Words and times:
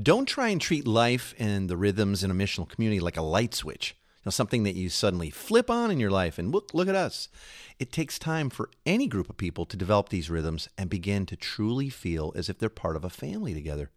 Don't 0.00 0.26
try 0.26 0.50
and 0.50 0.60
treat 0.60 0.86
life 0.86 1.34
and 1.38 1.70
the 1.70 1.76
rhythms 1.76 2.22
in 2.22 2.30
a 2.30 2.34
missional 2.34 2.68
community 2.68 3.00
like 3.00 3.16
a 3.16 3.22
light 3.22 3.54
switch, 3.54 3.96
you 4.16 4.22
know, 4.26 4.30
something 4.30 4.62
that 4.64 4.74
you 4.74 4.90
suddenly 4.90 5.30
flip 5.30 5.70
on 5.70 5.90
in 5.90 5.98
your 5.98 6.10
life 6.10 6.38
and 6.38 6.52
look, 6.52 6.74
look 6.74 6.86
at 6.86 6.94
us. 6.94 7.30
It 7.78 7.92
takes 7.92 8.18
time 8.18 8.50
for 8.50 8.68
any 8.84 9.06
group 9.06 9.30
of 9.30 9.38
people 9.38 9.64
to 9.64 9.76
develop 9.76 10.10
these 10.10 10.28
rhythms 10.28 10.68
and 10.76 10.90
begin 10.90 11.24
to 11.26 11.36
truly 11.36 11.88
feel 11.88 12.34
as 12.36 12.50
if 12.50 12.58
they're 12.58 12.68
part 12.68 12.94
of 12.94 13.04
a 13.04 13.10
family 13.10 13.54
together. 13.54 13.90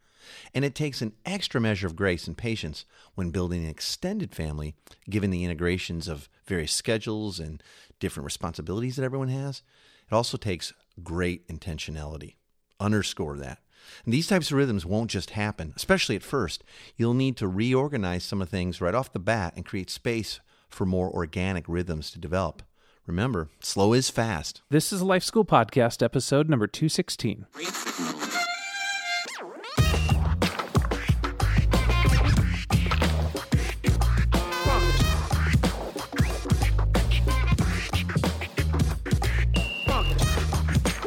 And 0.53 0.63
it 0.63 0.73
takes 0.73 1.01
an 1.01 1.13
extra 1.25 1.59
measure 1.59 1.87
of 1.87 1.97
grace 1.97 2.27
and 2.27 2.37
patience 2.37 2.85
when 3.15 3.31
building 3.31 3.65
an 3.65 3.69
extended 3.69 4.33
family, 4.33 4.75
given 5.09 5.31
the 5.31 5.43
integrations 5.43 6.07
of 6.07 6.29
various 6.45 6.71
schedules 6.71 7.41
and 7.41 7.61
different 7.99 8.23
responsibilities 8.23 8.95
that 8.95 9.03
everyone 9.03 9.27
has. 9.27 9.63
It 10.09 10.15
also 10.15 10.37
takes 10.37 10.71
great 11.03 11.45
intentionality. 11.49 12.35
Underscore 12.79 13.35
that. 13.37 13.59
And 14.05 14.13
these 14.13 14.27
types 14.27 14.51
of 14.51 14.57
rhythms 14.57 14.85
won't 14.85 15.11
just 15.11 15.31
happen, 15.31 15.73
especially 15.75 16.15
at 16.15 16.23
first. 16.23 16.63
You'll 16.95 17.13
need 17.13 17.37
to 17.37 17.47
reorganize 17.47 18.23
some 18.23 18.41
of 18.41 18.49
things 18.49 18.81
right 18.81 18.95
off 18.95 19.13
the 19.13 19.19
bat 19.19 19.53
and 19.55 19.65
create 19.65 19.89
space 19.89 20.39
for 20.69 20.85
more 20.85 21.09
organic 21.09 21.65
rhythms 21.67 22.11
to 22.11 22.19
develop. 22.19 22.61
Remember, 23.05 23.49
slow 23.59 23.93
is 23.93 24.09
fast. 24.09 24.61
This 24.69 24.93
is 24.93 25.01
a 25.01 25.05
Life 25.05 25.23
School 25.23 25.45
Podcast, 25.45 26.03
episode 26.03 26.47
number 26.47 26.67
216. 26.67 28.28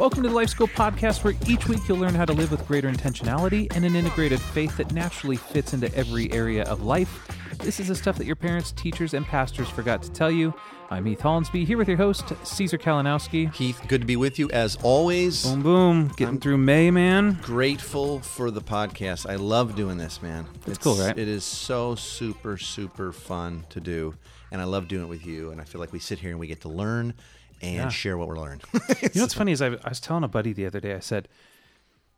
Welcome 0.02 0.24
to 0.24 0.30
the 0.30 0.34
Life 0.34 0.48
School 0.48 0.66
Podcast, 0.66 1.22
where 1.22 1.34
each 1.46 1.68
week 1.68 1.78
you'll 1.86 1.98
learn 1.98 2.16
how 2.16 2.24
to 2.24 2.32
live 2.32 2.50
with 2.50 2.66
greater 2.66 2.90
intentionality 2.90 3.72
and 3.72 3.84
an 3.84 3.94
integrated 3.94 4.40
faith 4.40 4.76
that 4.78 4.90
naturally 4.90 5.36
fits 5.36 5.74
into 5.74 5.94
every 5.94 6.28
area 6.32 6.64
of 6.64 6.82
life. 6.82 7.30
This 7.58 7.78
is 7.78 7.86
the 7.86 7.94
stuff 7.94 8.18
that 8.18 8.26
your 8.26 8.34
parents, 8.34 8.72
teachers, 8.72 9.14
and 9.14 9.24
pastors 9.24 9.68
forgot 9.68 10.02
to 10.02 10.10
tell 10.10 10.28
you. 10.28 10.52
I'm 10.90 11.06
Heath 11.06 11.20
Hollinsby, 11.20 11.64
here 11.64 11.78
with 11.78 11.86
your 11.86 11.98
host, 11.98 12.32
Caesar 12.42 12.78
Kalinowski. 12.78 13.54
Heath, 13.54 13.80
good 13.86 14.00
to 14.00 14.06
be 14.08 14.16
with 14.16 14.40
you 14.40 14.50
as 14.50 14.76
always. 14.82 15.44
Boom, 15.44 15.62
boom. 15.62 16.08
Getting 16.16 16.40
through 16.40 16.58
May, 16.58 16.90
man. 16.90 17.38
Grateful 17.40 18.18
for 18.18 18.50
the 18.50 18.60
podcast. 18.60 19.30
I 19.30 19.36
love 19.36 19.76
doing 19.76 19.98
this, 19.98 20.20
man. 20.20 20.48
It's 20.66 20.78
cool, 20.78 20.96
right? 20.96 21.16
It 21.16 21.28
is 21.28 21.44
so 21.44 21.94
super, 21.94 22.58
super 22.58 23.12
fun 23.12 23.66
to 23.70 23.78
do. 23.78 24.16
And 24.50 24.60
I 24.60 24.64
love 24.64 24.88
doing 24.88 25.04
it 25.04 25.08
with 25.08 25.24
you. 25.24 25.52
And 25.52 25.60
I 25.60 25.64
feel 25.64 25.80
like 25.80 25.92
we 25.92 26.00
sit 26.00 26.18
here 26.18 26.30
and 26.30 26.40
we 26.40 26.48
get 26.48 26.62
to 26.62 26.68
learn 26.68 27.14
and 27.62 27.74
Yeah. 27.74 27.88
share 27.88 28.18
what 28.18 28.28
we're 28.28 28.38
learning. 28.40 28.60
You 29.02 29.08
know 29.14 29.22
what's 29.22 29.34
funny 29.34 29.52
is 29.52 29.62
I, 29.62 29.68
I 29.68 29.88
was 29.88 30.00
telling 30.00 30.24
a 30.24 30.28
buddy 30.28 30.52
the 30.52 30.66
other 30.66 30.80
day, 30.80 30.94
I 30.94 31.00
said, 31.00 31.28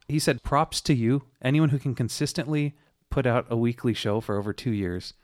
he 0.08 0.18
said, 0.18 0.42
props 0.42 0.80
to 0.82 0.94
you, 0.94 1.22
anyone 1.42 1.70
who 1.70 1.78
can 1.78 1.94
consistently 1.94 2.74
put 3.10 3.26
out 3.26 3.46
a 3.50 3.56
weekly 3.56 3.94
show 3.94 4.20
for 4.20 4.36
over 4.38 4.52
two 4.52 4.70
years. 4.72 5.14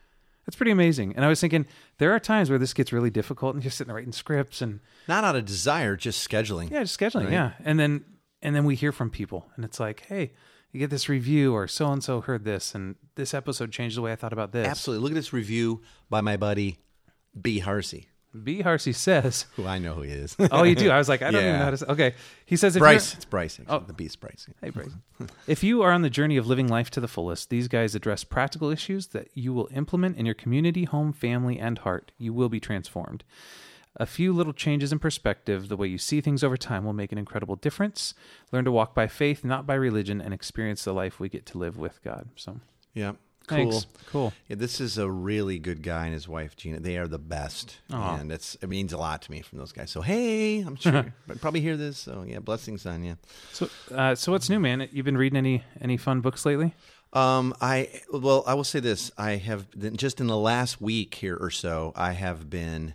That's 0.46 0.56
pretty 0.56 0.70
amazing. 0.72 1.14
And 1.16 1.24
I 1.24 1.28
was 1.28 1.40
thinking, 1.40 1.66
there 1.98 2.12
are 2.14 2.18
times 2.20 2.48
where 2.50 2.58
this 2.58 2.72
gets 2.72 2.92
really 2.92 3.10
difficult 3.10 3.54
and 3.54 3.62
you're 3.62 3.70
sitting 3.70 3.88
there 3.88 3.96
writing 3.96 4.12
scripts 4.12 4.62
and 4.62 4.80
Not 5.06 5.22
out 5.24 5.36
of 5.36 5.44
desire, 5.44 5.96
just 5.96 6.26
scheduling. 6.28 6.70
yeah, 6.70 6.82
just 6.82 6.98
scheduling. 6.98 7.24
Right. 7.24 7.32
Yeah. 7.32 7.52
And 7.64 7.78
then, 7.78 8.04
and 8.42 8.56
then 8.56 8.64
we 8.64 8.74
hear 8.74 8.90
from 8.92 9.10
people 9.10 9.50
and 9.56 9.64
it's 9.64 9.78
like, 9.78 10.04
hey, 10.08 10.32
you 10.72 10.80
get 10.80 10.88
this 10.90 11.08
review 11.08 11.52
or 11.54 11.68
so 11.68 11.90
and 11.92 12.02
so 12.02 12.20
heard 12.20 12.44
this 12.44 12.74
and 12.74 12.94
this 13.16 13.34
episode 13.34 13.70
changed 13.72 13.96
the 13.96 14.02
way 14.02 14.12
I 14.12 14.16
thought 14.16 14.32
about 14.32 14.52
this. 14.52 14.66
Absolutely. 14.66 15.02
Look 15.02 15.12
at 15.12 15.16
this 15.16 15.32
review 15.32 15.82
by 16.08 16.20
my 16.20 16.36
buddy 16.36 16.78
B. 17.40 17.58
Harsey, 17.58 18.08
B. 18.42 18.60
Harsey 18.62 18.92
says, 18.92 19.46
who 19.56 19.66
I 19.66 19.78
know 19.78 19.94
who 19.94 20.02
he 20.02 20.12
is. 20.12 20.36
oh, 20.52 20.62
you 20.62 20.74
do? 20.74 20.90
I 20.90 20.98
was 20.98 21.08
like, 21.08 21.22
I 21.22 21.30
don't 21.30 21.42
even 21.42 21.58
know 21.58 21.64
how 21.64 21.70
to 21.70 21.76
say. 21.76 21.86
Okay. 21.86 22.14
He 22.46 22.56
says, 22.56 22.76
if 22.76 22.80
Bryce. 22.80 23.14
It's 23.14 23.24
Bryce. 23.24 23.58
Actually. 23.58 23.76
Oh. 23.76 23.84
The 23.86 23.92
B's 23.92 24.16
Bryce. 24.16 24.46
Hey, 24.60 24.70
Bryce. 24.70 24.90
if 25.46 25.64
you 25.64 25.82
are 25.82 25.90
on 25.90 26.02
the 26.02 26.10
journey 26.10 26.36
of 26.36 26.46
living 26.46 26.68
life 26.68 26.90
to 26.90 27.00
the 27.00 27.08
fullest, 27.08 27.50
these 27.50 27.68
guys 27.68 27.94
address 27.94 28.24
practical 28.24 28.70
issues 28.70 29.08
that 29.08 29.28
you 29.34 29.52
will 29.52 29.68
implement 29.74 30.16
in 30.16 30.26
your 30.26 30.34
community, 30.34 30.84
home, 30.84 31.12
family, 31.12 31.58
and 31.58 31.78
heart. 31.78 32.12
You 32.18 32.32
will 32.32 32.48
be 32.48 32.60
transformed. 32.60 33.24
A 33.96 34.06
few 34.06 34.32
little 34.32 34.52
changes 34.52 34.92
in 34.92 35.00
perspective, 35.00 35.68
the 35.68 35.76
way 35.76 35.88
you 35.88 35.98
see 35.98 36.20
things 36.20 36.44
over 36.44 36.56
time, 36.56 36.84
will 36.84 36.92
make 36.92 37.10
an 37.10 37.18
incredible 37.18 37.56
difference. 37.56 38.14
Learn 38.52 38.64
to 38.64 38.70
walk 38.70 38.94
by 38.94 39.08
faith, 39.08 39.44
not 39.44 39.66
by 39.66 39.74
religion, 39.74 40.20
and 40.20 40.32
experience 40.32 40.84
the 40.84 40.92
life 40.94 41.18
we 41.18 41.28
get 41.28 41.44
to 41.46 41.58
live 41.58 41.76
with 41.76 42.02
God. 42.04 42.28
So, 42.36 42.60
Yeah. 42.94 43.14
Cool. 43.50 43.70
thanks. 43.72 43.86
Cool. 44.10 44.32
Yeah, 44.48 44.56
this 44.56 44.80
is 44.80 44.98
a 44.98 45.10
really 45.10 45.58
good 45.58 45.82
guy 45.82 46.06
and 46.06 46.14
his 46.14 46.26
wife 46.26 46.56
Gina. 46.56 46.80
They 46.80 46.96
are 46.96 47.06
the 47.06 47.18
best, 47.18 47.78
Aw. 47.92 48.16
and 48.16 48.32
it's 48.32 48.56
it 48.56 48.68
means 48.68 48.92
a 48.92 48.98
lot 48.98 49.22
to 49.22 49.30
me 49.30 49.40
from 49.42 49.58
those 49.58 49.72
guys. 49.72 49.90
So 49.90 50.00
hey, 50.00 50.60
I'm 50.60 50.76
sure 50.76 51.12
but 51.26 51.40
probably 51.40 51.60
hear 51.60 51.76
this. 51.76 51.98
So 51.98 52.24
yeah, 52.26 52.38
blessings 52.40 52.86
on 52.86 53.04
you. 53.04 53.16
So, 53.52 53.68
uh, 53.94 54.14
so 54.14 54.32
what's 54.32 54.48
new, 54.48 54.58
man? 54.58 54.88
You've 54.92 55.04
been 55.04 55.18
reading 55.18 55.36
any 55.36 55.62
any 55.80 55.96
fun 55.96 56.20
books 56.20 56.44
lately? 56.46 56.74
Um, 57.12 57.54
I 57.60 58.00
well, 58.12 58.44
I 58.46 58.54
will 58.54 58.64
say 58.64 58.80
this: 58.80 59.10
I 59.18 59.32
have 59.32 59.70
been, 59.72 59.96
just 59.96 60.20
in 60.20 60.26
the 60.26 60.36
last 60.36 60.80
week 60.80 61.14
here 61.16 61.36
or 61.36 61.50
so, 61.50 61.92
I 61.96 62.12
have 62.12 62.48
been. 62.48 62.94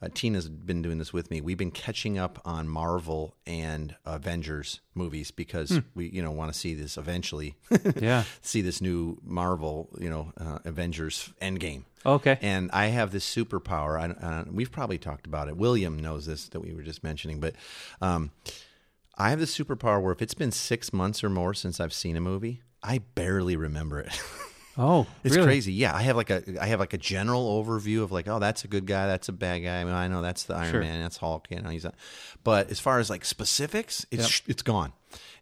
Uh, 0.00 0.08
Tina's 0.14 0.48
been 0.48 0.80
doing 0.80 0.98
this 0.98 1.12
with 1.12 1.30
me. 1.30 1.40
We've 1.40 1.56
been 1.58 1.72
catching 1.72 2.18
up 2.18 2.40
on 2.44 2.68
Marvel 2.68 3.34
and 3.46 3.96
Avengers 4.04 4.80
movies 4.94 5.30
because 5.32 5.80
we, 5.94 6.08
you 6.08 6.22
know, 6.22 6.30
want 6.30 6.52
to 6.52 6.58
see 6.58 6.74
this 6.74 6.96
eventually. 6.96 7.56
Yeah. 8.00 8.22
see 8.42 8.60
this 8.62 8.80
new 8.80 9.18
Marvel, 9.24 9.88
you 9.98 10.08
know, 10.08 10.32
uh, 10.38 10.58
Avengers 10.64 11.30
Endgame. 11.42 11.82
Okay. 12.06 12.38
And 12.42 12.70
I 12.72 12.86
have 12.86 13.10
this 13.10 13.24
superpower. 13.28 13.98
I, 14.00 14.26
uh, 14.26 14.44
we've 14.50 14.70
probably 14.70 14.98
talked 14.98 15.26
about 15.26 15.48
it. 15.48 15.56
William 15.56 15.98
knows 15.98 16.26
this 16.26 16.48
that 16.50 16.60
we 16.60 16.72
were 16.74 16.82
just 16.82 17.02
mentioning, 17.02 17.40
but 17.40 17.54
um, 18.00 18.30
I 19.16 19.30
have 19.30 19.40
this 19.40 19.56
superpower 19.56 20.00
where 20.00 20.12
if 20.12 20.22
it's 20.22 20.34
been 20.34 20.52
six 20.52 20.92
months 20.92 21.24
or 21.24 21.28
more 21.30 21.54
since 21.54 21.80
I've 21.80 21.92
seen 21.92 22.16
a 22.16 22.20
movie, 22.20 22.62
I 22.84 22.98
barely 22.98 23.56
remember 23.56 23.98
it. 24.00 24.12
Oh, 24.78 25.08
it's 25.24 25.34
really? 25.34 25.46
crazy. 25.46 25.72
Yeah, 25.72 25.94
I 25.94 26.02
have 26.02 26.16
like 26.16 26.30
a 26.30 26.42
I 26.60 26.66
have 26.66 26.78
like 26.78 26.92
a 26.92 26.98
general 26.98 27.62
overview 27.62 28.02
of 28.04 28.12
like, 28.12 28.28
oh, 28.28 28.38
that's 28.38 28.64
a 28.64 28.68
good 28.68 28.86
guy, 28.86 29.08
that's 29.08 29.28
a 29.28 29.32
bad 29.32 29.58
guy. 29.58 29.80
I 29.80 29.84
mean, 29.84 29.92
I 29.92 30.06
know 30.06 30.22
that's 30.22 30.44
the 30.44 30.54
Iron 30.54 30.70
Sure. 30.70 30.80
Man, 30.80 31.02
that's 31.02 31.16
Hulk. 31.16 31.48
You 31.50 31.60
know, 31.60 31.70
he's. 31.70 31.84
A, 31.84 31.92
but 32.44 32.70
as 32.70 32.78
far 32.78 33.00
as 33.00 33.10
like 33.10 33.24
specifics, 33.24 34.06
it's 34.12 34.40
it's 34.46 34.62
gone. 34.62 34.92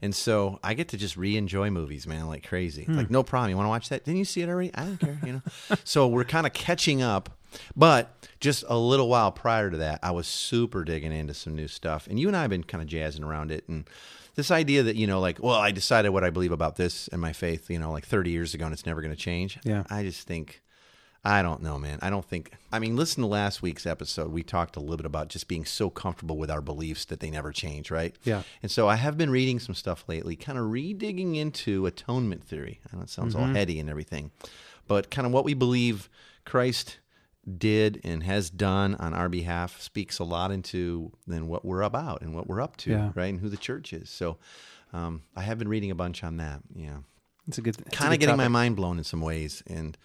And 0.00 0.14
so 0.14 0.58
I 0.62 0.74
get 0.74 0.88
to 0.88 0.96
just 0.96 1.16
re-enjoy 1.16 1.70
movies, 1.70 2.06
man, 2.06 2.28
like 2.28 2.46
crazy. 2.46 2.84
Hmm. 2.84 2.96
Like 2.96 3.10
no 3.10 3.22
problem. 3.22 3.50
You 3.50 3.56
want 3.56 3.66
to 3.66 3.70
watch 3.70 3.88
that? 3.90 4.04
Didn't 4.04 4.18
you 4.18 4.24
see 4.24 4.40
it 4.40 4.48
already? 4.48 4.74
I 4.74 4.84
don't 4.84 4.98
care. 4.98 5.20
You 5.24 5.32
know. 5.34 5.42
so 5.84 6.08
we're 6.08 6.24
kind 6.24 6.46
of 6.46 6.54
catching 6.54 7.02
up. 7.02 7.30
But 7.74 8.28
just 8.40 8.64
a 8.68 8.76
little 8.76 9.08
while 9.08 9.32
prior 9.32 9.70
to 9.70 9.76
that, 9.78 10.00
I 10.02 10.10
was 10.10 10.26
super 10.26 10.84
digging 10.84 11.12
into 11.12 11.34
some 11.34 11.54
new 11.54 11.68
stuff, 11.68 12.06
and 12.06 12.18
you 12.18 12.28
and 12.28 12.36
I 12.36 12.42
have 12.42 12.50
been 12.50 12.64
kind 12.64 12.82
of 12.82 12.88
jazzing 12.88 13.24
around 13.24 13.50
it, 13.50 13.64
and 13.68 13.88
this 14.36 14.50
idea 14.50 14.82
that 14.84 14.96
you 14.96 15.06
know, 15.06 15.20
like, 15.20 15.42
well, 15.42 15.54
I 15.54 15.72
decided 15.72 16.10
what 16.10 16.22
I 16.22 16.30
believe 16.30 16.52
about 16.52 16.76
this 16.76 17.08
and 17.08 17.20
my 17.20 17.32
faith, 17.32 17.68
you 17.70 17.78
know, 17.78 17.90
like 17.90 18.06
30 18.06 18.30
years 18.30 18.54
ago, 18.54 18.66
and 18.66 18.72
it's 18.72 18.86
never 18.86 19.00
going 19.00 19.14
to 19.14 19.20
change. 19.20 19.58
Yeah. 19.64 19.84
I 19.90 20.02
just 20.02 20.26
think. 20.26 20.62
I 21.24 21.42
don't 21.42 21.60
know, 21.60 21.76
man. 21.76 21.98
I 22.02 22.10
don't 22.10 22.24
think. 22.24 22.52
I 22.72 22.78
mean, 22.78 22.94
listen 22.94 23.20
to 23.22 23.26
last 23.26 23.60
week's 23.60 23.84
episode. 23.84 24.30
We 24.30 24.44
talked 24.44 24.76
a 24.76 24.80
little 24.80 24.98
bit 24.98 25.06
about 25.06 25.26
just 25.26 25.48
being 25.48 25.64
so 25.64 25.90
comfortable 25.90 26.38
with 26.38 26.52
our 26.52 26.60
beliefs 26.60 27.04
that 27.06 27.18
they 27.18 27.30
never 27.30 27.50
change, 27.50 27.90
right? 27.90 28.14
Yeah. 28.22 28.42
And 28.62 28.70
so 28.70 28.86
I 28.86 28.94
have 28.94 29.18
been 29.18 29.30
reading 29.30 29.58
some 29.58 29.74
stuff 29.74 30.04
lately, 30.06 30.36
kind 30.36 30.56
of 30.56 30.66
redigging 30.66 31.34
into 31.34 31.84
atonement 31.84 32.44
theory. 32.44 32.78
I 32.92 32.96
know 32.96 33.02
it 33.02 33.10
sounds 33.10 33.34
all 33.34 33.42
mm-hmm. 33.42 33.56
heady 33.56 33.80
and 33.80 33.90
everything, 33.90 34.30
but 34.86 35.10
kind 35.10 35.26
of 35.26 35.32
what 35.32 35.44
we 35.44 35.54
believe 35.54 36.08
Christ 36.44 36.98
did 37.58 38.00
and 38.04 38.22
has 38.24 38.50
done 38.50 38.94
on 38.96 39.14
our 39.14 39.28
behalf 39.28 39.80
speaks 39.80 40.18
a 40.18 40.24
lot 40.24 40.50
into 40.50 41.12
then 41.26 41.46
what 41.46 41.64
we're 41.64 41.82
about 41.82 42.20
and 42.22 42.34
what 42.34 42.46
we're 42.48 42.60
up 42.60 42.76
to, 42.78 42.90
Yeah. 42.90 43.12
right? 43.14 43.26
And 43.30 43.40
who 43.40 43.48
the 43.48 43.56
church 43.56 43.92
is. 43.92 44.10
So 44.10 44.38
um, 44.92 45.22
I 45.36 45.42
have 45.42 45.58
been 45.58 45.68
reading 45.68 45.90
a 45.90 45.94
bunch 45.94 46.24
on 46.24 46.36
that. 46.38 46.60
Yeah 46.74 46.98
It's 47.46 47.58
a 47.58 47.62
good. 47.62 47.76
kind 47.92 48.12
of 48.14 48.20
getting 48.20 48.36
my 48.36 48.48
mind 48.48 48.76
blown 48.76 48.98
in 48.98 49.04
some 49.04 49.20
ways 49.20 49.62
and 49.66 49.96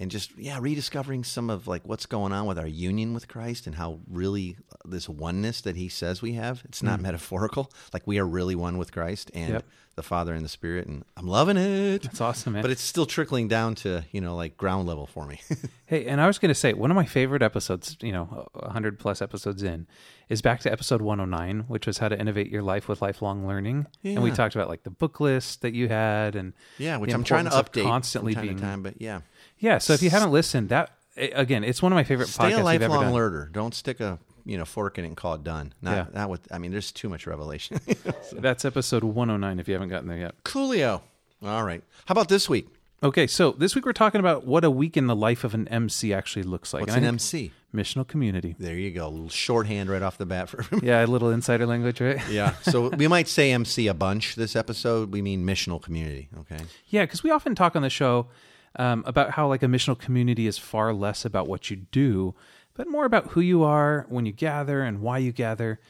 and 0.00 0.10
just 0.10 0.36
yeah 0.36 0.58
rediscovering 0.60 1.22
some 1.24 1.50
of 1.50 1.66
like 1.68 1.82
what's 1.86 2.06
going 2.06 2.32
on 2.32 2.46
with 2.46 2.58
our 2.58 2.66
union 2.66 3.14
with 3.14 3.28
christ 3.28 3.66
and 3.66 3.76
how 3.76 4.00
really 4.10 4.56
this 4.84 5.08
oneness 5.08 5.60
that 5.60 5.76
he 5.76 5.88
says 5.88 6.20
we 6.20 6.32
have 6.32 6.62
it's 6.64 6.82
not 6.82 7.00
metaphorical 7.00 7.70
like 7.92 8.06
we 8.06 8.18
are 8.18 8.26
really 8.26 8.54
one 8.56 8.76
with 8.78 8.92
christ 8.92 9.30
and 9.34 9.50
Mm. 9.50 9.54
Yep. 9.54 9.64
the 9.96 10.02
father 10.02 10.34
and 10.34 10.44
the 10.44 10.48
spirit 10.48 10.86
and 10.88 11.04
i'm 11.16 11.26
loving 11.28 11.56
it 11.56 12.02
That's 12.02 12.20
awesome, 12.20 12.54
man. 12.54 12.62
but 12.62 12.70
it's 12.72 12.82
still 12.82 13.06
trickling 13.06 13.46
down 13.46 13.74
to 13.76 14.02
you 14.10 14.20
know 14.20 14.34
like 14.34 14.56
ground 14.56 14.88
level 14.88 15.06
for 15.06 15.26
me 15.26 15.40
Hey, 15.86 16.06
and 16.06 16.18
I 16.18 16.26
was 16.26 16.38
going 16.38 16.48
to 16.48 16.54
say 16.54 16.72
one 16.72 16.90
of 16.90 16.94
my 16.94 17.04
favorite 17.04 17.42
episodes, 17.42 17.98
you 18.00 18.10
know, 18.10 18.48
100 18.54 18.98
plus 18.98 19.20
episodes 19.20 19.62
in, 19.62 19.86
is 20.30 20.40
back 20.40 20.60
to 20.60 20.72
episode 20.72 21.02
109, 21.02 21.66
which 21.68 21.86
was 21.86 21.98
how 21.98 22.08
to 22.08 22.18
innovate 22.18 22.50
your 22.50 22.62
life 22.62 22.88
with 22.88 23.02
lifelong 23.02 23.46
learning. 23.46 23.86
And 24.02 24.22
we 24.22 24.30
talked 24.30 24.54
about 24.54 24.70
like 24.70 24.84
the 24.84 24.90
book 24.90 25.20
list 25.20 25.60
that 25.60 25.74
you 25.74 25.88
had 25.88 26.36
and 26.36 26.54
yeah 26.78 26.96
which 26.96 27.12
i'm 27.12 27.22
trying 27.22 27.44
to 27.44 27.50
update 27.50 27.82
constantly 27.82 28.34
being 28.34 28.58
time 28.58 28.82
but 28.82 28.94
yeah 28.98 29.20
Yeah, 29.58 29.78
so 29.78 29.92
if 29.92 30.02
you 30.02 30.10
haven't 30.10 30.32
listened, 30.32 30.68
that 30.70 30.90
again, 31.16 31.64
it's 31.64 31.80
one 31.82 31.92
of 31.92 31.96
my 31.96 32.04
favorite 32.04 32.28
stay 32.28 32.50
podcasts 32.50 32.60
a 32.60 32.64
lifelong 32.64 33.00
done. 33.04 33.12
learner 33.12 33.48
don't 33.52 33.74
stick 33.74 34.00
a 34.00 34.18
you 34.44 34.58
know 34.58 34.64
fork 34.64 34.98
in 34.98 35.04
it 35.04 35.08
and 35.08 35.16
call 35.16 35.32
it 35.34 35.42
done 35.44 35.72
not 35.80 35.96
Yeah. 35.96 36.06
not 36.12 36.28
with 36.28 36.46
i 36.52 36.58
mean 36.58 36.70
there's 36.70 36.92
too 36.92 37.08
much 37.08 37.26
revelation 37.26 37.80
That's 38.32 38.66
episode 38.66 39.02
109 39.02 39.58
if 39.58 39.68
you 39.68 39.72
haven't 39.74 39.88
gotten 39.88 40.06
there 40.08 40.18
yet. 40.18 40.34
coolio 40.44 41.00
all 41.42 41.62
right 41.64 41.82
how 42.04 42.12
about 42.12 42.28
this 42.28 42.46
week 42.48 42.68
Okay, 43.02 43.26
so 43.26 43.52
this 43.52 43.74
week 43.74 43.84
we're 43.84 43.92
talking 43.92 44.18
about 44.18 44.46
what 44.46 44.64
a 44.64 44.70
week 44.70 44.96
in 44.96 45.08
the 45.08 45.16
life 45.16 45.44
of 45.44 45.52
an 45.52 45.68
MC 45.68 46.14
actually 46.14 46.42
looks 46.44 46.72
like. 46.72 46.80
What's 46.82 46.94
an 46.94 47.04
MC? 47.04 47.52
Missional 47.74 48.06
community. 48.08 48.56
There 48.58 48.76
you 48.78 48.90
go. 48.92 49.06
A 49.06 49.10
little 49.10 49.28
shorthand 49.28 49.90
right 49.90 50.00
off 50.00 50.16
the 50.16 50.24
bat 50.24 50.48
for 50.48 50.64
Yeah, 50.82 51.04
a 51.04 51.06
little 51.06 51.28
insider 51.28 51.66
language, 51.66 52.00
right? 52.00 52.18
Yeah. 52.30 52.54
So 52.62 52.88
we 52.96 53.06
might 53.06 53.28
say 53.28 53.52
MC 53.52 53.88
a 53.88 53.94
bunch 53.94 54.36
this 54.36 54.56
episode. 54.56 55.12
We 55.12 55.20
mean 55.20 55.44
missional 55.44 55.82
community. 55.82 56.30
Okay. 56.40 56.56
Yeah, 56.88 57.02
because 57.02 57.22
we 57.22 57.30
often 57.30 57.54
talk 57.54 57.76
on 57.76 57.82
the 57.82 57.90
show 57.90 58.28
um, 58.76 59.04
about 59.06 59.30
how 59.32 59.48
like 59.48 59.62
a 59.62 59.66
missional 59.66 59.98
community 59.98 60.46
is 60.46 60.58
far 60.58 60.92
less 60.92 61.24
about 61.24 61.48
what 61.48 61.70
you 61.70 61.76
do, 61.76 62.34
but 62.74 62.88
more 62.88 63.04
about 63.04 63.28
who 63.28 63.40
you 63.40 63.62
are 63.62 64.06
when 64.08 64.26
you 64.26 64.32
gather 64.32 64.82
and 64.82 65.00
why 65.00 65.18
you 65.18 65.32
gather. 65.32 65.80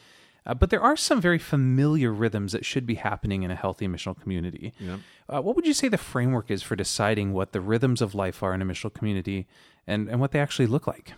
Uh, 0.46 0.52
but 0.52 0.68
there 0.68 0.82
are 0.82 0.96
some 0.96 1.20
very 1.20 1.38
familiar 1.38 2.12
rhythms 2.12 2.52
that 2.52 2.66
should 2.66 2.86
be 2.86 2.96
happening 2.96 3.42
in 3.42 3.50
a 3.50 3.54
healthy 3.54 3.88
missional 3.88 4.18
community. 4.20 4.74
Yep. 4.78 5.00
Uh, 5.28 5.40
what 5.40 5.56
would 5.56 5.66
you 5.66 5.72
say 5.72 5.88
the 5.88 5.96
framework 5.96 6.50
is 6.50 6.62
for 6.62 6.76
deciding 6.76 7.32
what 7.32 7.52
the 7.52 7.60
rhythms 7.62 8.02
of 8.02 8.14
life 8.14 8.42
are 8.42 8.52
in 8.52 8.60
a 8.60 8.64
missional 8.66 8.92
community 8.92 9.46
and, 9.86 10.08
and 10.08 10.20
what 10.20 10.32
they 10.32 10.38
actually 10.38 10.66
look 10.66 10.86
like? 10.86 11.14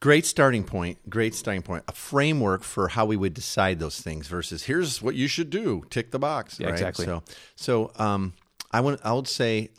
Great 0.00 0.26
starting 0.26 0.62
point. 0.62 1.10
Great 1.10 1.34
starting 1.34 1.62
point. 1.62 1.84
A 1.88 1.92
framework 1.92 2.62
for 2.62 2.88
how 2.88 3.04
we 3.06 3.16
would 3.16 3.34
decide 3.34 3.80
those 3.80 4.00
things 4.00 4.28
versus 4.28 4.64
here's 4.64 5.02
what 5.02 5.14
you 5.14 5.26
should 5.26 5.50
do. 5.50 5.84
Tick 5.90 6.12
the 6.12 6.20
box. 6.20 6.60
Yeah, 6.60 6.66
right? 6.66 6.74
exactly. 6.74 7.06
So, 7.06 7.22
so 7.56 7.92
um, 7.96 8.34
I 8.70 8.80
want. 8.80 9.00
I 9.02 9.12
would 9.12 9.26
say 9.26 9.70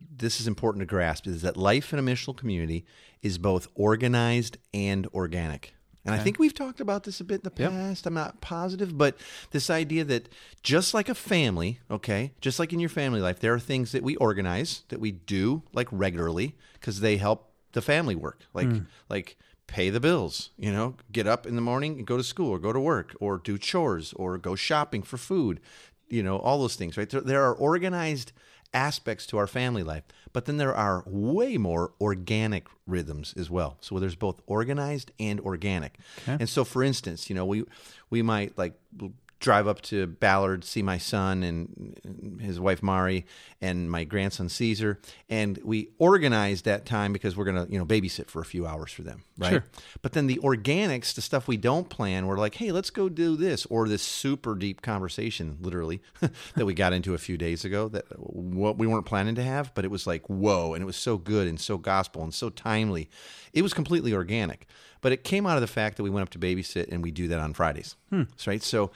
this 0.00 0.40
is 0.40 0.46
important 0.46 0.80
to 0.82 0.86
grasp: 0.86 1.26
is 1.26 1.42
that 1.42 1.56
life 1.56 1.92
in 1.92 1.98
a 1.98 2.02
missional 2.02 2.36
community 2.36 2.84
is 3.22 3.38
both 3.38 3.68
organized 3.74 4.58
and 4.72 5.06
organic. 5.08 5.74
And 6.04 6.18
I 6.18 6.24
think 6.24 6.38
we've 6.38 6.54
talked 6.54 6.80
about 6.80 7.04
this 7.04 7.20
a 7.20 7.24
bit 7.24 7.42
in 7.44 7.50
the 7.54 7.62
Yep. 7.62 7.70
past. 7.70 8.06
I'm 8.06 8.14
not 8.14 8.40
positive, 8.40 8.96
but 8.96 9.18
this 9.50 9.68
idea 9.68 10.04
that 10.04 10.32
just 10.62 10.94
like 10.94 11.10
a 11.10 11.14
family, 11.14 11.80
okay, 11.90 12.32
just 12.40 12.58
like 12.58 12.72
in 12.72 12.80
your 12.80 12.88
family 12.88 13.20
life, 13.20 13.40
there 13.40 13.52
are 13.52 13.58
things 13.58 13.92
that 13.92 14.02
we 14.02 14.16
organize 14.16 14.84
that 14.88 15.00
we 15.00 15.12
do 15.12 15.62
like 15.74 15.88
regularly 15.90 16.56
because 16.74 17.00
they 17.00 17.18
help 17.18 17.52
the 17.72 17.82
family 17.82 18.14
work. 18.14 18.44
Like 18.54 18.68
hmm. 18.68 18.78
like 19.10 19.36
pay 19.66 19.90
the 19.90 20.00
bills, 20.00 20.50
you 20.56 20.72
know, 20.72 20.94
get 21.12 21.26
up 21.26 21.46
in 21.46 21.54
the 21.54 21.60
morning 21.60 21.98
and 21.98 22.06
go 22.06 22.16
to 22.16 22.24
school 22.24 22.50
or 22.50 22.58
go 22.58 22.72
to 22.72 22.80
work 22.80 23.14
or 23.20 23.36
do 23.36 23.58
chores 23.58 24.14
or 24.14 24.38
go 24.38 24.54
shopping 24.54 25.02
for 25.02 25.18
food, 25.18 25.60
you 26.08 26.22
know, 26.22 26.38
all 26.38 26.58
those 26.58 26.74
things, 26.74 26.96
right? 26.96 27.10
There, 27.10 27.20
there 27.20 27.44
are 27.44 27.54
organized 27.54 28.32
aspects 28.74 29.26
to 29.26 29.38
our 29.38 29.46
family 29.46 29.82
life, 29.82 30.04
but 30.32 30.44
then 30.44 30.56
there 30.56 30.74
are 30.74 31.02
way 31.06 31.56
more 31.56 31.92
organic 32.00 32.66
rhythms 32.86 33.34
as 33.36 33.50
well. 33.50 33.78
So 33.80 33.98
there's 33.98 34.14
both 34.14 34.40
organized 34.46 35.10
and 35.18 35.40
organic. 35.40 35.96
And 36.26 36.48
so 36.48 36.64
for 36.64 36.82
instance, 36.82 37.28
you 37.28 37.34
know, 37.34 37.46
we 37.46 37.64
we 38.10 38.22
might 38.22 38.56
like 38.58 38.74
drive 39.40 39.68
up 39.68 39.80
to 39.80 40.06
Ballard, 40.06 40.64
see 40.64 40.82
my 40.82 40.98
son 40.98 41.42
and 41.42 42.40
his 42.40 42.58
wife 42.58 42.82
Mari 42.82 43.24
and 43.60 43.90
my 43.90 44.04
grandson 44.04 44.48
Caesar, 44.48 44.98
and 45.28 45.58
we 45.62 45.90
organized 45.98 46.64
that 46.64 46.84
time 46.84 47.12
because 47.12 47.36
we're 47.36 47.44
gonna 47.44 47.66
you 47.68 47.78
know 47.78 47.84
babysit 47.84 48.28
for 48.28 48.40
a 48.40 48.44
few 48.44 48.66
hours 48.66 48.92
for 48.92 49.02
them, 49.02 49.22
right? 49.36 49.50
Sure. 49.50 49.64
But 50.02 50.12
then 50.12 50.26
the 50.26 50.40
organics, 50.42 51.14
the 51.14 51.20
stuff 51.20 51.46
we 51.46 51.56
don't 51.56 51.88
plan, 51.88 52.26
we're 52.26 52.38
like, 52.38 52.56
hey, 52.56 52.72
let's 52.72 52.90
go 52.90 53.08
do 53.08 53.36
this, 53.36 53.64
or 53.66 53.88
this 53.88 54.02
super 54.02 54.54
deep 54.54 54.82
conversation, 54.82 55.58
literally, 55.60 56.00
that 56.54 56.66
we 56.66 56.74
got 56.74 56.92
into 56.92 57.14
a 57.14 57.18
few 57.18 57.36
days 57.36 57.64
ago 57.64 57.88
that 57.88 58.06
what 58.18 58.76
we 58.76 58.86
weren't 58.86 59.06
planning 59.06 59.36
to 59.36 59.42
have, 59.42 59.72
but 59.74 59.84
it 59.84 59.90
was 59.90 60.06
like 60.06 60.28
whoa, 60.28 60.74
and 60.74 60.82
it 60.82 60.86
was 60.86 60.96
so 60.96 61.16
good 61.16 61.46
and 61.46 61.60
so 61.60 61.78
gospel 61.78 62.22
and 62.22 62.34
so 62.34 62.50
timely. 62.50 63.08
It 63.52 63.62
was 63.62 63.72
completely 63.72 64.12
organic, 64.12 64.66
but 65.00 65.12
it 65.12 65.22
came 65.24 65.46
out 65.46 65.56
of 65.56 65.60
the 65.60 65.68
fact 65.68 65.96
that 65.96 66.02
we 66.02 66.10
went 66.10 66.22
up 66.22 66.30
to 66.30 66.38
babysit 66.38 66.88
and 66.90 67.02
we 67.02 67.10
do 67.10 67.28
that 67.28 67.38
on 67.38 67.54
Fridays, 67.54 67.94
hmm. 68.10 68.22
right? 68.46 68.62
So 68.62 68.90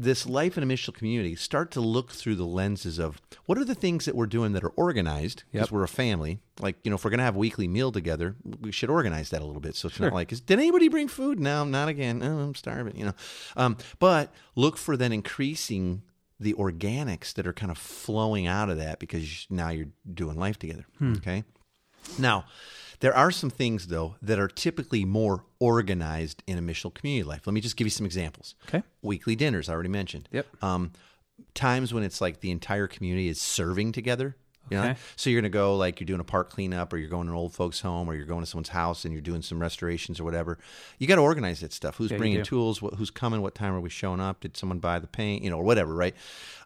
this 0.00 0.26
life 0.26 0.56
in 0.56 0.62
a 0.62 0.66
missional 0.66 0.94
community 0.94 1.34
start 1.34 1.72
to 1.72 1.80
look 1.80 2.12
through 2.12 2.36
the 2.36 2.46
lenses 2.46 2.98
of 3.00 3.20
what 3.46 3.58
are 3.58 3.64
the 3.64 3.74
things 3.74 4.04
that 4.04 4.14
we're 4.14 4.26
doing 4.26 4.52
that 4.52 4.62
are 4.62 4.68
organized? 4.70 5.42
Because 5.50 5.66
Yep. 5.66 5.72
we're 5.72 5.82
a 5.82 5.88
family. 5.88 6.38
Like 6.60 6.76
you 6.84 6.90
know 6.90 6.94
if 6.94 7.04
we're 7.04 7.10
going 7.10 7.18
to 7.18 7.24
have 7.24 7.34
a 7.36 7.38
weekly 7.38 7.66
meal 7.68 7.90
together 7.92 8.36
we 8.60 8.70
should 8.72 8.90
organize 8.90 9.30
that 9.30 9.42
a 9.42 9.44
little 9.44 9.60
bit. 9.60 9.74
So 9.74 9.88
it's 9.88 9.98
not 10.00 10.12
like 10.12 10.30
is, 10.32 10.40
did 10.40 10.58
anybody 10.58 10.88
bring 10.88 11.08
food? 11.08 11.40
No 11.40 11.64
not 11.64 11.88
again. 11.88 12.22
Oh, 12.22 12.38
i'm 12.38 12.54
starving 12.54 12.96
you 12.96 13.06
know. 13.06 13.14
Um, 13.56 13.76
but 13.98 14.32
look 14.54 14.76
for 14.76 14.96
then 14.96 15.12
increasing 15.12 16.02
the 16.40 16.54
organics 16.54 17.34
that 17.34 17.48
are 17.48 17.52
kind 17.52 17.72
of 17.72 17.78
flowing 17.78 18.46
out 18.46 18.70
of 18.70 18.76
that 18.78 19.00
because 19.00 19.46
now 19.50 19.70
you're 19.70 19.88
doing 20.14 20.38
life 20.38 20.56
together 20.58 20.86
okay? 21.16 21.42
Now, 22.18 22.44
there 23.00 23.14
are 23.14 23.30
some 23.30 23.50
things 23.50 23.88
though 23.88 24.16
that 24.22 24.38
are 24.38 24.48
typically 24.48 25.04
more 25.04 25.44
organized 25.58 26.42
in 26.46 26.58
a 26.58 26.62
missional 26.62 26.92
community 26.92 27.24
life. 27.24 27.46
Let 27.46 27.54
me 27.54 27.60
just 27.60 27.76
give 27.76 27.86
you 27.86 27.90
some 27.90 28.06
examples. 28.06 28.54
Okay. 28.68 28.82
Weekly 29.02 29.36
dinners, 29.36 29.68
I 29.68 29.74
already 29.74 29.88
mentioned. 29.88 30.28
Yep. 30.32 30.46
Um, 30.62 30.92
times 31.54 31.94
when 31.94 32.02
it's 32.02 32.20
like 32.20 32.40
the 32.40 32.50
entire 32.50 32.86
community 32.86 33.28
is 33.28 33.40
serving 33.40 33.92
together. 33.92 34.36
You 34.70 34.78
know? 34.78 34.84
Okay. 34.90 34.98
So 35.16 35.30
you're 35.30 35.40
going 35.40 35.50
to 35.50 35.56
go 35.56 35.76
like 35.76 36.00
you're 36.00 36.06
doing 36.06 36.20
a 36.20 36.24
park 36.24 36.50
cleanup, 36.50 36.92
or 36.92 36.96
you're 36.96 37.08
going 37.08 37.26
to 37.26 37.32
an 37.32 37.38
old 37.38 37.54
folks' 37.54 37.80
home, 37.80 38.08
or 38.08 38.14
you're 38.14 38.26
going 38.26 38.40
to 38.40 38.46
someone's 38.46 38.68
house 38.70 39.04
and 39.04 39.12
you're 39.12 39.22
doing 39.22 39.42
some 39.42 39.60
restorations 39.60 40.20
or 40.20 40.24
whatever. 40.24 40.58
You 40.98 41.06
got 41.06 41.16
to 41.16 41.22
organize 41.22 41.60
that 41.60 41.72
stuff. 41.72 41.96
Who's 41.96 42.10
Yeah, 42.10 42.18
bringing 42.18 42.42
tools? 42.44 42.82
What, 42.82 42.94
who's 42.94 43.10
coming? 43.10 43.42
What 43.42 43.54
time 43.54 43.74
are 43.74 43.80
we 43.80 43.90
showing 43.90 44.20
up? 44.20 44.40
Did 44.40 44.56
someone 44.56 44.78
buy 44.78 44.98
the 44.98 45.06
paint? 45.06 45.42
You 45.42 45.50
know, 45.50 45.58
or 45.58 45.64
whatever, 45.64 45.94
right? 45.94 46.14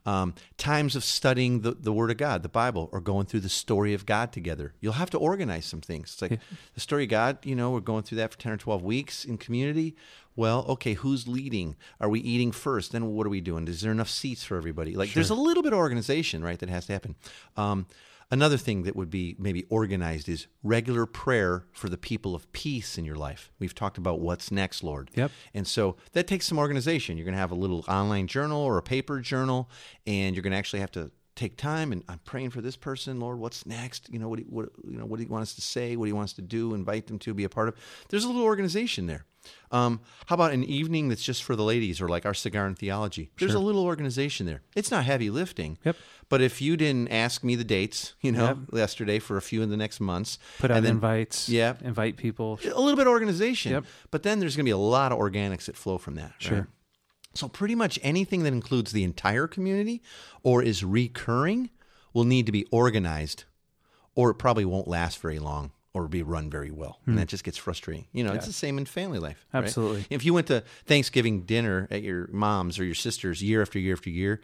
Um, 0.04 0.34
times 0.58 0.96
of 0.96 1.04
studying 1.04 1.60
the, 1.60 1.72
the 1.72 1.92
Word 1.92 2.10
of 2.10 2.16
God, 2.16 2.42
the 2.42 2.48
Bible, 2.48 2.88
or 2.92 3.00
going 3.00 3.26
through 3.26 3.40
the 3.40 3.48
story 3.48 3.94
of 3.94 4.04
God 4.04 4.32
together. 4.32 4.74
You'll 4.80 4.94
have 4.94 5.10
to 5.10 5.18
organize 5.18 5.64
some 5.64 5.80
things. 5.80 6.12
It's 6.12 6.22
like 6.22 6.40
the 6.74 6.80
story 6.80 7.04
of 7.04 7.10
God, 7.10 7.38
you 7.44 7.54
know, 7.54 7.70
we're 7.70 7.80
going 7.80 8.02
through 8.02 8.18
that 8.18 8.32
for 8.32 8.38
10 8.38 8.52
or 8.52 8.56
12 8.56 8.82
weeks 8.82 9.24
in 9.24 9.38
community. 9.38 9.94
Well, 10.34 10.64
okay, 10.68 10.94
who's 10.94 11.28
leading? 11.28 11.76
Are 12.00 12.08
we 12.08 12.20
eating 12.20 12.52
first? 12.52 12.92
Then 12.92 13.06
what 13.06 13.26
are 13.26 13.30
we 13.30 13.40
doing? 13.40 13.68
Is 13.68 13.80
there 13.80 13.92
enough 13.92 14.08
seats 14.08 14.44
for 14.44 14.56
everybody? 14.56 14.94
Like, 14.94 15.12
there's 15.12 15.30
a 15.30 15.34
little 15.34 15.62
bit 15.62 15.72
of 15.72 15.78
organization, 15.78 16.42
right, 16.42 16.58
that 16.58 16.68
has 16.68 16.86
to 16.86 16.92
happen. 16.92 17.16
Um, 17.56 17.86
Another 18.32 18.56
thing 18.56 18.84
that 18.84 18.96
would 18.96 19.10
be 19.10 19.36
maybe 19.38 19.66
organized 19.68 20.26
is 20.26 20.46
regular 20.62 21.04
prayer 21.04 21.66
for 21.70 21.90
the 21.90 21.98
people 21.98 22.34
of 22.34 22.50
peace 22.52 22.96
in 22.96 23.04
your 23.04 23.14
life. 23.14 23.52
We've 23.58 23.74
talked 23.74 23.98
about 23.98 24.20
what's 24.20 24.50
next, 24.50 24.82
Lord. 24.82 25.10
Yep. 25.14 25.30
And 25.52 25.66
so 25.66 25.96
that 26.12 26.26
takes 26.26 26.46
some 26.46 26.58
organization. 26.58 27.18
You're 27.18 27.26
going 27.26 27.34
to 27.34 27.38
have 27.38 27.50
a 27.50 27.54
little 27.54 27.84
online 27.88 28.28
journal 28.28 28.58
or 28.58 28.78
a 28.78 28.82
paper 28.82 29.20
journal, 29.20 29.68
and 30.06 30.34
you're 30.34 30.42
going 30.42 30.52
to 30.52 30.56
actually 30.56 30.80
have 30.80 30.92
to 30.92 31.10
take 31.34 31.58
time 31.58 31.92
and 31.92 32.02
I'm 32.08 32.20
praying 32.20 32.50
for 32.50 32.62
this 32.62 32.76
person, 32.76 33.20
Lord. 33.20 33.38
What's 33.38 33.66
next? 33.66 34.08
You 34.10 34.18
know 34.18 34.30
what? 34.30 34.38
Do 34.38 34.44
you, 34.46 34.50
what 34.50 34.70
you 34.82 34.98
know? 34.98 35.04
What 35.04 35.18
do 35.18 35.24
you 35.24 35.28
want 35.28 35.42
us 35.42 35.54
to 35.56 35.60
say? 35.60 35.96
What 35.96 36.06
do 36.06 36.08
you 36.08 36.16
want 36.16 36.30
us 36.30 36.34
to 36.34 36.42
do? 36.42 36.72
Invite 36.72 37.08
them 37.08 37.18
to 37.20 37.34
be 37.34 37.44
a 37.44 37.50
part 37.50 37.68
of. 37.68 37.76
There's 38.08 38.24
a 38.24 38.28
little 38.28 38.44
organization 38.44 39.06
there. 39.06 39.26
Um, 39.70 40.00
how 40.26 40.34
about 40.34 40.52
an 40.52 40.64
evening 40.64 41.08
that's 41.08 41.22
just 41.22 41.42
for 41.42 41.56
the 41.56 41.64
ladies, 41.64 42.00
or 42.00 42.08
like 42.08 42.26
our 42.26 42.34
cigar 42.34 42.66
and 42.66 42.78
theology? 42.78 43.30
There's 43.38 43.54
a 43.54 43.58
little 43.58 43.84
organization 43.84 44.46
there. 44.46 44.62
It's 44.76 44.90
not 44.90 45.04
heavy 45.04 45.30
lifting. 45.30 45.78
Yep. 45.84 45.96
But 46.28 46.40
if 46.42 46.62
you 46.62 46.76
didn't 46.76 47.08
ask 47.08 47.42
me 47.42 47.54
the 47.56 47.64
dates, 47.64 48.14
you 48.20 48.32
know, 48.32 48.60
yesterday 48.72 49.18
for 49.18 49.36
a 49.36 49.42
few 49.42 49.62
in 49.62 49.70
the 49.70 49.76
next 49.76 50.00
months, 50.00 50.38
Put 50.58 50.70
out 50.70 50.78
and 50.78 50.86
then 50.86 50.94
invites. 50.96 51.48
yeah. 51.48 51.74
Invite 51.82 52.16
people. 52.16 52.58
a 52.64 52.68
little 52.68 52.96
bit 52.96 53.06
of 53.06 53.12
organization. 53.12 53.72
Yep. 53.72 53.84
But 54.10 54.22
then 54.22 54.38
there's 54.40 54.56
going 54.56 54.64
to 54.64 54.68
be 54.68 54.72
a 54.72 54.76
lot 54.78 55.12
of 55.12 55.18
organics 55.18 55.64
that 55.66 55.76
flow 55.76 55.98
from 55.98 56.14
that. 56.14 56.32
right? 56.32 56.34
Sure. 56.42 56.68
So 57.34 57.48
pretty 57.48 57.74
much 57.74 57.98
anything 58.02 58.42
that 58.44 58.52
includes 58.52 58.92
the 58.92 59.04
entire 59.04 59.46
community 59.46 60.02
or 60.42 60.62
is 60.62 60.84
recurring 60.84 61.70
will 62.12 62.24
need 62.24 62.44
to 62.46 62.52
be 62.52 62.66
organized, 62.70 63.44
or 64.14 64.30
it 64.30 64.34
probably 64.34 64.66
won't 64.66 64.86
last 64.86 65.18
very 65.18 65.38
long 65.38 65.72
or 65.94 66.08
be 66.08 66.22
run 66.22 66.48
very 66.48 66.70
well, 66.70 67.00
and 67.06 67.18
that 67.18 67.28
just 67.28 67.44
gets 67.44 67.58
frustrating. 67.58 68.06
You 68.12 68.24
know, 68.24 68.32
it's 68.32 68.46
the 68.46 68.52
same 68.52 68.78
in 68.78 68.86
family 68.86 69.18
life. 69.18 69.44
right? 69.52 69.62
Absolutely. 69.62 70.06
If 70.08 70.24
you 70.24 70.32
went 70.32 70.46
to 70.46 70.62
Thanksgiving 70.86 71.42
dinner 71.42 71.86
at 71.90 72.02
your 72.02 72.28
mom's 72.32 72.78
or 72.78 72.84
your 72.84 72.94
sister's 72.94 73.42
year 73.42 73.60
after 73.60 73.78
year 73.78 73.92
after 73.92 74.08
year, 74.08 74.40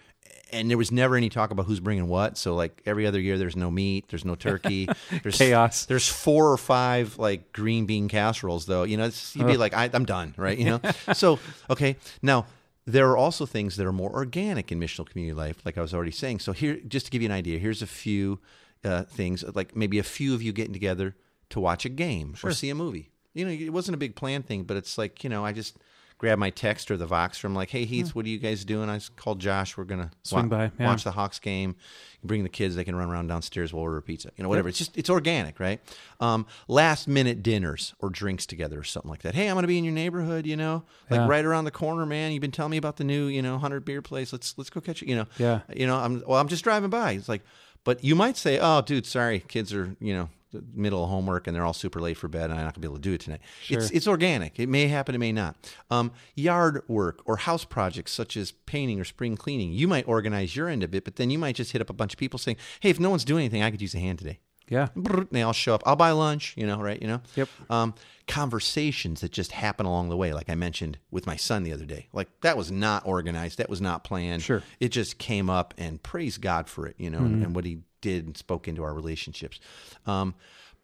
and 0.53 0.69
there 0.69 0.77
was 0.77 0.93
never 0.93 1.17
any 1.17 1.31
talk 1.31 1.51
about 1.51 1.65
who's 1.65 1.81
bringing 1.81 2.07
what, 2.09 2.37
so 2.37 2.55
like 2.55 2.83
every 2.85 3.07
other 3.07 3.19
year, 3.19 3.39
there's 3.39 3.57
no 3.57 3.71
meat, 3.71 4.09
there's 4.09 4.27
no 4.27 4.35
turkey, 4.35 4.89
there's 5.23 5.39
Chaos. 5.39 5.87
There's 5.87 6.09
four 6.09 6.53
or 6.53 6.59
five 6.59 7.19
like 7.19 7.53
green 7.53 7.87
bean 7.87 8.09
casseroles, 8.09 8.67
though. 8.67 8.83
You 8.83 8.99
know, 8.99 9.07
it's, 9.07 9.35
you'd 9.35 9.47
be 9.47 9.57
like, 9.57 9.73
I, 9.73 9.89
I'm 9.93 10.05
done, 10.05 10.35
right? 10.37 10.59
You 10.59 10.65
know. 10.67 10.81
so 11.15 11.39
okay, 11.71 11.97
now 12.21 12.45
there 12.85 13.09
are 13.11 13.17
also 13.17 13.47
things 13.47 13.77
that 13.77 13.87
are 13.87 13.93
more 13.93 14.11
organic 14.11 14.73
in 14.73 14.81
missional 14.81 15.09
community 15.09 15.35
life, 15.35 15.61
like 15.65 15.79
I 15.79 15.83
was 15.83 15.93
already 15.95 16.11
saying. 16.11 16.41
So 16.41 16.53
here, 16.53 16.79
just 16.87 17.07
to 17.07 17.11
give 17.13 17.23
you 17.23 17.29
an 17.29 17.33
idea, 17.33 17.59
here's 17.59 17.83
a 17.83 17.87
few 17.87 18.39
uh, 18.85 19.05
things, 19.05 19.45
like 19.55 19.77
maybe 19.77 19.99
a 19.99 20.03
few 20.03 20.35
of 20.35 20.43
you 20.43 20.53
getting 20.53 20.73
together 20.73 21.15
to 21.51 21.61
watch 21.61 21.85
a 21.85 21.89
game 21.89 22.35
or 22.43 22.53
see 22.53 22.71
a 22.71 22.75
movie. 22.75 23.11
You 23.35 23.45
know, 23.45 23.51
it 23.53 23.73
wasn't 23.73 23.95
a 23.95 23.99
big 23.99 24.17
plan 24.17 24.43
thing, 24.43 24.65
but 24.65 24.77
it's 24.77 24.99
like 24.99 25.23
you 25.25 25.31
know, 25.31 25.45
I 25.45 25.53
just 25.53 25.77
grab 26.19 26.37
my 26.37 26.51
text 26.51 26.91
or 26.91 26.97
the 26.97 27.07
Vox 27.07 27.39
from 27.39 27.55
like, 27.55 27.71
hey 27.71 27.85
Heath, 27.85 28.13
what 28.13 28.27
are 28.27 28.29
you 28.29 28.39
guys 28.39 28.65
doing? 28.65 28.91
I 28.91 28.97
just 28.97 29.15
called 29.15 29.39
Josh. 29.39 29.77
We're 29.77 29.85
gonna 29.85 30.11
Swing 30.25 30.49
by, 30.49 30.73
yeah. 30.79 30.87
watch 30.89 31.05
the 31.05 31.13
Hawks 31.13 31.39
game. 31.39 31.77
Bring 32.25 32.43
the 32.43 32.49
kids; 32.49 32.75
they 32.75 32.83
can 32.83 32.97
run 32.97 33.09
around 33.11 33.29
downstairs. 33.29 33.73
While 33.73 33.83
We'll 33.85 33.91
order 33.91 33.99
a 33.99 34.03
pizza. 34.03 34.33
You 34.37 34.43
know, 34.43 34.49
whatever. 34.49 34.69
It's 34.69 34.79
just 34.79 34.99
it's 34.99 35.09
organic, 35.09 35.61
right? 35.61 35.81
Um, 36.19 36.47
last 36.67 37.07
minute 37.07 37.45
dinners 37.45 37.95
or 38.01 38.11
drinks 38.11 38.45
together 38.45 38.81
or 38.81 38.83
something 38.83 39.09
like 39.09 39.23
that. 39.23 39.37
Hey, 39.37 39.47
I'm 39.49 39.55
gonna 39.55 39.69
be 39.69 39.79
in 39.79 39.85
your 39.85 39.95
neighborhood. 39.95 40.45
You 40.45 40.57
know, 40.57 40.83
like 41.11 41.21
Yeah. 41.21 41.29
right 41.29 41.45
around 41.45 41.67
the 41.67 41.71
corner, 41.71 42.05
man. 42.05 42.33
You've 42.33 42.41
been 42.41 42.51
telling 42.51 42.73
me 42.73 42.77
about 42.77 42.97
the 42.97 43.05
new 43.05 43.27
you 43.29 43.41
know 43.41 43.57
hundred 43.59 43.85
beer 43.85 44.03
place. 44.03 44.33
Let's 44.33 44.59
let's 44.59 44.71
go 44.71 44.81
catch 44.81 45.01
it. 45.03 45.09
You 45.09 45.15
know, 45.15 45.27
Yeah. 45.39 45.61
You 45.73 45.87
know, 45.87 45.97
I'm 45.97 46.25
well. 46.27 46.41
I'm 46.41 46.49
just 46.49 46.65
driving 46.65 46.91
by. 46.91 47.13
It's 47.13 47.29
like. 47.29 47.43
But 47.85 48.03
you 48.03 48.17
might 48.17 48.37
say, 48.37 48.59
"Oh, 48.61 48.83
dude, 48.83 49.07
sorry, 49.07 49.39
kids 49.47 49.73
are 49.73 49.95
you 50.01 50.13
know 50.13 50.29
middle 50.75 51.05
of 51.05 51.11
homework 51.11 51.47
and 51.47 51.55
they're 51.55 51.65
all 51.65 51.73
super 51.73 52.01
late 52.01 52.17
for 52.17 52.29
bed 52.29 52.51
and 52.51 52.55
I'm 52.59 52.65
not 52.65 52.75
gonna 52.75 52.83
be 52.83 52.87
able 52.87 52.97
to 52.97 53.03
do 53.03 53.13
it 53.13 53.21
tonight. 53.21 53.41
It's 53.69 53.91
it's 53.91 54.07
organic. 54.07 54.59
It 54.59 54.69
may 54.69 54.89
happen, 54.89 55.15
it 55.15 55.19
may 55.19 55.33
not. 55.33 55.57
Um, 55.91 56.13
yard 56.35 56.83
work 56.89 57.21
or 57.25 57.39
house 57.39 57.65
projects 57.65 58.13
such 58.13 58.37
as 58.37 58.53
painting 58.53 59.01
or 59.01 59.05
spring 59.05 59.37
cleaning. 59.37 59.73
You 59.73 59.89
might 59.89 60.09
organize 60.09 60.57
your 60.57 60.69
end 60.69 60.83
of 60.83 60.95
it, 60.95 61.05
but 61.05 61.17
then 61.17 61.31
you 61.31 61.39
might 61.39 61.57
just 61.57 61.73
hit 61.73 61.81
up 61.81 61.91
a 61.91 61.95
bunch 61.95 62.15
of 62.15 62.19
people 62.19 62.39
saying, 62.39 62.57
"Hey, 62.81 62.91
if 62.91 62.99
no 63.01 63.11
one's 63.11 63.25
doing 63.25 63.41
anything, 63.41 63.63
I 63.63 63.71
could 63.71 63.83
use 63.83 63.95
a 63.95 63.99
hand 63.99 64.19
today." 64.19 64.41
Yeah. 64.69 64.89
They 65.31 65.43
all 65.43 65.53
show 65.53 65.75
up. 65.75 65.83
I'll 65.87 65.97
buy 65.97 66.11
lunch, 66.11 66.55
you 66.57 66.67
know, 66.67 66.81
right? 66.81 67.01
You 67.01 67.09
know. 67.09 67.21
Yep. 67.37 67.49
Um, 67.71 67.95
conversations 68.27 69.23
that 69.23 69.33
just 69.33 69.53
happen 69.53 69.87
along 69.87 70.11
the 70.11 70.17
way, 70.17 70.35
like 70.35 70.51
I 70.51 70.55
mentioned 70.55 70.99
with 71.11 71.27
my 71.27 71.37
son 71.37 71.63
the 71.63 71.73
other 71.73 71.87
day. 71.87 72.09
Like 72.13 72.29
that 72.43 72.57
was 72.57 72.71
not 72.71 73.07
organized. 73.07 73.59
That 73.59 73.71
was 73.71 73.81
not 73.81 74.05
planned. 74.05 74.43
Sure. 74.43 74.63
It 74.81 74.91
just 74.91 75.19
came 75.19 75.49
up, 75.49 75.75
and 75.79 76.03
praise 76.03 76.37
God 76.39 76.69
for 76.69 76.87
it, 76.87 76.97
you 76.99 77.11
know, 77.11 77.19
and, 77.19 77.43
and 77.43 77.57
what 77.57 77.65
He 77.65 77.79
did 78.01 78.27
and 78.27 78.37
spoke 78.37 78.69
into 78.69 78.83
our 78.83 78.95
relationships. 78.95 79.61
Um, 80.07 80.35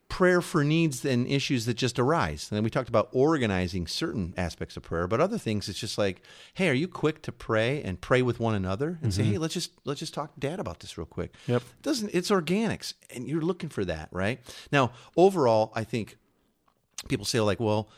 prayer 0.09 0.41
for 0.41 0.63
needs 0.63 1.05
and 1.05 1.27
issues 1.27 1.67
that 1.67 1.75
just 1.75 1.99
arise. 1.99 2.49
And 2.51 2.57
then 2.57 2.63
we 2.63 2.71
talked 2.71 2.89
about 2.89 3.09
organizing 3.13 3.87
certain 3.87 4.35
aspects 4.37 4.77
of 4.77 4.83
prayer, 4.83 5.07
but 5.07 5.21
other 5.21 5.39
things 5.39 5.69
it's 5.69 5.79
just 5.79 5.99
like, 5.99 6.23
hey, 6.55 6.69
are 6.69 6.75
you 6.75 6.87
quick 6.87 7.23
to 7.23 7.33
pray 7.33 7.83
and 7.83 8.01
pray 8.01 8.23
with 8.23 8.39
one 8.39 8.55
another 8.55 8.99
and 9.03 9.13
say, 9.13 9.25
hey, 9.25 9.39
let's 9.39 9.55
just 9.55 9.73
let's 9.85 10.01
just 10.01 10.15
talk 10.15 10.35
to 10.35 10.41
dad 10.41 10.61
about 10.61 10.81
this 10.81 10.97
real 10.99 11.07
quick. 11.07 11.35
Yep. 11.47 11.63
It 11.63 11.83
doesn't 11.83 12.15
it's 12.15 12.31
organics 12.31 12.95
and 13.15 13.27
you're 13.27 13.41
looking 13.41 13.71
for 13.71 13.85
that, 13.87 14.09
right? 14.13 14.41
Now, 14.71 14.93
overall, 15.17 15.73
I 15.75 15.85
think 15.85 16.17
people 17.09 17.27
say 17.27 17.41
like, 17.41 17.61
well, 17.61 17.89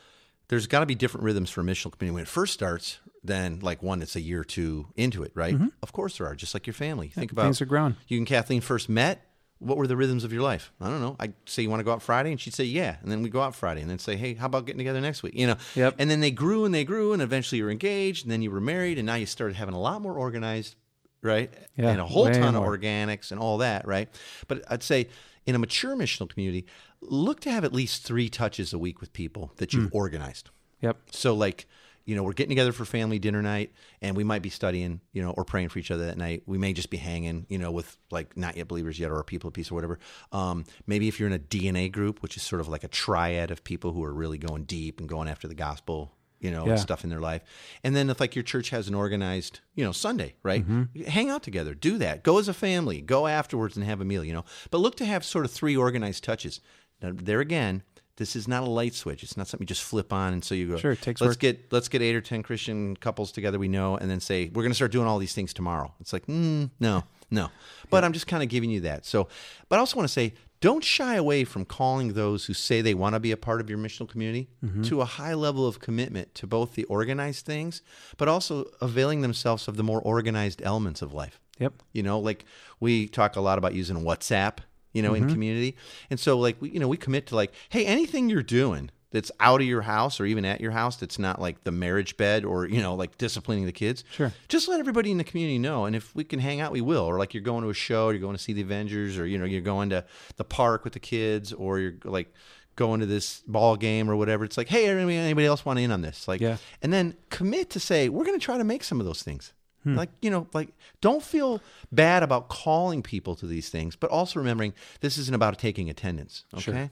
there's 0.48 0.66
got 0.66 0.80
to 0.80 0.86
be 0.86 0.94
different 0.94 1.24
rhythms 1.24 1.50
for 1.50 1.60
a 1.60 1.64
missional 1.64 1.92
community 1.92 2.14
when 2.14 2.22
it 2.22 2.28
first 2.28 2.54
starts 2.54 2.98
than 3.26 3.60
like 3.60 3.82
one 3.82 3.98
that's 3.98 4.16
a 4.16 4.20
year 4.20 4.40
or 4.40 4.44
two 4.44 4.88
into 4.96 5.22
it, 5.22 5.32
right? 5.34 5.54
Mm-hmm. 5.54 5.68
Of 5.82 5.92
course 5.92 6.18
there 6.18 6.26
are, 6.26 6.34
just 6.34 6.54
like 6.54 6.66
your 6.66 6.74
family. 6.74 7.08
Think 7.08 7.32
about 7.32 7.44
things 7.44 7.60
are 7.60 7.66
growing. 7.66 7.96
You 8.08 8.18
and 8.18 8.26
Kathleen 8.26 8.60
first 8.60 8.88
met. 8.88 9.22
What 9.58 9.78
were 9.78 9.86
the 9.86 9.96
rhythms 9.96 10.22
of 10.22 10.34
your 10.34 10.42
life? 10.42 10.70
I 10.82 10.88
don't 10.90 11.00
know. 11.00 11.16
I'd 11.18 11.32
say 11.46 11.62
you 11.62 11.70
want 11.70 11.80
to 11.80 11.84
go 11.84 11.92
out 11.92 12.02
Friday, 12.02 12.30
and 12.30 12.38
she'd 12.38 12.52
say 12.52 12.64
yeah, 12.64 12.96
and 13.00 13.10
then 13.10 13.22
we 13.22 13.30
go 13.30 13.40
out 13.40 13.54
Friday, 13.54 13.80
and 13.80 13.88
then 13.88 13.98
say, 13.98 14.14
hey, 14.14 14.34
how 14.34 14.46
about 14.46 14.66
getting 14.66 14.78
together 14.78 15.00
next 15.00 15.22
week? 15.22 15.32
You 15.34 15.46
know. 15.46 15.56
Yep. 15.74 15.94
And 15.98 16.10
then 16.10 16.20
they 16.20 16.30
grew 16.30 16.66
and 16.66 16.74
they 16.74 16.84
grew, 16.84 17.14
and 17.14 17.22
eventually 17.22 17.58
you 17.58 17.64
were 17.64 17.70
engaged, 17.70 18.26
and 18.26 18.30
then 18.30 18.42
you 18.42 18.50
were 18.50 18.60
married, 18.60 18.98
and 18.98 19.06
now 19.06 19.14
you 19.14 19.24
started 19.24 19.56
having 19.56 19.74
a 19.74 19.80
lot 19.80 20.02
more 20.02 20.12
organized, 20.12 20.76
right? 21.22 21.50
Yeah, 21.74 21.88
and 21.88 22.00
a 22.00 22.04
whole 22.04 22.30
ton 22.30 22.54
more. 22.54 22.74
of 22.74 22.80
organics 22.80 23.30
and 23.30 23.40
all 23.40 23.58
that, 23.58 23.86
right? 23.86 24.10
But 24.46 24.62
I'd 24.70 24.82
say 24.82 25.08
in 25.46 25.54
a 25.54 25.58
mature 25.58 25.96
missional 25.96 26.28
community, 26.28 26.66
look 27.00 27.40
to 27.40 27.50
have 27.50 27.64
at 27.64 27.72
least 27.72 28.04
three 28.04 28.28
touches 28.28 28.74
a 28.74 28.78
week 28.78 29.00
with 29.00 29.14
people 29.14 29.52
that 29.56 29.72
you've 29.72 29.90
mm. 29.90 29.94
organized. 29.94 30.50
Yep. 30.82 30.98
So 31.12 31.34
like, 31.34 31.66
you 32.06 32.14
know, 32.16 32.22
we're 32.22 32.32
getting 32.32 32.48
together 32.50 32.72
for 32.72 32.84
family 32.84 33.18
dinner 33.18 33.42
night 33.42 33.72
and 34.00 34.16
we 34.16 34.24
might 34.24 34.40
be 34.40 34.48
studying, 34.48 35.00
you 35.12 35.20
know, 35.22 35.30
or 35.32 35.44
praying 35.44 35.68
for 35.68 35.78
each 35.80 35.90
other 35.90 36.06
that 36.06 36.16
night. 36.16 36.44
We 36.46 36.56
may 36.56 36.72
just 36.72 36.88
be 36.88 36.96
hanging, 36.96 37.44
you 37.48 37.58
know, 37.58 37.70
with 37.72 37.98
like 38.10 38.36
not 38.36 38.56
yet 38.56 38.68
believers 38.68 38.98
yet 38.98 39.10
or 39.10 39.22
people 39.24 39.48
of 39.48 39.54
peace 39.54 39.70
or 39.70 39.74
whatever. 39.74 39.98
Um, 40.32 40.64
maybe 40.86 41.08
if 41.08 41.18
you're 41.20 41.26
in 41.28 41.32
a 41.34 41.38
DNA 41.38 41.90
group, 41.92 42.22
which 42.22 42.36
is 42.36 42.42
sort 42.42 42.60
of 42.60 42.68
like 42.68 42.84
a 42.84 42.88
triad 42.88 43.50
of 43.50 43.64
people 43.64 43.92
who 43.92 44.02
are 44.04 44.14
really 44.14 44.38
going 44.38 44.64
deep 44.64 45.00
and 45.00 45.08
going 45.08 45.28
after 45.28 45.48
the 45.48 45.54
gospel, 45.56 46.12
you 46.38 46.50
know, 46.50 46.64
Yeah. 46.64 46.72
and 46.72 46.80
stuff 46.80 47.02
in 47.02 47.10
their 47.10 47.18
life. 47.20 47.42
And 47.82 47.96
then 47.96 48.08
if 48.08 48.20
like 48.20 48.36
your 48.36 48.44
church 48.44 48.70
has 48.70 48.86
an 48.86 48.94
organized, 48.94 49.60
you 49.74 49.82
know, 49.84 49.90
Sunday, 49.92 50.34
right? 50.44 50.64
Hang 51.08 51.28
out 51.28 51.42
together, 51.42 51.74
do 51.74 51.98
that. 51.98 52.22
Go 52.22 52.38
as 52.38 52.46
a 52.46 52.54
family, 52.54 53.00
go 53.00 53.26
afterwards 53.26 53.76
and 53.76 53.84
have 53.84 54.00
a 54.00 54.04
meal, 54.04 54.22
you 54.22 54.32
know. 54.32 54.44
But 54.70 54.78
look 54.78 54.96
to 54.98 55.04
have 55.04 55.24
sort 55.24 55.44
of 55.44 55.50
three 55.50 55.76
organized 55.76 56.22
touches. 56.22 56.60
Now, 57.02 57.10
there 57.14 57.40
again, 57.40 57.82
this 58.16 58.34
is 58.36 58.48
not 58.48 58.62
a 58.62 58.66
light 58.66 58.94
switch. 58.94 59.22
It's 59.22 59.36
not 59.36 59.46
something 59.46 59.64
you 59.64 59.68
just 59.68 59.82
flip 59.82 60.12
on 60.12 60.32
and 60.32 60.44
so 60.44 60.54
you 60.54 60.68
go. 60.68 60.76
Sure, 60.76 60.92
it 60.92 61.02
takes 61.02 61.20
let's 61.20 61.32
work. 61.32 61.38
get 61.38 61.72
let's 61.72 61.88
get 61.88 62.02
eight 62.02 62.14
or 62.16 62.20
ten 62.20 62.42
Christian 62.42 62.96
couples 62.96 63.32
together 63.32 63.58
we 63.58 63.68
know, 63.68 63.96
and 63.96 64.10
then 64.10 64.20
say 64.20 64.50
we're 64.52 64.62
going 64.62 64.70
to 64.72 64.76
start 64.76 64.92
doing 64.92 65.06
all 65.06 65.18
these 65.18 65.34
things 65.34 65.52
tomorrow. 65.52 65.92
It's 66.00 66.12
like 66.12 66.26
mm, 66.26 66.70
no, 66.80 67.04
no. 67.30 67.50
But 67.90 68.04
I'm 68.04 68.12
just 68.12 68.26
kind 68.26 68.42
of 68.42 68.48
giving 68.48 68.70
you 68.70 68.80
that. 68.80 69.04
So, 69.06 69.28
but 69.68 69.76
I 69.76 69.80
also 69.80 69.96
want 69.96 70.08
to 70.08 70.12
say. 70.12 70.34
Don't 70.62 70.82
shy 70.82 71.16
away 71.16 71.44
from 71.44 71.66
calling 71.66 72.14
those 72.14 72.46
who 72.46 72.54
say 72.54 72.80
they 72.80 72.94
want 72.94 73.14
to 73.14 73.20
be 73.20 73.30
a 73.30 73.36
part 73.36 73.60
of 73.60 73.68
your 73.68 73.78
missional 73.78 74.08
community 74.08 74.48
Mm-hmm. 74.64 74.84
to 74.84 75.02
a 75.02 75.04
high 75.04 75.34
level 75.34 75.66
of 75.68 75.80
commitment 75.80 76.34
to 76.36 76.46
both 76.46 76.74
the 76.74 76.84
organized 76.84 77.44
things, 77.44 77.82
but 78.16 78.26
also 78.26 78.64
availing 78.80 79.20
themselves 79.20 79.68
of 79.68 79.76
the 79.76 79.82
more 79.82 80.00
organized 80.00 80.62
elements 80.64 81.02
of 81.02 81.12
life. 81.12 81.38
Yep. 81.58 81.74
You 81.92 82.02
know, 82.02 82.18
like 82.18 82.46
we 82.80 83.06
talk 83.06 83.36
a 83.36 83.42
lot 83.42 83.58
about 83.58 83.74
using 83.74 83.96
WhatsApp, 83.98 84.60
you 84.96 85.02
know, 85.02 85.14
in 85.14 85.24
mm-hmm. 85.24 85.32
community. 85.32 85.76
And 86.10 86.18
so 86.18 86.38
like 86.38 86.60
we 86.60 86.70
you 86.70 86.80
know, 86.80 86.88
we 86.88 86.96
commit 86.96 87.26
to 87.28 87.36
like, 87.36 87.52
hey, 87.68 87.84
anything 87.86 88.28
you're 88.28 88.42
doing 88.42 88.90
that's 89.12 89.30
out 89.40 89.60
of 89.60 89.66
your 89.66 89.82
house 89.82 90.20
or 90.20 90.26
even 90.26 90.44
at 90.44 90.60
your 90.60 90.72
house 90.72 90.96
that's 90.96 91.18
not 91.18 91.40
like 91.40 91.64
the 91.64 91.70
marriage 91.70 92.16
bed 92.16 92.44
or, 92.44 92.66
you 92.66 92.82
know, 92.82 92.94
like 92.94 93.16
disciplining 93.18 93.64
the 93.64 93.72
kids. 93.72 94.04
Sure. 94.10 94.32
Just 94.48 94.68
let 94.68 94.80
everybody 94.80 95.10
in 95.10 95.18
the 95.18 95.24
community 95.24 95.58
know. 95.58 95.84
And 95.84 95.94
if 95.94 96.14
we 96.14 96.24
can 96.24 96.38
hang 96.38 96.60
out, 96.60 96.72
we 96.72 96.80
will. 96.80 97.04
Or 97.04 97.18
like 97.18 97.32
you're 97.32 97.42
going 97.42 97.62
to 97.62 97.70
a 97.70 97.74
show, 97.74 98.10
you're 98.10 98.20
going 98.20 98.36
to 98.36 98.42
see 98.42 98.52
the 98.52 98.62
Avengers, 98.62 99.16
or 99.16 99.26
you 99.26 99.38
know, 99.38 99.44
you're 99.44 99.60
going 99.62 99.90
to 99.90 100.04
the 100.36 100.44
park 100.44 100.84
with 100.84 100.92
the 100.92 101.00
kids, 101.00 101.52
or 101.52 101.78
you're 101.78 101.94
like 102.04 102.32
going 102.74 103.00
to 103.00 103.06
this 103.06 103.42
ball 103.46 103.76
game 103.76 104.10
or 104.10 104.16
whatever. 104.16 104.44
It's 104.44 104.58
like, 104.58 104.68
hey, 104.68 104.86
anybody, 104.88 105.16
anybody 105.16 105.46
else 105.46 105.64
want 105.64 105.78
in 105.78 105.90
on 105.90 106.02
this? 106.02 106.28
Like 106.28 106.40
Yeah. 106.40 106.58
and 106.82 106.92
then 106.92 107.16
commit 107.30 107.70
to 107.70 107.80
say 107.80 108.08
we're 108.08 108.24
going 108.24 108.38
to 108.38 108.44
try 108.44 108.58
to 108.58 108.64
make 108.64 108.84
some 108.84 109.00
of 109.00 109.06
those 109.06 109.22
things 109.22 109.52
Hmm. 109.86 109.94
like 109.94 110.10
you 110.20 110.30
know 110.30 110.48
like 110.52 110.70
don't 111.00 111.22
feel 111.22 111.60
bad 111.92 112.22
about 112.24 112.48
calling 112.48 113.02
people 113.02 113.36
to 113.36 113.46
these 113.46 113.68
things 113.70 113.94
but 113.94 114.10
also 114.10 114.40
remembering 114.40 114.74
this 115.00 115.16
isn't 115.16 115.34
about 115.34 115.58
taking 115.60 115.88
attendance 115.88 116.44
okay 116.54 116.90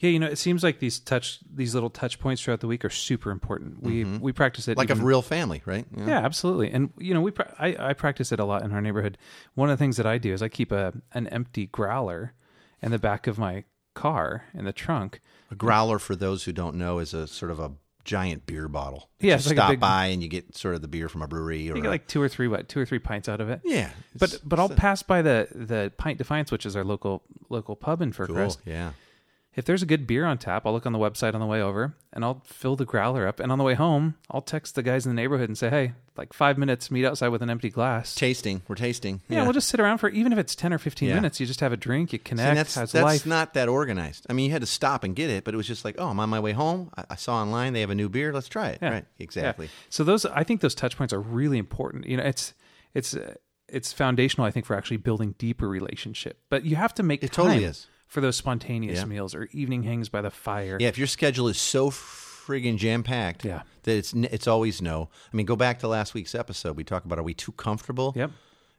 Yeah, 0.00 0.10
you 0.10 0.20
know, 0.20 0.28
it 0.28 0.38
seems 0.38 0.62
like 0.62 0.78
these 0.78 1.00
touch 1.00 1.40
these 1.52 1.74
little 1.74 1.90
touch 1.90 2.20
points 2.20 2.40
throughout 2.42 2.60
the 2.60 2.68
week 2.68 2.84
are 2.84 2.90
super 2.90 3.30
important. 3.32 3.82
We 3.82 4.04
we 4.04 4.30
practice 4.32 4.68
it 4.68 4.76
like 4.78 4.90
even- 4.90 5.02
a 5.02 5.06
real 5.06 5.22
family 5.22 5.60
right 5.66 5.86
Yeah, 5.96 6.20
absolutely. 6.28 6.70
And 6.70 6.90
you 6.98 7.12
know, 7.14 7.20
we 7.20 7.32
pra- 7.32 7.52
I, 7.58 7.68
I 7.90 7.92
practice 7.94 8.30
it 8.30 8.38
a 8.38 8.44
lot 8.44 8.62
in 8.62 8.72
our 8.72 8.80
neighborhood. 8.80 9.18
One 9.54 9.70
of 9.70 9.76
the 9.76 9.82
things 9.82 9.96
that 9.96 10.06
I 10.06 10.18
do 10.18 10.32
is 10.32 10.40
I 10.42 10.48
keep 10.48 10.70
a 10.70 10.92
an 11.12 11.26
empty 11.28 11.66
growler 11.66 12.34
in 12.80 12.92
the 12.92 12.98
back 13.00 13.26
of 13.26 13.38
my 13.38 13.64
car 13.94 14.44
in 14.54 14.64
the 14.64 14.72
trunk. 14.72 15.20
a 15.50 15.56
growler 15.56 15.98
for 15.98 16.14
those 16.14 16.44
who 16.44 16.52
don't 16.52 16.76
know 16.76 17.00
is 17.00 17.12
a 17.12 17.26
sort 17.26 17.50
of 17.50 17.58
a 17.58 17.72
giant 18.08 18.46
beer 18.46 18.68
bottle 18.68 19.10
Yeah, 19.20 19.32
you 19.32 19.34
it's 19.36 19.46
like 19.46 19.52
a 19.52 19.56
stop 19.58 19.70
big- 19.70 19.80
by 19.80 20.06
and 20.06 20.22
you 20.22 20.28
get 20.30 20.56
sort 20.56 20.74
of 20.74 20.80
the 20.80 20.88
beer 20.88 21.10
from 21.10 21.20
a 21.20 21.28
brewery 21.28 21.70
or 21.70 21.76
You 21.76 21.82
get 21.82 21.90
like 21.90 22.06
two 22.06 22.22
or 22.22 22.28
three 22.28 22.48
what 22.48 22.66
two 22.66 22.80
or 22.80 22.86
three 22.86 22.98
pints 22.98 23.28
out 23.28 23.40
of 23.42 23.50
it. 23.50 23.60
yeah 23.64 23.90
But 24.18 24.40
but 24.44 24.58
I'll 24.58 24.70
it's 24.72 24.76
pass 24.80 25.02
by 25.02 25.20
the 25.20 25.46
the 25.54 25.92
Pint 25.98 26.16
Defiance, 26.16 26.50
which 26.50 26.64
is 26.64 26.74
our 26.74 26.84
local 26.84 27.22
local 27.50 27.76
pub 27.76 28.00
in 28.00 28.12
cool 28.14 28.26
Fircrest. 28.26 28.58
yeah 28.64 28.92
If 29.58 29.64
there's 29.64 29.82
a 29.82 29.86
good 29.86 30.06
beer 30.06 30.24
on 30.24 30.38
tap, 30.38 30.66
I'll 30.66 30.72
look 30.72 30.86
on 30.86 30.92
the 30.92 31.00
website 31.00 31.34
on 31.34 31.40
the 31.40 31.46
way 31.46 31.60
over 31.60 31.96
and 32.12 32.24
I'll 32.24 32.42
fill 32.46 32.76
the 32.76 32.84
growler 32.84 33.26
up. 33.26 33.40
And 33.40 33.50
on 33.50 33.58
the 33.58 33.64
way 33.64 33.74
home, 33.74 34.14
I'll 34.30 34.40
text 34.40 34.76
the 34.76 34.84
guys 34.84 35.04
in 35.04 35.10
the 35.10 35.20
neighborhood 35.20 35.48
and 35.48 35.58
say, 35.58 35.68
"Hey, 35.68 35.94
like 36.16 36.32
five 36.32 36.58
minutes, 36.58 36.92
meet 36.92 37.04
outside 37.04 37.30
with 37.30 37.42
an 37.42 37.50
empty 37.50 37.68
glass." 37.68 38.14
tasting 38.14 38.62
we're 38.68 38.76
tasting 38.76 39.20
yeah, 39.28 39.42
we'll 39.42 39.52
just 39.52 39.68
sit 39.68 39.80
around 39.80 39.98
for 39.98 40.08
even 40.10 40.32
if 40.32 40.38
it's 40.38 40.54
ten 40.54 40.72
or 40.72 40.78
fifteen 40.78 41.08
Yeah. 41.08 41.16
minutes. 41.16 41.40
You 41.40 41.46
just 41.46 41.58
have 41.58 41.72
a 41.72 41.76
drink, 41.76 42.12
you 42.12 42.20
connect, 42.20 42.48
and 42.48 42.56
that's 42.56 42.74
that's 42.76 42.94
life. 42.94 43.26
not 43.26 43.54
that 43.54 43.68
organized. 43.68 44.26
I 44.30 44.32
mean, 44.32 44.46
you 44.46 44.52
had 44.52 44.60
to 44.60 44.66
stop 44.68 45.02
and 45.02 45.16
get 45.16 45.28
it, 45.28 45.42
but 45.42 45.54
it 45.54 45.56
was 45.56 45.66
just 45.66 45.84
like, 45.84 45.96
oh, 45.98 46.06
I'm 46.06 46.20
on 46.20 46.28
my 46.30 46.38
way 46.38 46.52
home. 46.52 46.92
I, 46.96 47.06
I 47.10 47.16
saw 47.16 47.42
online 47.42 47.72
they 47.72 47.80
have 47.80 47.90
a 47.90 47.96
new 47.96 48.08
beer. 48.08 48.32
Let's 48.32 48.48
try 48.48 48.68
it. 48.68 48.78
Yeah. 48.80 48.90
Right? 48.90 49.04
Exactly. 49.18 49.66
Yeah. 49.66 49.72
So 49.90 50.04
those, 50.04 50.24
I 50.24 50.44
think, 50.44 50.60
those 50.60 50.76
touch 50.76 50.96
points 50.96 51.12
are 51.12 51.20
really 51.20 51.58
important. 51.58 52.06
You 52.06 52.18
know, 52.18 52.22
it's 52.22 52.54
it's 52.94 53.16
uh, 53.16 53.34
it's 53.68 53.92
foundational. 53.92 54.46
I 54.46 54.52
think 54.52 54.66
for 54.66 54.76
actually 54.76 54.98
building 54.98 55.34
deeper 55.36 55.68
relationship. 55.68 56.38
But 56.48 56.64
you 56.64 56.76
have 56.76 56.94
to 56.94 57.02
make 57.02 57.24
It 57.24 57.32
time 57.32 57.46
totally 57.46 57.64
is. 57.64 57.88
For 58.08 58.20
those 58.20 58.36
spontaneous 58.36 58.98
Yeah. 59.00 59.04
meals 59.04 59.34
or 59.34 59.48
evening 59.52 59.84
hangs 59.84 60.08
by 60.08 60.20
the 60.22 60.30
fire. 60.30 60.76
Yeah, 60.80 60.88
if 60.88 60.98
your 60.98 61.06
schedule 61.06 61.46
is 61.48 61.58
so 61.58 61.90
friggin' 61.90 62.76
jam 62.78 63.02
packed, 63.02 63.44
Yeah. 63.44 63.62
that 63.84 63.96
it's 63.96 64.14
n- 64.14 64.28
it's 64.32 64.46
always 64.48 64.80
no. 64.82 65.10
I 65.32 65.36
mean, 65.36 65.46
go 65.46 65.54
back 65.56 65.78
to 65.80 65.88
last 65.88 66.14
week's 66.14 66.34
episode. 66.34 66.76
We 66.76 66.84
talk 66.84 67.04
about 67.04 67.18
are 67.18 67.22
we 67.22 67.34
too 67.34 67.52
comfortable? 67.52 68.12
Yep. 68.16 68.30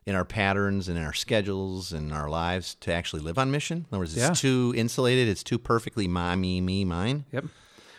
In 0.06 0.16
our 0.16 0.26
patterns 0.26 0.88
and 0.90 0.98
in 0.98 1.04
our 1.04 1.14
schedules 1.14 1.94
and 1.94 2.12
our 2.12 2.30
lives 2.30 2.76
to 2.82 2.92
actually 2.92 3.22
live 3.22 3.38
on 3.38 3.52
mission. 3.52 3.80
In 3.80 3.86
other 3.92 4.00
words, 4.00 4.14
it's 4.18 4.22
Yeah. 4.28 4.34
too 4.34 4.74
insulated. 4.76 5.28
It's 5.28 5.44
too 5.44 5.60
perfectly 5.60 6.08
my, 6.08 6.36
me, 6.36 6.62
me, 6.62 6.84
mine. 6.84 7.26
Yep. 7.32 7.44
Well, 7.44 7.52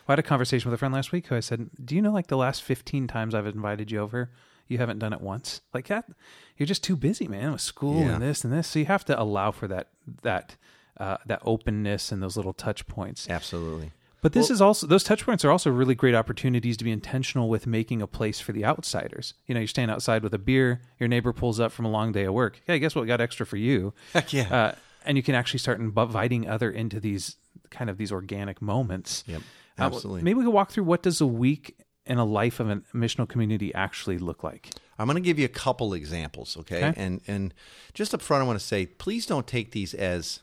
I 0.09 0.13
had 0.13 0.19
a 0.19 0.23
conversation 0.25 0.69
with 0.69 0.75
a 0.75 0.79
friend 0.79 0.93
last 0.93 1.13
week 1.13 1.29
who 1.29 1.37
I 1.37 1.41
said, 1.41 1.71
"Do 1.85 1.95
you 1.95 2.03
know 2.03 2.11
like 2.11 2.27
the 2.27 2.37
last 2.37 2.65
fifteen 2.65 3.07
times 3.07 3.33
I've 3.35 3.47
invited 3.47 3.93
you 3.93 4.01
over, 4.01 4.31
you 4.67 4.79
haven't 4.79 4.99
done 4.99 5.13
it 5.13 5.21
once? 5.21 5.61
Like 5.73 5.87
that, 5.87 6.07
you're 6.57 6.67
just 6.67 6.83
too 6.83 6.97
busy, 6.97 7.29
man, 7.29 7.53
with 7.53 7.61
school 7.61 8.01
Yeah. 8.01 8.15
and 8.15 8.23
this 8.23 8.43
and 8.43 8.53
this. 8.53 8.67
So 8.67 8.81
you 8.81 8.87
have 8.87 9.05
to 9.05 9.21
allow 9.21 9.53
for 9.53 9.69
that 9.69 9.91
that 10.23 10.57
uh, 11.00 11.16
that 11.26 11.40
openness 11.45 12.12
and 12.12 12.23
those 12.23 12.37
little 12.37 12.52
touch 12.52 12.87
points. 12.87 13.28
Absolutely. 13.28 13.90
But 14.23 14.35
this 14.35 14.50
is 14.50 14.61
also 14.61 14.87
those 14.87 15.02
touch 15.02 15.25
points 15.25 15.47
are 15.47 15.50
also 15.50 15.71
really 15.71 15.95
great 15.95 16.14
opportunities 16.14 16.76
to 16.76 16.85
be 16.85 16.90
intentional 16.90 17.49
with 17.49 17.66
making 17.66 18.02
a 18.02 18.07
place 18.07 18.38
for 18.38 18.52
the 18.52 18.66
outsiders. 18.66 19.33
You 19.47 19.54
know, 19.54 19.61
you're 19.61 19.66
standing 19.66 19.95
outside 19.95 20.23
with 20.23 20.35
a 20.35 20.38
beer, 20.38 20.83
your 20.99 21.09
neighbor 21.09 21.33
pulls 21.33 21.59
up 21.59 21.73
from 21.73 21.87
a 21.87 21.90
long 21.90 22.12
day 22.12 22.25
of 22.25 22.35
work. 22.35 22.61
Hey, 22.66 22.78
guess 22.78 22.95
what? 22.95 23.00
We 23.00 23.07
got 23.09 23.23
extra 23.23 23.47
for 23.47 23.57
you. 23.57 23.95
Heck 24.12 24.30
yeah. 24.35 24.54
Uh, 24.54 24.75
and 25.07 25.16
you 25.16 25.23
can 25.23 25.35
actually 25.35 25.61
start 25.61 25.80
inviting 25.80 26.47
other 26.47 26.71
into 26.71 27.00
these 27.00 27.37
kind 27.71 27.88
of 27.88 27.97
these 27.97 28.12
organic 28.12 28.61
moments. 28.61 29.25
Yep. 29.26 29.40
Uh, 29.78 29.85
Absolutely. 29.85 30.23
maybe 30.23 30.38
we 30.38 30.45
could 30.45 30.52
walk 30.52 30.71
through 30.71 30.85
what 30.85 31.02
does 31.02 31.23
a 31.23 31.26
week 31.26 31.78
in 32.04 32.19
a 32.19 32.25
life 32.25 32.61
of 32.61 32.69
a 32.69 32.76
missional 32.95 33.26
community 33.26 33.75
actually 33.75 34.19
look 34.19 34.45
like. 34.45 34.69
I'm 34.99 35.07
going 35.07 35.14
to 35.14 35.23
give 35.23 35.38
you 35.38 35.47
a 35.47 35.49
couple 35.49 35.95
examples, 35.95 36.59
okay? 36.59 36.88
Okay. 36.88 37.00
And 37.00 37.23
and 37.26 37.54
just 37.95 38.12
up 38.12 38.21
front, 38.21 38.42
I 38.42 38.47
want 38.47 38.61
to 38.61 38.66
say, 38.66 38.85
please 38.85 39.25
don't 39.25 39.47
take 39.47 39.73
these 39.73 39.95
as 39.95 40.40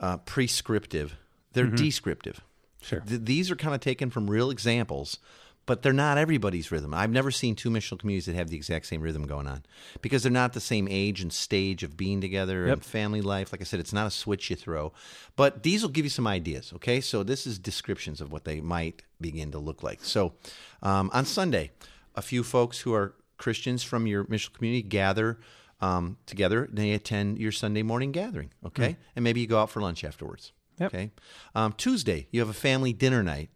uh, 0.00 0.18
prescriptive. 0.18 1.16
They're 1.52 1.66
descriptive. 1.66 2.40
Sure. 2.82 3.00
Th- 3.00 3.20
these 3.22 3.50
are 3.50 3.56
kind 3.56 3.74
of 3.74 3.80
taken 3.80 4.10
from 4.10 4.28
real 4.30 4.50
examples, 4.50 5.18
but 5.64 5.82
they're 5.82 5.92
not 5.92 6.18
everybody's 6.18 6.70
rhythm. 6.70 6.92
I've 6.94 7.10
never 7.10 7.30
seen 7.30 7.56
two 7.56 7.70
missional 7.70 7.98
communities 7.98 8.26
that 8.26 8.34
have 8.34 8.48
the 8.50 8.56
exact 8.56 8.86
same 8.86 9.00
rhythm 9.00 9.26
going 9.26 9.46
on 9.48 9.64
because 10.02 10.22
they're 10.22 10.30
not 10.30 10.52
the 10.52 10.60
same 10.60 10.86
age 10.88 11.20
and 11.22 11.32
stage 11.32 11.82
of 11.82 11.96
being 11.96 12.20
together 12.20 12.66
Yep. 12.66 12.72
and 12.74 12.84
family 12.84 13.22
life. 13.22 13.52
Like 13.52 13.62
I 13.62 13.64
said, 13.64 13.80
it's 13.80 13.92
not 13.92 14.06
a 14.06 14.10
switch 14.10 14.50
you 14.50 14.56
throw, 14.56 14.92
but 15.34 15.62
these 15.62 15.82
will 15.82 15.88
give 15.90 16.04
you 16.04 16.10
some 16.10 16.26
ideas. 16.26 16.72
Okay, 16.76 17.00
so 17.00 17.22
this 17.22 17.46
is 17.46 17.58
descriptions 17.58 18.20
of 18.20 18.30
what 18.30 18.44
they 18.44 18.60
might 18.60 19.02
begin 19.20 19.50
to 19.52 19.58
look 19.58 19.82
like. 19.82 20.04
So 20.04 20.34
um, 20.82 21.10
on 21.14 21.24
Sunday, 21.24 21.72
a 22.14 22.22
few 22.22 22.42
folks 22.44 22.80
who 22.80 22.92
are 22.94 23.14
Christians 23.38 23.82
from 23.82 24.06
your 24.06 24.24
missional 24.26 24.52
community 24.52 24.82
gather 24.82 25.38
um, 25.80 26.16
together. 26.26 26.68
They 26.72 26.92
attend 26.92 27.38
your 27.38 27.52
Sunday 27.52 27.82
morning 27.82 28.12
gathering. 28.12 28.50
Okay, 28.64 28.96
and 29.14 29.22
maybe 29.22 29.40
you 29.40 29.46
go 29.46 29.58
out 29.60 29.70
for 29.70 29.80
lunch 29.80 30.04
afterwards. 30.04 30.52
Yep. 30.78 30.94
Okay. 30.94 31.10
Um, 31.54 31.72
Tuesday, 31.72 32.28
you 32.30 32.40
have 32.40 32.48
a 32.50 32.54
family 32.54 32.92
dinner 32.92 33.22
night 33.22 33.50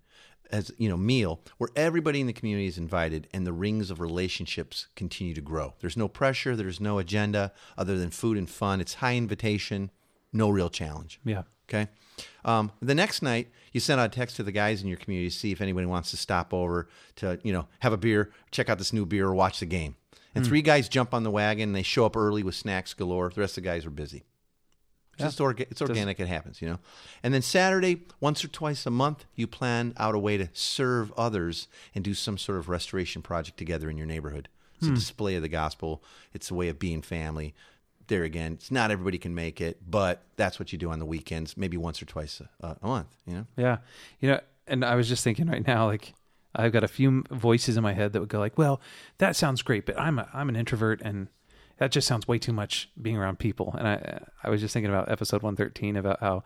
as 0.51 0.73
you 0.79 0.89
know 0.89 0.97
meal 0.97 1.41
where 1.59 1.71
everybody 1.77 2.21
in 2.21 2.27
the 2.27 2.33
community 2.33 2.67
is 2.67 2.77
invited 2.79 3.29
and 3.33 3.47
the 3.47 3.53
rings 3.53 3.91
of 3.91 4.01
relationships 4.01 4.89
continue 4.97 5.33
to 5.33 5.41
grow 5.41 5.75
there's 5.79 5.97
no 5.97 6.09
pressure 6.09 6.57
there's 6.57 6.81
no 6.81 6.99
agenda 6.99 7.53
other 7.79 7.97
than 7.97 8.11
food 8.11 8.37
and 8.37 8.51
fun 8.51 8.81
it's 8.81 8.95
high 8.95 9.15
invitation 9.15 9.93
no 10.33 10.49
real 10.51 10.69
challenge 10.69 11.21
Yeah. 11.25 11.43
okay 11.69 11.87
um, 12.45 12.73
the 12.83 12.97
next 12.97 13.23
night 13.23 13.49
you 13.73 13.79
send 13.79 14.01
out 14.01 14.07
a 14.07 14.09
text 14.09 14.35
to 14.37 14.43
the 14.43 14.51
guys 14.51 14.83
in 14.83 14.89
your 14.89 14.97
community 14.97 15.31
to 15.31 15.37
see 15.37 15.53
if 15.53 15.61
anybody 15.61 15.87
wants 15.87 16.11
to 16.11 16.17
stop 16.17 16.53
over 16.53 16.89
to 17.17 17.39
you 17.45 17.53
know 17.53 17.69
have 17.79 17.93
a 17.93 17.97
beer 17.97 18.33
check 18.51 18.69
out 18.69 18.79
this 18.79 18.93
new 18.93 19.07
beer 19.07 19.29
or 19.29 19.35
watch 19.35 19.61
the 19.61 19.67
game 19.67 19.95
and 20.35 20.45
hmm. 20.45 20.49
three 20.49 20.63
guys 20.63 20.89
jump 20.89 21.15
on 21.15 21.23
the 21.23 21.31
wagon 21.31 21.73
they 21.73 21.83
show 21.83 22.07
up 22.07 22.17
early 22.17 22.43
with 22.43 22.55
snacks 22.55 22.95
galore 22.95 23.31
the 23.31 23.41
rest 23.41 23.57
of 23.57 23.63
the 23.63 23.69
guys 23.69 23.87
are 23.87 23.91
busy 23.91 24.25
it's 25.25 25.37
just 25.37 25.39
orga- 25.39 25.71
it's 25.71 25.83
organic. 25.83 26.19
It 26.21 26.29
happens, 26.29 26.63
you 26.63 26.69
know. 26.69 26.79
And 27.23 27.35
then 27.35 27.43
Saturday, 27.43 28.03
once 28.21 28.45
or 28.45 28.49
twice 28.49 28.87
a 28.87 28.91
month, 28.91 29.25
you 29.35 29.47
plan 29.47 29.93
out 29.97 30.15
a 30.15 30.19
way 30.19 30.37
to 30.37 30.49
serve 30.53 31.13
others 31.17 31.69
and 31.95 32.03
do 32.03 32.15
some 32.15 32.39
sort 32.39 32.59
of 32.59 32.69
restoration 32.69 33.23
project 33.23 33.59
together 33.59 33.91
in 33.91 33.97
your 33.97 34.07
neighborhood. 34.07 34.49
It's 34.77 34.87
a 34.87 34.91
hmm. 34.91 34.95
display 34.95 35.37
of 35.37 35.43
the 35.43 35.49
gospel. 35.49 36.03
It's 36.33 36.51
a 36.51 36.55
way 36.55 36.69
of 36.69 36.79
being 36.79 37.03
family. 37.03 37.55
There 38.07 38.25
again, 38.25 38.55
it's 38.55 38.71
not 38.71 38.91
everybody 38.91 39.19
can 39.19 39.35
make 39.35 39.61
it, 39.61 39.79
but 39.89 40.23
that's 40.37 40.59
what 40.59 40.73
you 40.73 40.79
do 40.79 40.91
on 40.91 40.99
the 40.99 41.07
weekends, 41.07 41.57
maybe 41.57 41.77
once 41.77 42.03
or 42.03 42.07
twice 42.07 42.41
a, 42.61 42.77
a 42.83 42.87
month. 42.87 43.15
You 43.27 43.35
know. 43.35 43.47
Yeah. 43.57 43.79
You 44.21 44.31
know, 44.31 44.41
and 44.67 44.85
I 44.85 44.95
was 44.95 45.09
just 45.09 45.23
thinking 45.23 45.49
right 45.49 45.65
now, 45.67 45.87
like 45.87 46.15
I've 46.55 46.73
got 46.73 46.85
a 46.85 46.89
few 46.89 47.25
voices 47.31 47.77
in 47.77 47.83
my 47.83 47.93
head 47.93 48.13
that 48.13 48.21
would 48.21 48.29
go 48.29 48.39
like, 48.39 48.59
"Well, 48.59 48.81
that 49.19 49.37
sounds 49.37 49.63
great, 49.63 49.87
but 49.87 49.99
I'm 49.99 50.19
a, 50.19 50.29
I'm 50.33 50.49
an 50.49 50.57
introvert, 50.57 51.01
and 51.03 51.29
that 51.79 51.93
just 51.93 52.07
sounds 52.07 52.27
way 52.27 52.39
too 52.39 52.53
much 52.53 52.91
being 53.01 53.17
around 53.17 53.39
people." 53.39 53.75
And 53.79 53.87
I 53.87 54.21
I 54.43 54.51
was 54.51 54.61
just 54.61 54.73
thinking 54.73 54.91
about 54.91 55.11
episode 55.11 55.43
113 55.43 55.97
about 55.97 56.21
how 56.21 56.45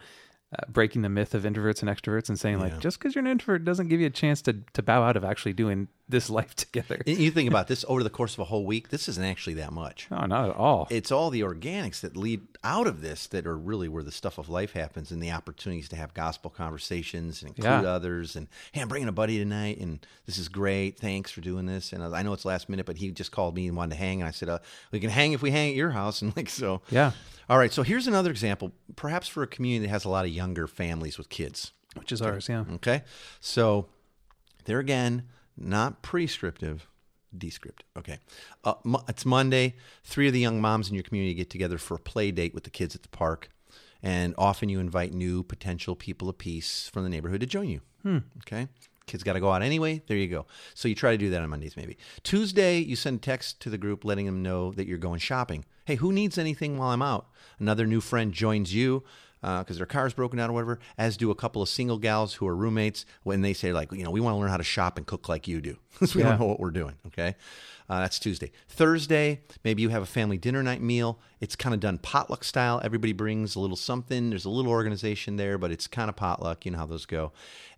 uh, 0.56 0.64
breaking 0.68 1.02
the 1.02 1.08
myth 1.08 1.34
of 1.34 1.42
introverts 1.42 1.82
and 1.82 1.90
extroverts 1.90 2.28
and 2.28 2.38
saying 2.38 2.58
Yeah. 2.58 2.64
like 2.64 2.78
just 2.80 2.99
because 2.99 3.14
you're 3.14 3.25
an 3.25 3.30
introvert 3.30 3.64
doesn't 3.64 3.88
give 3.88 4.00
you 4.00 4.06
a 4.06 4.11
chance 4.11 4.40
to 4.42 4.52
to 4.73 4.82
bow 4.82 5.02
out 5.02 5.16
of 5.16 5.25
actually 5.25 5.52
doing 5.54 5.88
this 6.08 6.28
life 6.38 6.54
together. 6.54 7.00
You 7.06 7.30
think 7.30 7.49
about 7.49 7.66
this 7.66 7.84
over 7.88 8.02
the 8.02 8.11
course 8.11 8.34
of 8.34 8.40
a 8.40 8.44
whole 8.44 8.66
week. 8.66 8.90
This 8.90 9.08
isn't 9.08 9.25
actually 9.25 9.54
that 9.54 9.73
much. 9.73 10.06
No, 10.11 10.20
not 10.26 10.50
at 10.50 10.56
all. 10.56 10.87
it's 10.90 11.11
all 11.11 11.30
the 11.30 11.40
organics 11.40 12.00
that 12.00 12.14
lead 12.16 12.42
out 12.62 12.87
of 12.87 13.00
this 13.00 13.26
that 13.28 13.46
are 13.46 13.56
really 13.56 13.88
where 13.88 14.02
the 14.02 14.12
stuff 14.12 14.37
of 14.38 14.49
life 14.49 14.73
happens 14.73 15.11
and 15.11 15.23
the 15.23 15.30
opportunities 15.30 15.88
to 15.90 15.96
have 15.96 16.12
gospel 16.14 16.50
conversations 16.50 17.42
and 17.42 17.50
include 17.50 17.82
Yeah. 17.84 17.90
others 17.90 18.37
and 18.37 18.49
hey 18.73 18.80
i'm 18.80 18.88
bringing 18.88 19.08
a 19.08 19.12
buddy 19.12 19.38
tonight 19.38 19.78
and 19.80 20.04
this 20.26 20.38
is 20.38 20.49
great 20.49 20.99
thanks 20.99 21.30
for 21.30 21.40
doing 21.42 21.66
this 21.66 21.92
and 21.92 22.02
i 22.02 22.23
know 22.23 22.32
it's 22.32 22.44
last 22.46 22.68
minute 22.70 22.87
but 22.87 22.96
he 22.96 23.11
just 23.11 23.32
called 23.32 23.54
me 23.54 23.66
and 23.68 23.76
wanted 23.76 23.90
to 23.90 23.96
hang 23.96 24.20
and 24.23 24.28
i 24.28 24.30
said 24.30 24.49
uh, 24.49 24.58
we 24.92 24.99
can 25.00 25.11
hang 25.11 25.32
if 25.32 25.42
we 25.42 25.50
hang 25.50 25.70
at 25.70 25.75
your 25.76 25.90
house 25.90 26.23
and 26.23 26.34
like 26.37 26.49
so 26.49 26.80
yeah, 26.90 27.12
all 27.48 27.58
right 27.58 27.72
so 27.72 27.82
here's 27.82 28.06
another 28.06 28.30
example 28.30 28.72
perhaps 28.96 29.28
for 29.28 29.42
a 29.42 29.46
community 29.46 29.86
that 29.86 29.90
has 29.90 30.04
a 30.04 30.08
lot 30.08 30.24
of 30.24 30.30
younger 30.30 30.66
families 30.66 31.18
with 31.18 31.28
kids 31.28 31.72
which 31.94 32.12
is 32.12 32.20
ours. 32.20 32.48
Yeah. 32.48 32.64
Okay. 32.74 33.02
So 33.40 33.86
there 34.64 34.78
again, 34.78 35.24
not 35.56 36.02
prescriptive, 36.02 36.88
descriptive. 37.36 37.86
Okay. 37.96 38.18
Uh, 38.62 38.74
mo- 38.84 39.04
it's 39.08 39.24
Monday. 39.24 39.74
Three 40.02 40.26
of 40.26 40.32
the 40.32 40.40
young 40.40 40.60
moms 40.60 40.88
in 40.88 40.94
your 40.94 41.04
community 41.04 41.34
get 41.34 41.50
together 41.50 41.78
for 41.78 41.94
a 41.94 42.00
play 42.00 42.30
date 42.30 42.54
with 42.54 42.64
the 42.64 42.70
kids 42.70 42.94
at 42.94 43.02
the 43.02 43.08
park. 43.08 43.48
And 44.02 44.34
often 44.36 44.68
you 44.68 44.80
invite 44.80 45.14
new 45.14 45.42
potential 45.42 45.96
people 45.96 46.28
of 46.28 46.36
peace 46.36 46.90
from 46.92 47.04
the 47.04 47.08
neighborhood 47.08 47.40
to 47.40 47.46
join 47.46 47.68
you. 47.68 47.80
Okay. 48.38 48.68
Kids 49.06 49.23
got 49.23 49.34
to 49.34 49.40
go 49.40 49.52
out 49.52 49.62
anyway. 49.62 50.02
There 50.06 50.16
you 50.16 50.28
go. 50.28 50.46
So 50.75 50.88
you 50.88 50.94
try 50.94 51.11
to 51.12 51.18
do 51.18 51.30
that 51.30 51.42
on 51.42 51.50
Mondays, 51.50 51.76
maybe. 51.76 51.99
Tuesday, 52.23 52.78
you 52.78 52.96
send 52.96 53.23
text 53.23 53.61
to 53.61 53.70
the 53.70 53.76
group 53.78 54.04
letting 54.04 54.26
them 54.26 54.42
know 54.42 54.73
that 54.73 54.87
you're 54.87 54.99
going 54.99 55.20
shopping. 55.20 55.64
Hey, 55.84 55.96
who 55.96 56.12
needs 56.12 56.38
anything 56.38 56.78
while 56.78 56.88
I'm 56.90 57.02
out? 57.02 57.26
Another 57.58 57.87
new 57.87 58.00
friend 58.00 58.32
joins 58.32 58.75
you 58.75 59.02
uh, 59.42 59.58
because 59.58 59.76
their 59.76 59.84
car's 59.87 60.14
broken 60.14 60.38
down 60.38 60.49
or 60.49 60.54
whatever, 60.54 60.78
as 60.96 61.18
do 61.18 61.30
a 61.30 61.34
couple 61.34 61.61
of 61.61 61.68
single 61.68 61.99
gals 61.99 62.34
who 62.34 62.46
are 62.46 62.56
roommates 62.56 63.04
when 63.25 63.42
they 63.42 63.52
say, 63.52 63.75
like, 63.75 63.92
you 63.92 64.02
know, 64.02 64.11
we 64.11 64.20
want 64.20 64.34
to 64.34 64.38
learn 64.38 64.49
how 64.49 64.56
to 64.56 64.64
shop 64.64 64.96
and 64.96 65.06
cook 65.06 65.28
like 65.28 65.46
you 65.46 65.61
do. 65.61 65.76
'Cause 65.99 66.14
we 66.14 66.23
Yeah. 66.23 66.30
don't 66.30 66.40
know 66.40 66.46
what 66.46 66.58
we're 66.61 66.70
doing. 66.70 66.94
Okay. 67.08 67.37
Uh, 67.88 68.00
that's 68.00 68.18
Tuesday. 68.18 68.50
Thursday, 68.68 69.42
maybe 69.62 69.82
you 69.82 69.90
have 69.90 70.02
a 70.02 70.06
family 70.06 70.38
dinner 70.38 70.62
night 70.62 70.80
meal. 70.80 71.18
It's 71.40 71.54
kind 71.54 71.74
of 71.74 71.80
done 71.80 71.98
potluck 71.98 72.42
style. 72.42 72.80
Everybody 72.82 73.12
brings 73.12 73.56
a 73.56 73.60
little 73.60 73.76
something. 73.76 74.30
There's 74.30 74.46
a 74.46 74.50
little 74.50 74.70
organization 74.70 75.36
there, 75.36 75.58
but 75.58 75.70
it's 75.70 75.86
kind 75.86 76.08
of 76.08 76.16
potluck. 76.16 76.64
You 76.64 76.72
know 76.72 76.78
how 76.78 76.86
those 76.86 77.04
go. 77.04 77.32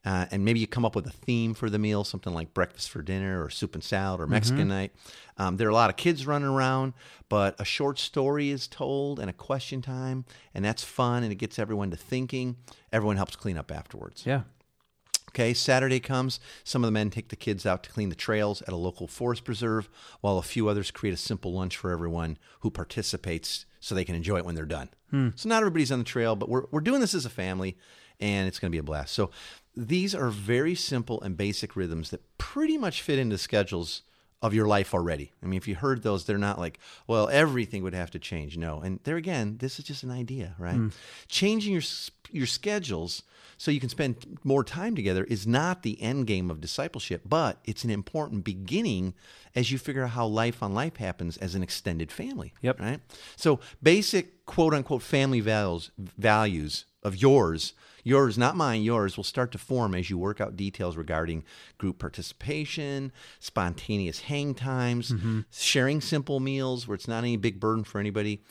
Uh, 0.04 0.26
and 0.30 0.44
maybe 0.44 0.60
you 0.60 0.68
come 0.68 0.84
up 0.84 0.94
with 0.94 1.06
a 1.08 1.10
theme 1.10 1.52
for 1.52 1.68
the 1.68 1.80
meal, 1.80 2.04
something 2.04 2.32
like 2.32 2.54
breakfast 2.54 2.90
for 2.90 3.02
dinner 3.02 3.44
or 3.44 3.50
soup 3.50 3.74
and 3.74 3.82
salad 3.82 4.20
or 4.20 4.28
Mexican 4.28 4.68
night. 4.68 4.92
Um, 5.36 5.56
there 5.56 5.66
are 5.66 5.70
a 5.70 5.74
lot 5.74 5.90
of 5.90 5.96
kids 5.96 6.24
running 6.24 6.48
around, 6.48 6.92
but 7.28 7.56
a 7.58 7.64
short 7.64 7.98
story 7.98 8.50
is 8.50 8.68
told 8.68 9.18
and 9.18 9.28
a 9.28 9.32
question 9.32 9.82
time, 9.82 10.24
and 10.54 10.64
that's 10.64 10.84
fun 10.84 11.24
and 11.24 11.32
it 11.32 11.36
gets 11.36 11.58
everyone 11.58 11.90
to 11.90 11.96
thinking. 11.96 12.56
Everyone 12.92 13.16
helps 13.16 13.34
clean 13.34 13.58
up 13.58 13.72
afterwards. 13.72 14.24
Yeah. 14.24 14.42
Okay, 15.36 15.52
Saturday 15.52 16.00
comes. 16.00 16.40
Some 16.64 16.82
of 16.82 16.88
the 16.88 16.92
men 16.92 17.10
take 17.10 17.28
the 17.28 17.36
kids 17.36 17.66
out 17.66 17.82
to 17.82 17.90
clean 17.90 18.08
the 18.08 18.14
trails 18.14 18.62
at 18.62 18.72
a 18.72 18.76
local 18.76 19.06
forest 19.06 19.44
preserve, 19.44 19.86
while 20.22 20.38
a 20.38 20.42
few 20.42 20.66
others 20.66 20.90
create 20.90 21.12
a 21.12 21.18
simple 21.18 21.52
lunch 21.52 21.76
for 21.76 21.90
everyone 21.90 22.38
who 22.60 22.70
participates 22.70 23.66
so 23.78 23.94
they 23.94 24.06
can 24.06 24.14
enjoy 24.14 24.38
it 24.38 24.46
when 24.46 24.54
they're 24.54 24.64
done. 24.64 24.88
Hmm. 25.10 25.28
So, 25.34 25.50
not 25.50 25.58
everybody's 25.58 25.92
on 25.92 25.98
the 25.98 26.06
trail, 26.06 26.36
but 26.36 26.48
we're, 26.48 26.64
we're 26.70 26.80
doing 26.80 27.02
this 27.02 27.12
as 27.12 27.26
a 27.26 27.30
family, 27.30 27.76
and 28.18 28.48
it's 28.48 28.58
going 28.58 28.70
to 28.70 28.74
be 28.74 28.78
a 28.78 28.82
blast. 28.82 29.12
So, 29.12 29.30
these 29.76 30.14
are 30.14 30.30
very 30.30 30.74
simple 30.74 31.20
and 31.20 31.36
basic 31.36 31.76
rhythms 31.76 32.08
that 32.12 32.38
pretty 32.38 32.78
much 32.78 33.02
fit 33.02 33.18
into 33.18 33.36
schedules 33.36 34.04
of 34.42 34.54
your 34.54 34.66
life 34.66 34.94
already. 34.94 35.32
I 35.42 35.46
mean, 35.46 35.56
if 35.56 35.66
you 35.66 35.74
heard 35.74 36.02
those, 36.02 36.24
they're 36.24 36.38
not 36.38 36.58
like, 36.58 36.78
well, 37.06 37.28
everything 37.28 37.82
would 37.82 37.94
have 37.94 38.10
to 38.12 38.18
change. 38.18 38.56
No. 38.56 38.80
And 38.80 39.00
there 39.04 39.16
again, 39.16 39.56
this 39.58 39.78
is 39.78 39.84
just 39.84 40.02
an 40.02 40.10
idea, 40.10 40.54
right? 40.58 40.74
Hmm. 40.74 40.88
Changing 41.28 41.72
your 41.72 41.82
your 42.32 42.46
schedules 42.46 43.22
so 43.58 43.70
you 43.70 43.80
can 43.80 43.88
spend 43.88 44.38
more 44.44 44.62
time 44.62 44.94
together 44.94 45.24
is 45.24 45.46
not 45.46 45.82
the 45.82 46.00
end 46.02 46.26
game 46.26 46.50
of 46.50 46.60
discipleship, 46.60 47.22
but 47.24 47.58
it's 47.64 47.84
an 47.84 47.90
important 47.90 48.44
beginning 48.44 49.14
as 49.54 49.72
you 49.72 49.78
figure 49.78 50.04
out 50.04 50.10
how 50.10 50.26
life 50.26 50.62
on 50.62 50.74
life 50.74 50.96
happens 50.96 51.36
as 51.38 51.54
an 51.54 51.62
extended 51.62 52.12
family. 52.12 52.52
Yep. 52.60 52.80
Right? 52.80 53.00
So 53.36 53.60
basic 53.82 54.44
quote 54.44 54.74
unquote 54.74 55.02
family 55.02 55.40
values 55.40 55.90
values 55.96 56.84
of 57.06 57.16
yours 57.16 57.72
yours 58.02 58.36
not 58.36 58.56
mine 58.56 58.82
yours 58.82 59.16
will 59.16 59.24
start 59.24 59.52
to 59.52 59.58
form 59.58 59.94
as 59.94 60.10
you 60.10 60.18
work 60.18 60.40
out 60.40 60.56
details 60.56 60.96
regarding 60.96 61.44
group 61.78 61.98
participation 61.98 63.12
spontaneous 63.38 64.20
hang 64.20 64.54
times 64.54 65.12
sharing 65.50 66.00
simple 66.00 66.40
meals 66.40 66.86
where 66.86 66.94
it's 66.94 67.08
not 67.08 67.18
any 67.18 67.36
big 67.36 67.60
burden 67.60 67.84
for 67.84 67.98
anybody 67.98 68.42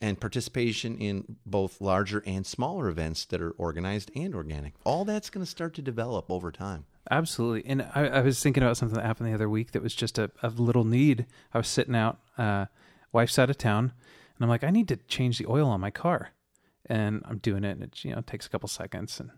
and 0.00 0.20
participation 0.20 0.96
in 0.98 1.36
both 1.46 1.80
larger 1.80 2.22
and 2.26 2.46
smaller 2.46 2.88
events 2.88 3.24
that 3.24 3.40
are 3.40 3.52
organized 3.52 4.10
and 4.14 4.34
organic 4.34 4.74
all 4.84 5.04
that's 5.04 5.30
going 5.30 5.44
to 5.44 5.50
start 5.50 5.74
to 5.74 5.82
develop 5.82 6.30
over 6.30 6.52
time 6.52 6.84
Absolutely. 7.10 7.68
And 7.68 7.82
I, 7.94 8.06
I 8.06 8.20
was 8.20 8.40
thinking 8.40 8.62
about 8.62 8.76
something 8.76 8.96
that 8.96 9.04
happened 9.04 9.28
the 9.28 9.34
other 9.34 9.48
week 9.48 9.72
that 9.72 9.82
was 9.82 9.94
just 9.94 10.18
a, 10.18 10.30
a 10.42 10.50
little 10.50 10.84
need. 10.84 11.26
I 11.52 11.58
was 11.58 11.66
sitting 11.66 11.96
out, 11.96 12.20
uh, 12.38 12.66
wife's 13.10 13.40
out 13.40 13.50
of 13.50 13.58
town, 13.58 13.92
and 14.36 14.44
I'm 14.44 14.48
like, 14.48 14.64
I 14.64 14.70
need 14.70 14.88
to 14.88 14.96
change 14.96 15.38
the 15.38 15.46
oil 15.46 15.68
on 15.68 15.80
my 15.80 15.90
car. 15.90 16.30
And 16.92 17.22
I'm 17.26 17.38
doing 17.38 17.64
it, 17.64 17.70
and 17.70 17.82
it 17.82 18.04
you 18.04 18.14
know 18.14 18.20
takes 18.20 18.46
a 18.46 18.50
couple 18.50 18.68
seconds. 18.68 19.18
And 19.18 19.30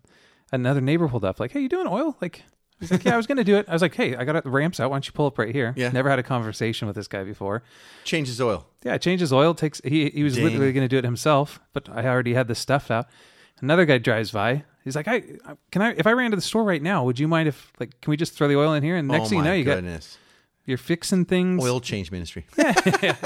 another 0.50 0.80
neighbor 0.80 1.06
pulled 1.08 1.24
up, 1.24 1.38
like, 1.38 1.52
Hey, 1.52 1.60
you 1.60 1.68
doing 1.68 1.86
oil? 1.86 2.16
Like, 2.20 2.42
he's 2.80 2.90
like, 2.90 3.04
Yeah, 3.04 3.14
I 3.14 3.16
was 3.16 3.28
going 3.28 3.36
to 3.38 3.44
do 3.44 3.56
it. 3.56 3.66
I 3.68 3.72
was 3.72 3.80
like, 3.82 3.94
Hey, 3.94 4.16
I 4.16 4.24
got 4.24 4.42
the 4.42 4.50
ramps 4.50 4.80
out. 4.80 4.90
Why 4.90 4.96
don't 4.96 5.06
you 5.06 5.12
pull 5.12 5.26
up 5.26 5.38
right 5.38 5.54
here? 5.54 5.72
Yeah. 5.76 5.90
Never 5.90 6.10
had 6.10 6.18
a 6.18 6.22
conversation 6.24 6.88
with 6.88 6.96
this 6.96 7.06
guy 7.06 7.22
before. 7.22 7.62
changes 8.02 8.40
oil 8.40 8.66
Yeah, 8.82 8.98
changes 8.98 9.32
oil. 9.32 9.54
Takes 9.54 9.80
he 9.84 10.10
he 10.10 10.24
was 10.24 10.34
Dang. 10.34 10.44
literally 10.44 10.72
going 10.72 10.84
to 10.84 10.88
do 10.88 10.98
it 10.98 11.04
himself, 11.04 11.60
but 11.72 11.88
I 11.88 12.06
already 12.06 12.34
had 12.34 12.48
the 12.48 12.54
stuff 12.56 12.90
out. 12.90 13.06
Another 13.60 13.84
guy 13.84 13.98
drives 13.98 14.32
by. 14.32 14.64
He's 14.82 14.96
like, 14.96 15.06
I 15.06 15.22
uh, 15.46 15.54
can 15.70 15.80
I 15.80 15.90
if 15.92 16.06
I 16.08 16.12
ran 16.12 16.30
to 16.32 16.36
the 16.36 16.42
store 16.42 16.64
right 16.64 16.82
now, 16.82 17.04
would 17.04 17.18
you 17.20 17.28
mind 17.28 17.48
if 17.48 17.72
like 17.78 18.00
can 18.00 18.10
we 18.10 18.16
just 18.16 18.32
throw 18.34 18.48
the 18.48 18.56
oil 18.56 18.72
in 18.72 18.82
here? 18.82 18.96
And 18.96 19.06
next 19.06 19.26
oh 19.26 19.28
thing 19.30 19.38
you 19.38 19.44
know, 19.44 19.52
you 19.54 19.64
goodness 19.64 20.14
got 20.16 20.23
you're 20.66 20.79
fixing 20.79 21.24
things 21.24 21.62
oil 21.62 21.81
change 21.81 22.11
ministry 22.11 22.46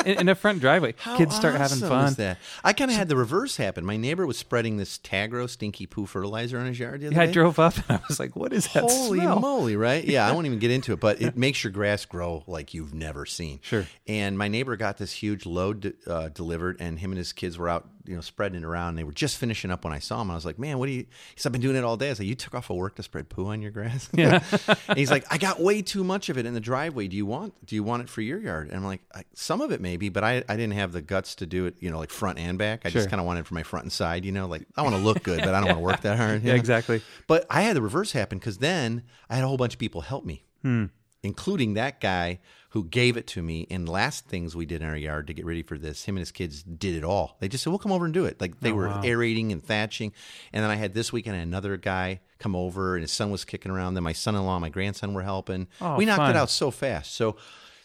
in, 0.04 0.18
in 0.18 0.28
a 0.28 0.34
front 0.34 0.60
driveway. 0.60 0.94
How 0.98 1.16
Kids 1.16 1.34
start 1.36 1.54
having 1.54 1.78
fun. 1.78 2.06
is 2.08 2.16
that? 2.16 2.38
I 2.64 2.72
kind 2.72 2.90
of 2.90 2.96
had 2.96 3.08
the 3.08 3.16
reverse 3.16 3.56
happen. 3.56 3.84
My 3.84 3.96
neighbor 3.96 4.26
was 4.26 4.36
spreading 4.38 4.76
this 4.76 4.98
Tagro 4.98 5.48
stinky 5.48 5.86
poo 5.86 6.06
fertilizer 6.06 6.58
on 6.58 6.66
his 6.66 6.78
yard 6.78 7.00
the 7.00 7.06
other 7.08 7.16
Yeah, 7.16 7.22
I 7.22 7.26
drove 7.26 7.58
up 7.58 7.76
and 7.76 7.98
I 7.98 8.00
was 8.08 8.18
like, 8.18 8.34
"What 8.34 8.52
is 8.52 8.72
that 8.72 8.82
Holy 8.82 9.20
smell?" 9.20 9.40
moly, 9.40 9.76
right? 9.76 10.04
Yeah, 10.04 10.26
I 10.26 10.32
won't 10.32 10.46
even 10.46 10.58
get 10.58 10.70
into 10.70 10.92
it, 10.92 11.00
but 11.00 11.20
it 11.22 11.36
makes 11.44 11.62
your 11.62 11.72
grass 11.72 12.04
grow 12.04 12.44
like 12.46 12.74
you've 12.74 12.94
never 12.94 13.26
seen. 13.26 13.60
Sure. 13.62 13.86
And 14.06 14.36
my 14.36 14.48
neighbor 14.48 14.76
got 14.76 14.98
this 14.98 15.12
huge 15.12 15.46
load 15.46 15.94
uh, 16.06 16.28
delivered, 16.30 16.76
and 16.80 16.98
him 16.98 17.12
and 17.12 17.18
his 17.18 17.32
kids 17.32 17.58
were 17.58 17.68
out 17.68 17.88
you 18.08 18.14
know, 18.14 18.20
spreading 18.20 18.58
it 18.62 18.64
around. 18.64 18.90
And 18.90 18.98
They 18.98 19.04
were 19.04 19.12
just 19.12 19.36
finishing 19.36 19.70
up 19.70 19.84
when 19.84 19.92
I 19.92 19.98
saw 19.98 20.20
him. 20.22 20.30
I 20.30 20.34
was 20.34 20.44
like, 20.46 20.58
man, 20.58 20.78
what 20.78 20.86
do 20.86 20.92
you? 20.92 21.06
He's, 21.34 21.44
I've 21.46 21.52
been 21.52 21.60
doing 21.60 21.76
it 21.76 21.84
all 21.84 21.96
day. 21.96 22.06
I 22.06 22.10
was 22.10 22.18
like, 22.18 22.28
you 22.28 22.34
took 22.34 22.54
off 22.54 22.70
of 22.70 22.76
work 22.76 22.94
to 22.96 23.02
spread 23.02 23.28
poo 23.28 23.46
on 23.48 23.60
your 23.62 23.70
grass? 23.70 24.08
Yeah. 24.18 24.42
and 24.88 24.98
he's 24.98 25.10
like, 25.10 25.24
I 25.30 25.38
got 25.38 25.60
way 25.60 25.82
too 25.82 26.02
much 26.02 26.28
of 26.28 26.38
it 26.38 26.46
in 26.46 26.54
the 26.54 26.60
driveway. 26.60 27.06
Do 27.08 27.16
you 27.16 27.26
want? 27.26 27.54
Do 27.66 27.74
you 27.76 27.82
want 27.84 28.02
it 28.02 28.08
for 28.08 28.20
your 28.22 28.38
yard? 28.38 28.68
And 28.68 28.76
I'm 28.76 28.84
like, 28.84 29.02
I, 29.14 29.24
some 29.34 29.60
of 29.60 29.70
it 29.70 29.80
maybe, 29.80 30.08
but 30.08 30.24
I, 30.24 30.42
I 30.48 30.56
didn't 30.56 30.72
have 30.74 30.92
the 30.92 31.02
guts 31.02 31.34
to 31.36 31.46
do 31.46 31.66
it. 31.66 31.76
You 31.80 31.90
know, 31.90 31.98
like 31.98 32.10
front 32.10 32.38
and 32.38 32.58
back. 32.58 32.86
I 32.86 32.90
just 32.90 33.10
kind 33.10 33.20
of 33.20 33.26
wanted 33.26 33.40
it 33.40 33.46
for 33.46 33.54
my 33.54 33.62
front 33.62 33.84
and 33.84 33.92
side. 33.92 34.24
You 34.24 34.32
know, 34.32 34.46
like 34.46 34.66
I 34.76 34.82
want 34.82 34.96
to 34.96 35.00
look 35.02 35.22
good, 35.22 35.40
but 35.40 35.54
I 35.54 35.60
don't 35.60 35.66
want 35.68 35.78
to 35.78 35.84
work 35.84 36.00
that 36.02 36.16
hard. 36.16 36.42
Yeah, 36.48 36.52
know? 36.52 36.58
exactly. 36.58 37.02
But 37.26 37.46
I 37.50 37.62
had 37.62 37.76
the 37.76 37.82
reverse 37.82 38.12
happen 38.12 38.38
because 38.38 38.58
then 38.58 39.02
I 39.28 39.34
had 39.36 39.44
a 39.44 39.48
whole 39.48 39.56
bunch 39.58 39.74
of 39.74 39.78
people 39.78 40.00
help 40.00 40.24
me, 40.24 40.44
Hmm. 40.62 40.86
including 41.22 41.74
that 41.74 42.00
guy 42.00 42.38
who 42.70 42.84
gave 42.84 43.16
it 43.16 43.26
to 43.28 43.42
me. 43.42 43.66
And 43.70 43.88
last 43.88 44.26
things 44.26 44.54
we 44.54 44.66
did 44.66 44.82
in 44.82 44.88
our 44.88 44.96
yard 44.96 45.26
to 45.28 45.34
get 45.34 45.46
ready 45.46 45.62
for 45.62 45.78
this, 45.78 46.04
him 46.04 46.16
and 46.16 46.20
his 46.20 46.32
kids 46.32 46.62
did 46.62 46.94
it 46.96 47.04
all. 47.04 47.36
They 47.40 47.48
just 47.48 47.64
said, 47.64 47.70
"We'll 47.70 47.78
come 47.78 47.92
over 47.92 48.04
and 48.04 48.14
do 48.14 48.24
it." 48.26 48.40
Like 48.40 48.60
they 48.60 48.72
oh, 48.72 48.74
were 48.74 48.88
Oh, 48.88 48.96
wow. 48.96 49.02
aerating 49.04 49.52
and 49.52 49.62
thatching. 49.62 50.12
And 50.52 50.62
then 50.62 50.70
I 50.70 50.76
had 50.76 50.94
this 50.94 51.12
weekend 51.12 51.36
another 51.36 51.76
guy 51.76 52.20
come 52.38 52.54
over, 52.54 52.94
and 52.94 53.02
his 53.02 53.12
son 53.12 53.30
was 53.30 53.44
kicking 53.44 53.72
around. 53.72 53.94
Then 53.94 54.02
my 54.04 54.12
son-in-law, 54.12 54.56
and 54.56 54.62
my 54.62 54.68
grandson 54.68 55.14
were 55.14 55.22
helping. 55.22 55.66
Oh, 55.80 55.96
we 55.96 56.04
knocked 56.04 56.18
fun. 56.18 56.30
it 56.30 56.36
out 56.36 56.50
so 56.50 56.70
fast. 56.70 57.14
So. 57.14 57.36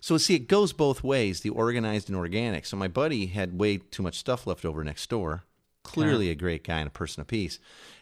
So 0.01 0.17
see, 0.17 0.35
it 0.35 0.49
goes 0.49 0.73
both 0.73 1.01
ways, 1.01 1.39
the 1.39 1.49
organized 1.51 2.09
and 2.09 2.17
organic. 2.17 2.65
So 2.65 2.75
my 2.75 2.89
buddy 2.89 3.27
had 3.27 3.57
way 3.57 3.77
too 3.77 4.03
much 4.03 4.17
stuff 4.17 4.45
left 4.45 4.65
over 4.65 4.83
next 4.83 5.09
door. 5.09 5.45
Clearly 5.83 6.29
a 6.29 6.35
great 6.35 6.65
guy 6.65 6.79
and 6.79 6.87
a 6.87 6.91
person 6.91 7.21
of 7.21 7.27
peace. 7.27 7.57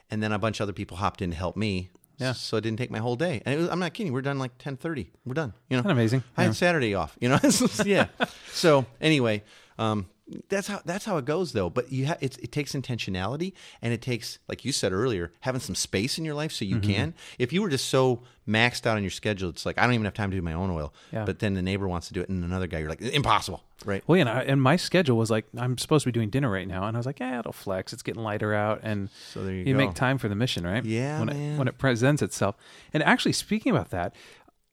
And 0.10 0.24
then 0.24 0.32
a 0.32 0.40
bunch 0.40 0.60
of 0.60 0.64
other 0.64 0.74
people 0.74 0.98
hopped 0.98 1.22
in 1.22 1.30
to 1.30 1.36
help 1.36 1.56
me. 1.56 1.92
Yeah. 2.18 2.34
So 2.34 2.58
it 2.58 2.62
didn't 2.62 2.78
take 2.78 2.92
my 2.92 3.00
whole 3.00 3.16
day. 3.16 3.42
And 3.46 3.56
it 3.56 3.58
was, 3.58 3.70
I'm 3.70 3.80
not 3.80 3.94
kidding. 3.94 4.14
We're 4.14 4.22
done 4.22 4.38
like 4.40 4.58
10:30. 4.58 5.08
We're 5.26 5.34
done. 5.34 5.54
You 5.70 5.78
know. 5.78 5.80
Isn't 5.80 5.88
that 5.88 5.92
amazing? 5.94 6.24
I 6.38 6.42
Yeah. 6.44 6.48
had 6.48 6.56
Saturday 6.56 6.94
off. 6.96 7.18
You 7.20 7.30
know. 7.30 7.40
yeah. 7.86 8.08
So 8.54 8.86
anyway, 9.00 9.44
um, 9.80 10.06
that's 10.50 10.68
how 10.68 10.82
that's 10.86 11.04
how 11.06 11.18
it 11.18 11.26
goes 11.26 11.52
though. 11.52 11.70
But 11.70 11.92
you 11.92 12.08
ha- 12.08 12.18
it's, 12.22 12.38
it 12.38 12.52
takes 12.52 12.74
intentionality 12.74 13.54
and 13.82 13.92
it 13.94 14.02
takes, 14.02 14.40
like 14.48 14.64
you 14.64 14.72
said 14.72 14.94
earlier, 14.94 15.34
having 15.42 15.60
some 15.62 15.76
space 15.76 16.18
in 16.18 16.24
your 16.26 16.36
life 16.36 16.52
so 16.52 16.64
you 16.66 16.78
Mm-hmm. 16.78 16.92
can. 16.92 17.14
If 17.38 17.52
you 17.52 17.62
were 17.62 17.70
just 17.70 17.90
so 17.90 18.24
maxed 18.48 18.86
out 18.86 18.96
on 18.98 19.04
your 19.04 19.10
schedule, 19.12 19.50
it's 19.50 19.66
like 19.66 19.78
I 19.78 19.84
don't 19.84 19.94
even 19.94 20.06
have 20.06 20.14
time 20.14 20.32
to 20.32 20.38
do 20.38 20.42
my 20.42 20.54
own 20.54 20.70
oil. 20.70 20.94
Yeah. 21.12 21.26
But 21.26 21.40
then 21.40 21.54
the 21.54 21.62
neighbor 21.62 21.88
wants 21.88 22.08
to 22.08 22.14
do 22.14 22.22
it, 22.22 22.30
and 22.30 22.44
another 22.44 22.68
guy, 22.68 22.80
you're 22.80 22.90
like 22.90 23.02
impossible, 23.02 23.64
right? 23.86 24.04
Well, 24.08 24.16
yeah, 24.18 24.22
and, 24.22 24.30
I, 24.30 24.42
and 24.44 24.62
my 24.62 24.78
schedule 24.78 25.18
was 25.18 25.30
like, 25.30 25.46
I'm 25.58 25.78
supposed 25.78 26.04
to 26.04 26.08
be 26.08 26.12
doing 26.14 26.30
dinner 26.30 26.50
right 26.50 26.68
now, 26.68 26.86
and 26.86 26.96
I 26.96 27.00
was 27.00 27.06
like, 27.06 27.20
yeah, 27.20 27.40
it'll 27.40 27.52
flex. 27.52 27.92
It's 27.92 28.02
getting 28.04 28.24
lighter 28.24 28.54
out, 28.54 28.80
and 28.84 29.10
So 29.34 29.44
there 29.44 29.54
you 29.54 29.66
go. 29.66 29.78
make 29.78 29.94
time 29.96 30.18
for 30.18 30.30
the 30.30 30.36
mission, 30.36 30.66
right? 30.66 30.84
Yeah, 30.86 31.20
when 31.20 31.28
man. 31.28 31.56
it 31.56 31.58
when 31.60 31.68
it 31.68 31.78
presents 31.78 32.22
itself. 32.22 32.56
And 32.94 33.04
actually, 33.04 33.34
speaking 33.34 33.72
about 33.74 33.90
that, 33.90 34.16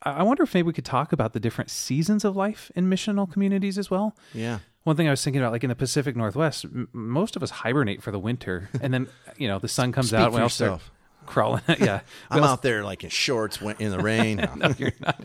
I 0.03 0.23
wonder 0.23 0.45
if 0.45 0.55
maybe 0.55 0.67
we 0.67 0.73
could 0.73 0.85
talk 0.85 1.13
about 1.13 1.33
the 1.33 1.41
different 1.41 1.71
seasons 1.71 2.25
of 2.25 2.37
life 2.37 2.71
in 2.77 2.89
missional 2.89 3.31
communities 3.31 3.77
as 3.77 3.91
well. 3.91 4.17
Yeah. 4.33 4.61
One 4.89 4.97
thing 4.97 5.07
I 5.07 5.11
was 5.11 5.23
thinking 5.23 5.43
about, 5.43 5.53
like 5.53 5.63
in 5.65 5.69
the 5.69 5.77
Pacific 5.77 6.17
Northwest, 6.17 6.65
m- 6.65 6.89
most 6.95 7.37
of 7.37 7.43
us 7.43 7.51
hibernate 7.51 8.03
for 8.03 8.11
the 8.11 8.19
winter, 8.19 8.71
and 8.81 8.93
then 8.95 9.07
you 9.37 9.47
know 9.47 9.59
the 9.59 9.69
sun 9.69 9.93
comes 9.93 10.09
Speak 10.09 10.21
out, 10.21 10.31
for 10.33 10.39
we 10.39 10.43
all 10.43 10.49
start 10.49 10.71
yourself. 10.71 10.91
crawling. 11.27 11.63
yeah, 11.79 12.01
I'm 12.31 12.43
all 12.43 12.49
out 12.49 12.63
there 12.63 12.83
like 12.85 13.05
in 13.05 13.11
shorts 13.11 13.61
in 13.79 13.91
the 13.91 13.99
rain. 13.99 14.37
no, 14.57 14.73
you're 14.79 14.93
not. 15.01 15.21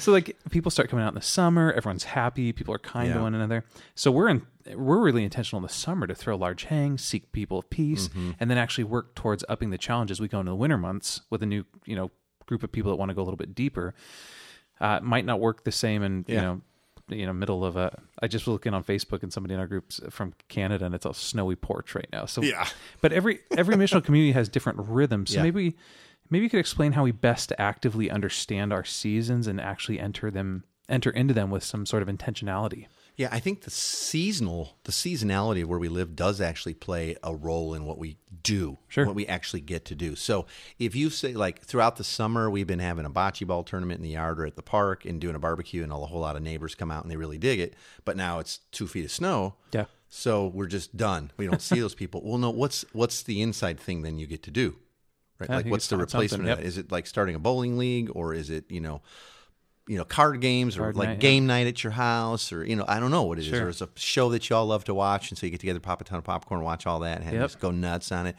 so 0.00 0.10
like 0.10 0.36
people 0.50 0.70
start 0.72 0.90
coming 0.90 1.04
out 1.04 1.08
in 1.10 1.14
the 1.14 1.22
summer, 1.22 1.72
everyone's 1.72 2.02
happy, 2.04 2.52
people 2.52 2.74
are 2.74 2.78
kind 2.80 3.12
to 3.14 3.20
one 3.20 3.34
another. 3.34 3.64
So 3.94 4.10
we're 4.10 4.28
in 4.28 4.42
we're 4.74 4.98
really 5.00 5.22
intentional 5.22 5.58
in 5.58 5.62
the 5.62 5.72
summer 5.72 6.08
to 6.08 6.14
throw 6.14 6.34
large 6.36 6.64
hangs, 6.64 7.04
seek 7.04 7.30
people 7.30 7.60
of 7.60 7.70
peace, 7.70 8.08
Mm-hmm. 8.08 8.30
and 8.40 8.50
then 8.50 8.58
actually 8.58 8.84
work 8.84 9.14
towards 9.14 9.44
upping 9.48 9.70
the 9.70 9.78
challenge 9.78 10.10
as 10.10 10.20
we 10.20 10.26
go 10.26 10.40
into 10.40 10.50
the 10.50 10.56
winter 10.56 10.76
months 10.78 11.20
with 11.30 11.42
a 11.44 11.46
new, 11.46 11.64
you 11.84 11.94
know, 11.94 12.10
group 12.46 12.64
of 12.64 12.72
people 12.72 12.90
that 12.90 12.96
want 12.96 13.10
to 13.10 13.14
go 13.14 13.22
a 13.22 13.26
little 13.26 13.36
bit 13.38 13.54
deeper. 13.54 13.94
Uh, 14.80 14.98
might 15.00 15.24
not 15.24 15.38
work 15.38 15.62
the 15.64 15.70
same 15.72 16.02
in, 16.02 16.24
you 16.28 16.34
know, 16.36 16.60
you 17.08 17.26
know, 17.26 17.32
middle 17.32 17.64
of 17.64 17.76
a. 17.76 18.00
I 18.20 18.26
just 18.28 18.46
was 18.46 18.52
looking 18.52 18.74
on 18.74 18.82
Facebook 18.84 19.22
and 19.22 19.32
somebody 19.32 19.54
in 19.54 19.60
our 19.60 19.66
groups 19.66 20.00
from 20.10 20.34
Canada, 20.48 20.84
and 20.86 20.94
it's 20.94 21.06
a 21.06 21.14
snowy 21.14 21.56
porch 21.56 21.94
right 21.94 22.08
now. 22.12 22.26
So 22.26 22.42
Yeah. 22.42 22.66
but 23.00 23.12
every 23.12 23.40
every 23.56 23.76
missional 23.76 24.04
community 24.04 24.32
has 24.32 24.48
different 24.48 24.78
rhythms. 24.88 25.30
So 25.30 25.36
Yeah. 25.36 25.42
maybe 25.44 25.76
maybe 26.30 26.44
you 26.44 26.50
could 26.50 26.60
explain 26.60 26.92
how 26.92 27.04
we 27.04 27.12
best 27.12 27.52
actively 27.58 28.10
understand 28.10 28.72
our 28.72 28.84
seasons 28.84 29.46
and 29.46 29.60
actually 29.60 30.00
enter 30.00 30.30
them 30.30 30.64
enter 30.88 31.10
into 31.10 31.34
them 31.34 31.50
with 31.50 31.62
some 31.64 31.86
sort 31.86 32.02
of 32.02 32.08
intentionality. 32.08 32.86
Yeah, 33.16 33.28
I 33.32 33.40
think 33.40 33.62
the 33.62 33.70
seasonal, 33.70 34.76
the 34.84 34.92
seasonality 34.92 35.62
of 35.62 35.68
where 35.70 35.78
we 35.78 35.88
live 35.88 36.14
does 36.14 36.38
actually 36.40 36.74
play 36.74 37.16
a 37.22 37.34
role 37.34 37.72
in 37.72 37.86
what 37.86 37.96
we 37.98 38.18
do, 38.42 38.76
Sure. 38.88 39.06
what 39.06 39.14
we 39.14 39.26
actually 39.26 39.62
get 39.62 39.86
to 39.86 39.94
do. 39.94 40.14
So 40.16 40.44
if 40.78 40.94
you 40.94 41.08
say 41.08 41.32
like 41.32 41.62
throughout 41.62 41.96
the 41.96 42.04
summer, 42.04 42.50
we've 42.50 42.66
been 42.66 42.78
having 42.78 43.06
a 43.06 43.10
bocce 43.10 43.46
ball 43.46 43.64
tournament 43.64 43.98
in 43.98 44.02
the 44.04 44.10
yard 44.10 44.38
or 44.38 44.44
at 44.44 44.56
the 44.56 44.62
park 44.62 45.06
and 45.06 45.18
doing 45.18 45.34
a 45.34 45.38
barbecue, 45.38 45.82
and 45.82 45.90
a 45.92 45.96
whole 45.96 46.20
lot 46.20 46.36
of 46.36 46.42
neighbors 46.42 46.74
come 46.74 46.90
out 46.90 47.04
and 47.04 47.10
they 47.10 47.16
really 47.16 47.38
dig 47.38 47.58
it. 47.58 47.74
But 48.04 48.18
now 48.18 48.38
it's 48.38 48.58
two 48.70 48.86
feet 48.86 49.06
of 49.06 49.10
snow, 49.10 49.54
Yeah. 49.72 49.86
so 50.10 50.48
we're 50.48 50.66
just 50.66 50.94
done. 50.96 51.30
We 51.38 51.46
don't 51.46 51.62
see 51.62 51.80
those 51.84 51.94
people. 51.94 52.20
Well, 52.22 52.36
no, 52.38 52.50
what's 52.50 52.84
what's 52.92 53.22
the 53.22 53.40
inside 53.40 53.80
thing 53.80 54.02
then 54.02 54.18
you 54.18 54.26
get 54.26 54.42
to 54.42 54.50
do? 54.50 54.76
Right? 55.38 55.48
Like 55.48 55.66
what's 55.66 55.88
the 55.88 55.96
replacement 55.96 56.30
something, 56.30 56.50
of 56.50 56.58
that? 56.58 56.66
Is 56.66 56.76
it 56.76 56.92
like 56.92 57.06
starting 57.06 57.34
a 57.34 57.38
bowling 57.38 57.78
league 57.78 58.10
or 58.14 58.34
is 58.34 58.50
it, 58.50 58.70
you 58.70 58.80
know, 58.80 59.00
you 59.88 59.96
know, 59.96 60.04
card 60.04 60.40
games 60.40 60.76
or 60.76 60.80
Card 60.80 60.96
like 60.96 61.08
night, 61.08 61.12
yeah. 61.14 61.18
game 61.20 61.46
night 61.46 61.66
at 61.68 61.84
your 61.84 61.92
house 61.92 62.52
or, 62.52 62.64
you 62.64 62.74
know, 62.74 62.84
I 62.88 62.98
don't 62.98 63.10
know 63.12 63.22
what 63.22 63.38
it 63.38 63.42
is. 63.42 63.48
Sure. 63.48 63.66
Or 63.66 63.68
it's 63.68 63.80
a 63.80 63.88
show 63.94 64.28
that 64.30 64.50
you 64.50 64.56
all 64.56 64.66
love 64.66 64.82
to 64.84 64.94
watch. 64.94 65.30
And 65.30 65.38
so 65.38 65.46
you 65.46 65.50
get 65.52 65.60
together, 65.60 65.78
pop 65.80 66.00
a 66.00 66.04
ton 66.04 66.18
of 66.18 66.24
popcorn, 66.24 66.62
watch 66.62 66.86
all 66.86 66.98
that 67.00 67.20
and 67.22 67.32
Yep. 67.32 67.40
just 67.42 67.60
go 67.60 67.70
nuts 67.70 68.10
on 68.10 68.26
it. 68.26 68.34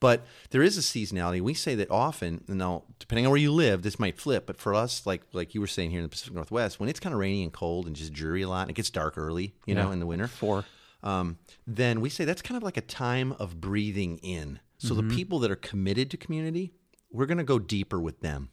But 0.00 0.24
there 0.50 0.62
is 0.62 0.76
a 0.76 0.80
seasonality. 0.80 1.40
We 1.40 1.54
say 1.54 1.74
that 1.76 1.90
often, 1.90 2.42
you 2.48 2.54
know, 2.56 2.84
depending 2.98 3.26
on 3.26 3.30
where 3.30 3.40
you 3.40 3.52
live, 3.52 3.82
this 3.82 3.98
might 3.98 4.18
flip. 4.18 4.46
But 4.46 4.56
for 4.58 4.74
us, 4.74 5.06
like 5.06 5.22
like 5.32 5.54
you 5.54 5.60
were 5.60 5.66
saying 5.66 5.90
here 5.90 5.98
in 6.00 6.04
the 6.04 6.08
Pacific 6.08 6.34
Northwest, 6.34 6.78
when 6.80 6.88
it's 6.88 7.00
kind 7.00 7.12
of 7.12 7.18
rainy 7.20 7.42
and 7.42 7.52
cold 7.52 7.86
and 7.86 7.94
just 7.96 8.12
dreary 8.12 8.42
a 8.42 8.48
lot, 8.48 8.62
and 8.62 8.70
it 8.70 8.74
gets 8.74 8.90
dark 8.90 9.16
early, 9.18 9.54
you 9.66 9.74
know, 9.74 9.90
in 9.90 9.98
the 10.00 10.06
winter 10.06 10.26
Four. 10.28 10.64
um, 11.02 11.38
then 11.66 12.00
we 12.00 12.10
say 12.10 12.24
that's 12.24 12.42
kind 12.42 12.56
of 12.56 12.62
like 12.62 12.76
a 12.76 12.80
time 12.80 13.32
of 13.38 13.60
breathing 13.60 14.18
in. 14.18 14.60
So 14.78 14.94
Mm-hmm. 14.94 15.08
the 15.08 15.14
people 15.16 15.38
that 15.40 15.50
are 15.50 15.56
committed 15.56 16.10
to 16.12 16.16
community, 16.16 16.72
we're 17.10 17.26
going 17.26 17.38
to 17.38 17.44
go 17.44 17.58
deeper 17.58 18.00
with 18.00 18.20
them. 18.20 18.50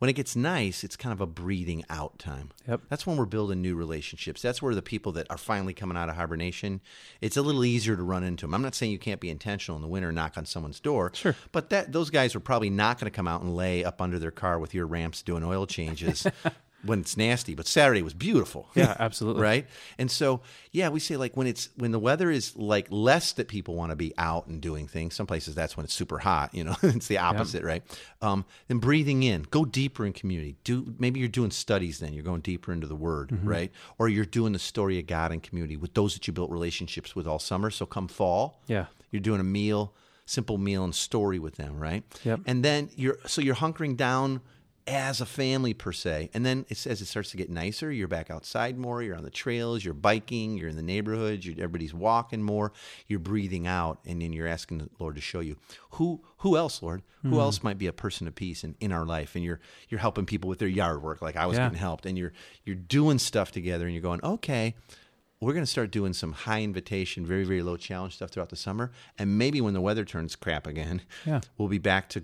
When 0.00 0.08
it 0.08 0.14
gets 0.14 0.34
nice, 0.34 0.82
it's 0.82 0.96
kind 0.96 1.12
of 1.12 1.20
a 1.20 1.26
breathing 1.26 1.84
out 1.90 2.18
time. 2.18 2.52
Yep. 2.66 2.80
That's 2.88 3.06
when 3.06 3.18
we're 3.18 3.26
building 3.26 3.60
new 3.60 3.76
relationships. 3.76 4.40
That's 4.40 4.62
where 4.62 4.74
the 4.74 4.80
people 4.80 5.12
that 5.12 5.26
are 5.28 5.36
finally 5.36 5.74
coming 5.74 5.94
out 5.94 6.08
of 6.08 6.16
hibernation, 6.16 6.80
it's 7.20 7.36
a 7.36 7.42
little 7.42 7.66
easier 7.66 7.96
to 7.96 8.02
run 8.02 8.24
into 8.24 8.46
them. 8.46 8.54
I'm 8.54 8.62
not 8.62 8.74
saying 8.74 8.92
you 8.92 8.98
can't 8.98 9.20
be 9.20 9.28
intentional 9.28 9.76
in 9.76 9.82
the 9.82 9.88
winter, 9.88 10.08
and 10.08 10.16
knock 10.16 10.38
on 10.38 10.46
someone's 10.46 10.80
door. 10.80 11.12
Sure. 11.12 11.36
But 11.52 11.68
that 11.68 11.92
those 11.92 12.08
guys 12.08 12.34
are 12.34 12.40
probably 12.40 12.70
not 12.70 12.98
going 12.98 13.12
to 13.12 13.14
come 13.14 13.28
out 13.28 13.42
and 13.42 13.54
lay 13.54 13.84
up 13.84 14.00
under 14.00 14.18
their 14.18 14.30
car 14.30 14.58
with 14.58 14.72
your 14.72 14.86
ramps 14.86 15.20
doing 15.20 15.44
oil 15.44 15.66
changes 15.66 16.26
when 16.84 17.00
it's 17.00 17.16
nasty. 17.16 17.54
But 17.54 17.66
Saturday 17.66 18.02
was 18.02 18.14
beautiful. 18.14 18.68
Yeah, 18.74 18.96
absolutely. 19.00 19.42
right? 19.42 19.66
And 19.98 20.10
so, 20.10 20.40
yeah, 20.72 20.88
we 20.88 21.00
say 21.00 21.16
like 21.16 21.36
when 21.36 21.46
it's 21.46 21.68
when 21.76 21.90
the 21.92 21.98
weather 21.98 22.30
is 22.30 22.56
like 22.56 22.86
less 22.90 23.32
that 23.32 23.48
people 23.48 23.74
want 23.74 23.90
to 23.90 23.96
be 23.96 24.12
out 24.16 24.46
and 24.46 24.60
doing 24.60 24.86
things. 24.88 25.14
Some 25.14 25.26
places 25.26 25.54
that's 25.54 25.76
when 25.76 25.84
it's 25.84 25.92
super 25.94 26.18
hot. 26.18 26.54
You 26.54 26.64
know, 26.64 26.76
it's 26.82 27.06
the 27.08 27.18
opposite, 27.18 27.62
right? 27.64 27.82
Um, 28.22 28.44
then 28.68 28.78
breathing 28.78 29.22
in, 29.22 29.46
go 29.50 29.64
deeper 29.64 30.06
in 30.06 30.12
community. 30.12 30.56
Do 30.64 30.94
maybe 30.98 31.20
you're 31.20 31.28
doing 31.28 31.50
studies. 31.50 31.98
Then 31.98 32.12
you're 32.12 32.24
going 32.24 32.40
deeper 32.40 32.72
into 32.72 32.86
the 32.86 32.96
Word, 32.96 33.30
Mm-hmm. 33.30 33.48
right? 33.48 33.72
Or 33.98 34.08
you're 34.08 34.24
doing 34.24 34.52
the 34.52 34.58
story 34.58 34.98
of 34.98 35.06
God 35.06 35.32
in 35.32 35.40
community 35.40 35.76
with 35.76 35.94
those 35.94 36.14
that 36.14 36.26
you 36.26 36.32
built 36.32 36.50
relationships 36.50 37.14
with 37.14 37.26
all 37.26 37.38
summer. 37.38 37.70
So 37.70 37.86
come 37.86 38.08
fall, 38.08 38.60
Yeah. 38.66 38.86
you're 39.10 39.20
doing 39.20 39.40
a 39.40 39.44
meal, 39.44 39.92
simple 40.26 40.58
meal 40.58 40.84
and 40.84 40.94
story 40.94 41.38
with 41.38 41.56
them, 41.56 41.78
right? 41.78 42.02
Yep. 42.24 42.40
And 42.46 42.64
then 42.64 42.88
you're 42.96 43.18
so 43.26 43.40
you're 43.42 43.56
hunkering 43.56 43.96
down 43.96 44.40
as 44.90 45.20
a 45.20 45.26
family 45.26 45.72
per 45.72 45.92
se. 45.92 46.30
And 46.34 46.44
then 46.44 46.66
it's, 46.68 46.86
as 46.86 47.00
it 47.00 47.06
starts 47.06 47.30
to 47.30 47.36
get 47.36 47.48
nicer, 47.48 47.90
you're 47.92 48.08
back 48.08 48.30
outside 48.30 48.76
more. 48.76 49.02
You're 49.02 49.16
on 49.16 49.22
the 49.22 49.30
trails. 49.30 49.84
You're 49.84 49.94
biking. 49.94 50.58
You're 50.58 50.68
in 50.68 50.76
the 50.76 50.82
neighborhoods. 50.82 51.46
Everybody's 51.48 51.94
walking 51.94 52.42
more. 52.42 52.72
You're 53.06 53.20
breathing 53.20 53.66
out, 53.66 54.00
and 54.04 54.20
then 54.20 54.32
you're 54.32 54.48
asking 54.48 54.78
the 54.78 54.88
Lord 54.98 55.14
to 55.14 55.20
show 55.20 55.40
you 55.40 55.56
who 55.92 56.22
who 56.38 56.56
else, 56.56 56.82
Lord, 56.82 57.02
who 57.22 57.28
Hmm. 57.30 57.38
else 57.40 57.62
might 57.62 57.78
be 57.78 57.86
a 57.86 57.92
person 57.92 58.26
of 58.26 58.34
peace 58.34 58.64
in, 58.64 58.74
in 58.80 58.92
our 58.92 59.04
life. 59.06 59.34
And 59.36 59.44
you're 59.44 59.60
you're 59.88 60.00
helping 60.00 60.26
people 60.26 60.48
with 60.48 60.58
their 60.58 60.68
yard 60.68 61.02
work, 61.02 61.22
like 61.22 61.36
I 61.36 61.46
was 61.46 61.56
Yeah. 61.56 61.66
getting 61.66 61.78
helped, 61.78 62.04
and 62.06 62.18
you're 62.18 62.32
you're 62.64 62.76
doing 62.76 63.18
stuff 63.18 63.52
together, 63.52 63.84
and 63.86 63.94
you're 63.94 64.02
going 64.02 64.20
okay 64.24 64.74
we're 65.42 65.54
going 65.54 65.64
to 65.64 65.70
start 65.70 65.90
doing 65.90 66.12
some 66.12 66.32
high 66.32 66.60
invitation, 66.60 67.24
very, 67.24 67.44
very 67.44 67.62
low 67.62 67.74
challenge 67.78 68.14
stuff 68.16 68.28
throughout 68.28 68.50
the 68.50 68.56
summer. 68.56 68.92
And 69.18 69.38
maybe 69.38 69.62
when 69.62 69.72
the 69.72 69.80
weather 69.80 70.04
turns 70.04 70.36
crap 70.36 70.66
again, 70.66 71.00
Yeah. 71.24 71.40
we'll 71.56 71.68
be 71.68 71.78
back 71.78 72.10
to, 72.10 72.22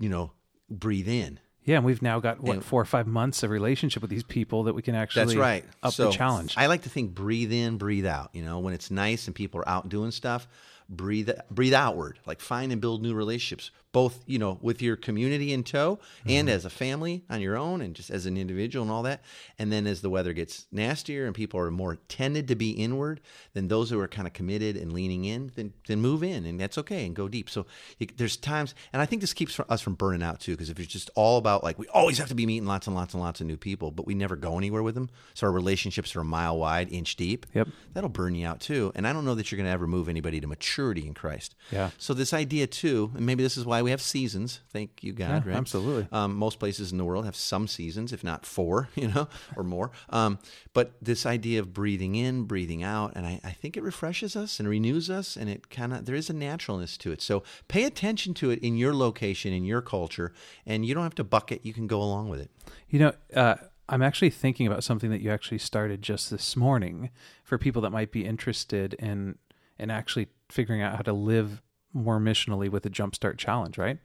you 0.00 0.08
know, 0.08 0.32
breathe 0.70 1.08
in. 1.08 1.40
Yeah, 1.68 1.76
and 1.76 1.84
we've 1.84 2.00
now 2.00 2.18
got 2.18 2.40
what 2.40 2.54
And- 2.54 2.64
four 2.64 2.80
or 2.80 2.86
five 2.86 3.06
months 3.06 3.42
of 3.42 3.50
relationship 3.50 4.00
with 4.00 4.10
these 4.10 4.22
people 4.22 4.64
that 4.64 4.74
we 4.74 4.80
can 4.80 4.94
actually 4.94 5.26
That's 5.26 5.36
right. 5.36 5.64
up 5.82 5.92
so 5.92 6.06
the 6.06 6.12
challenge. 6.12 6.54
I 6.56 6.64
like 6.66 6.82
to 6.84 6.88
think 6.88 7.14
breathe 7.14 7.52
in, 7.52 7.76
breathe 7.76 8.06
out. 8.06 8.30
You 8.32 8.42
know, 8.42 8.58
when 8.60 8.72
it's 8.72 8.90
nice 8.90 9.26
and 9.26 9.34
people 9.36 9.60
are 9.60 9.68
out 9.68 9.90
doing 9.90 10.10
stuff, 10.10 10.48
breathe 10.88 11.28
breathe 11.50 11.74
outward. 11.74 12.20
Like 12.24 12.40
find 12.40 12.72
and 12.72 12.80
build 12.80 13.02
new 13.02 13.12
relationships. 13.12 13.70
Both 13.92 14.22
you 14.26 14.38
know 14.38 14.58
with 14.60 14.82
your 14.82 14.96
community 14.96 15.52
in 15.52 15.64
tow 15.64 15.98
and 16.26 16.48
mm-hmm. 16.48 16.54
as 16.54 16.64
a 16.64 16.70
family 16.70 17.24
on 17.30 17.40
your 17.40 17.56
own 17.56 17.80
and 17.80 17.94
just 17.94 18.10
as 18.10 18.26
an 18.26 18.36
individual 18.36 18.82
and 18.82 18.92
all 18.92 19.02
that. 19.02 19.22
And 19.58 19.72
then 19.72 19.86
as 19.86 20.00
the 20.00 20.10
weather 20.10 20.32
gets 20.32 20.66
nastier 20.70 21.26
and 21.26 21.34
people 21.34 21.60
are 21.60 21.70
more 21.70 21.96
tended 22.08 22.48
to 22.48 22.54
be 22.54 22.70
inward 22.70 23.20
then 23.54 23.68
those 23.68 23.90
who 23.90 23.98
are 24.00 24.08
kind 24.08 24.26
of 24.26 24.32
committed 24.32 24.76
and 24.76 24.92
leaning 24.92 25.24
in 25.24 25.50
then, 25.56 25.72
then 25.86 26.00
move 26.00 26.22
in 26.22 26.44
and 26.46 26.60
that's 26.60 26.78
okay 26.78 27.06
and 27.06 27.14
go 27.14 27.28
deep. 27.28 27.50
So 27.50 27.66
you, 27.98 28.06
there's 28.16 28.36
times 28.36 28.74
and 28.92 29.02
i 29.02 29.06
think 29.06 29.20
this 29.20 29.34
keeps 29.34 29.58
us 29.60 29.80
from 29.80 29.94
burning 29.94 30.22
out 30.22 30.40
too 30.40 30.52
because 30.52 30.70
if 30.70 30.78
it's 30.78 30.92
just 30.92 31.10
all 31.14 31.38
about 31.38 31.64
like 31.64 31.78
we 31.78 31.86
always 31.88 32.18
have 32.18 32.28
to 32.28 32.34
be 32.34 32.46
meeting 32.46 32.66
lots 32.66 32.86
and 32.86 32.94
lots 32.96 33.14
and 33.14 33.22
lots 33.22 33.40
of 33.40 33.46
new 33.46 33.56
people 33.56 33.90
but 33.90 34.06
we 34.06 34.14
never 34.14 34.36
go 34.36 34.58
anywhere 34.58 34.82
with 34.82 34.94
them. 34.94 35.08
So 35.34 35.46
our 35.46 35.52
relationships 35.52 36.14
are 36.16 36.20
a 36.20 36.24
mile 36.24 36.58
wide 36.58 36.92
inch 36.92 37.16
deep. 37.16 37.46
Yep. 37.54 37.68
that'll 37.94 38.10
burn 38.10 38.34
you 38.34 38.46
out 38.46 38.60
too. 38.60 38.92
And 38.94 39.06
i 39.06 39.12
don't 39.12 39.24
know 39.24 39.34
that 39.34 39.50
you're 39.50 39.56
going 39.56 39.66
to 39.66 39.72
ever 39.72 39.86
move 39.86 40.08
anybody 40.08 40.40
to 40.40 40.46
maturity 40.46 41.06
in 41.06 41.14
christ. 41.14 41.54
Yeah. 41.70 41.90
so 41.98 42.14
this 42.14 42.32
idea 42.32 42.66
too, 42.66 43.10
and 43.14 43.24
maybe 43.26 43.42
this 43.42 43.56
is 43.56 43.64
why 43.64 43.82
we 43.82 43.87
have 43.90 44.00
seasons. 44.00 44.60
Thank 44.70 45.02
you, 45.02 45.12
God. 45.12 45.44
Yeah, 45.44 45.50
right? 45.50 45.56
absolutely. 45.56 46.08
Um, 46.12 46.34
most 46.34 46.58
places 46.58 46.92
in 46.92 46.98
the 46.98 47.04
world 47.04 47.24
have 47.24 47.36
some 47.36 47.68
seasons, 47.68 48.12
if 48.12 48.22
not 48.22 48.46
four, 48.46 48.88
you 48.94 49.08
know, 49.08 49.28
or 49.56 49.64
more. 49.64 49.90
Um, 50.10 50.38
but 50.72 50.92
this 51.00 51.26
idea 51.26 51.60
of 51.60 51.72
breathing 51.72 52.14
in, 52.14 52.44
breathing 52.44 52.82
out, 52.82 53.12
and 53.14 53.26
I, 53.26 53.40
I 53.44 53.50
think 53.50 53.76
it 53.76 53.82
refreshes 53.82 54.36
us 54.36 54.58
and 54.58 54.68
renews 54.68 55.10
us, 55.10 55.36
and 55.36 55.48
it 55.48 55.70
kind 55.70 55.92
of 55.92 56.04
there 56.06 56.14
is 56.14 56.30
a 56.30 56.34
naturalness 56.34 56.96
to 56.98 57.12
it. 57.12 57.22
So 57.22 57.42
pay 57.68 57.84
attention 57.84 58.34
to 58.34 58.50
it 58.50 58.58
in 58.60 58.76
your 58.76 58.94
location, 58.94 59.52
in 59.52 59.64
your 59.64 59.82
culture, 59.82 60.32
and 60.66 60.84
you 60.84 60.94
don't 60.94 61.04
have 61.04 61.14
to 61.16 61.24
buck 61.24 61.52
it. 61.52 61.64
You 61.64 61.72
can 61.72 61.86
go 61.86 62.00
along 62.00 62.28
with 62.28 62.40
it. 62.40 62.50
You 62.88 62.98
know, 63.00 63.12
uh, 63.34 63.56
I'm 63.88 64.02
actually 64.02 64.30
thinking 64.30 64.66
about 64.66 64.84
something 64.84 65.10
that 65.10 65.20
you 65.20 65.30
actually 65.30 65.58
started 65.58 66.02
just 66.02 66.30
this 66.30 66.56
morning 66.56 67.10
for 67.42 67.56
people 67.56 67.82
that 67.82 67.90
might 67.90 68.12
be 68.12 68.24
interested 68.24 68.94
in 68.94 69.36
in 69.78 69.90
actually 69.90 70.28
figuring 70.50 70.82
out 70.82 70.96
how 70.96 71.02
to 71.02 71.12
live 71.12 71.62
more 71.92 72.18
missionally 72.18 72.68
with 72.70 72.82
the 72.82 72.90
Jumpstart 72.90 73.38
Challenge, 73.38 73.76
right? 73.78 73.98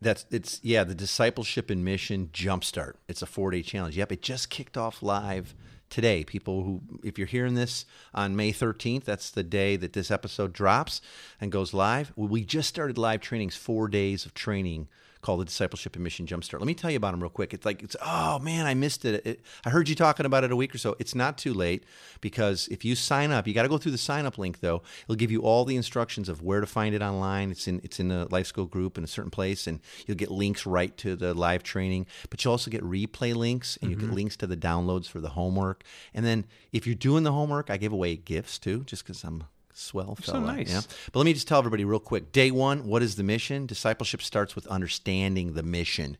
That's 0.00 0.26
it's 0.30 0.60
yeah, 0.62 0.84
the 0.84 0.94
discipleship 0.94 1.70
and 1.70 1.84
mission 1.84 2.30
jumpstart. 2.32 2.94
It's 3.06 3.22
a 3.22 3.26
four 3.26 3.50
day 3.50 3.62
challenge. 3.62 3.96
Yep, 3.96 4.12
it 4.12 4.22
just 4.22 4.50
kicked 4.50 4.76
off 4.76 5.02
live 5.02 5.54
today. 5.88 6.24
People 6.24 6.64
who 6.64 6.80
if 7.04 7.16
you're 7.16 7.28
hearing 7.28 7.54
this 7.54 7.84
on 8.12 8.34
May 8.34 8.52
13th, 8.52 9.04
that's 9.04 9.30
the 9.30 9.44
day 9.44 9.76
that 9.76 9.92
this 9.92 10.10
episode 10.10 10.52
drops 10.52 11.00
and 11.40 11.52
goes 11.52 11.72
live. 11.72 12.12
We 12.16 12.44
just 12.44 12.68
started 12.68 12.98
live 12.98 13.20
trainings, 13.20 13.54
four 13.54 13.86
days 13.86 14.26
of 14.26 14.34
training 14.34 14.88
called 15.20 15.40
the 15.40 15.44
Discipleship 15.44 15.94
and 15.94 16.04
Mission 16.04 16.26
Jumpstart. 16.26 16.60
Let 16.60 16.66
me 16.66 16.74
tell 16.74 16.90
you 16.90 16.96
about 16.96 17.12
them 17.12 17.20
real 17.20 17.30
quick. 17.30 17.52
It's 17.52 17.66
like 17.66 17.82
it's 17.82 17.96
oh 18.04 18.38
man, 18.38 18.66
I 18.66 18.74
missed 18.74 19.04
it. 19.04 19.26
it. 19.26 19.40
I 19.64 19.70
heard 19.70 19.88
you 19.88 19.94
talking 19.94 20.26
about 20.26 20.44
it 20.44 20.52
a 20.52 20.56
week 20.56 20.74
or 20.74 20.78
so. 20.78 20.96
It's 20.98 21.14
not 21.14 21.38
too 21.38 21.52
late 21.52 21.84
because 22.20 22.68
if 22.68 22.84
you 22.84 22.94
sign 22.94 23.30
up, 23.30 23.46
you 23.46 23.54
got 23.54 23.62
to 23.62 23.68
go 23.68 23.78
through 23.78 23.92
the 23.92 23.98
sign 23.98 24.26
up 24.26 24.38
link 24.38 24.60
though. 24.60 24.82
It'll 25.04 25.16
give 25.16 25.30
you 25.30 25.42
all 25.42 25.64
the 25.64 25.76
instructions 25.76 26.28
of 26.28 26.42
where 26.42 26.60
to 26.60 26.66
find 26.66 26.94
it 26.94 27.02
online. 27.02 27.50
It's 27.50 27.66
in 27.66 27.80
it's 27.82 27.98
in 28.00 28.08
the 28.08 28.26
Life 28.30 28.46
School 28.46 28.66
group 28.66 28.98
in 28.98 29.04
a 29.04 29.08
certain 29.08 29.30
place, 29.30 29.66
and 29.66 29.80
you'll 30.06 30.16
get 30.16 30.30
links 30.30 30.66
right 30.66 30.96
to 30.98 31.16
the 31.16 31.34
live 31.34 31.62
training. 31.62 32.06
But 32.30 32.44
you 32.44 32.50
also 32.50 32.70
get 32.70 32.82
replay 32.82 33.34
links, 33.34 33.78
and 33.80 33.90
you 33.90 33.96
get 33.96 34.06
mm-hmm. 34.06 34.14
links 34.14 34.36
to 34.38 34.46
the 34.46 34.56
downloads 34.56 35.08
for 35.08 35.20
the 35.20 35.30
homework. 35.30 35.84
And 36.14 36.24
then 36.24 36.46
if 36.72 36.86
you're 36.86 36.94
doing 36.94 37.24
the 37.24 37.32
homework, 37.32 37.70
I 37.70 37.76
give 37.76 37.92
away 37.92 38.16
gifts 38.16 38.58
too, 38.58 38.84
just 38.84 39.04
because 39.04 39.24
I'm 39.24 39.44
swell 39.78 40.16
so 40.22 40.40
nice. 40.40 40.70
Yeah. 40.70 40.80
But 41.12 41.18
let 41.20 41.24
me 41.24 41.32
just 41.32 41.48
tell 41.48 41.58
everybody 41.58 41.84
real 41.84 42.00
quick. 42.00 42.32
Day 42.32 42.50
one, 42.50 42.86
what 42.86 43.02
is 43.02 43.16
the 43.16 43.22
mission? 43.22 43.66
Discipleship 43.66 44.22
starts 44.22 44.54
with 44.54 44.66
understanding 44.66 45.54
the 45.54 45.62
mission. 45.62 46.16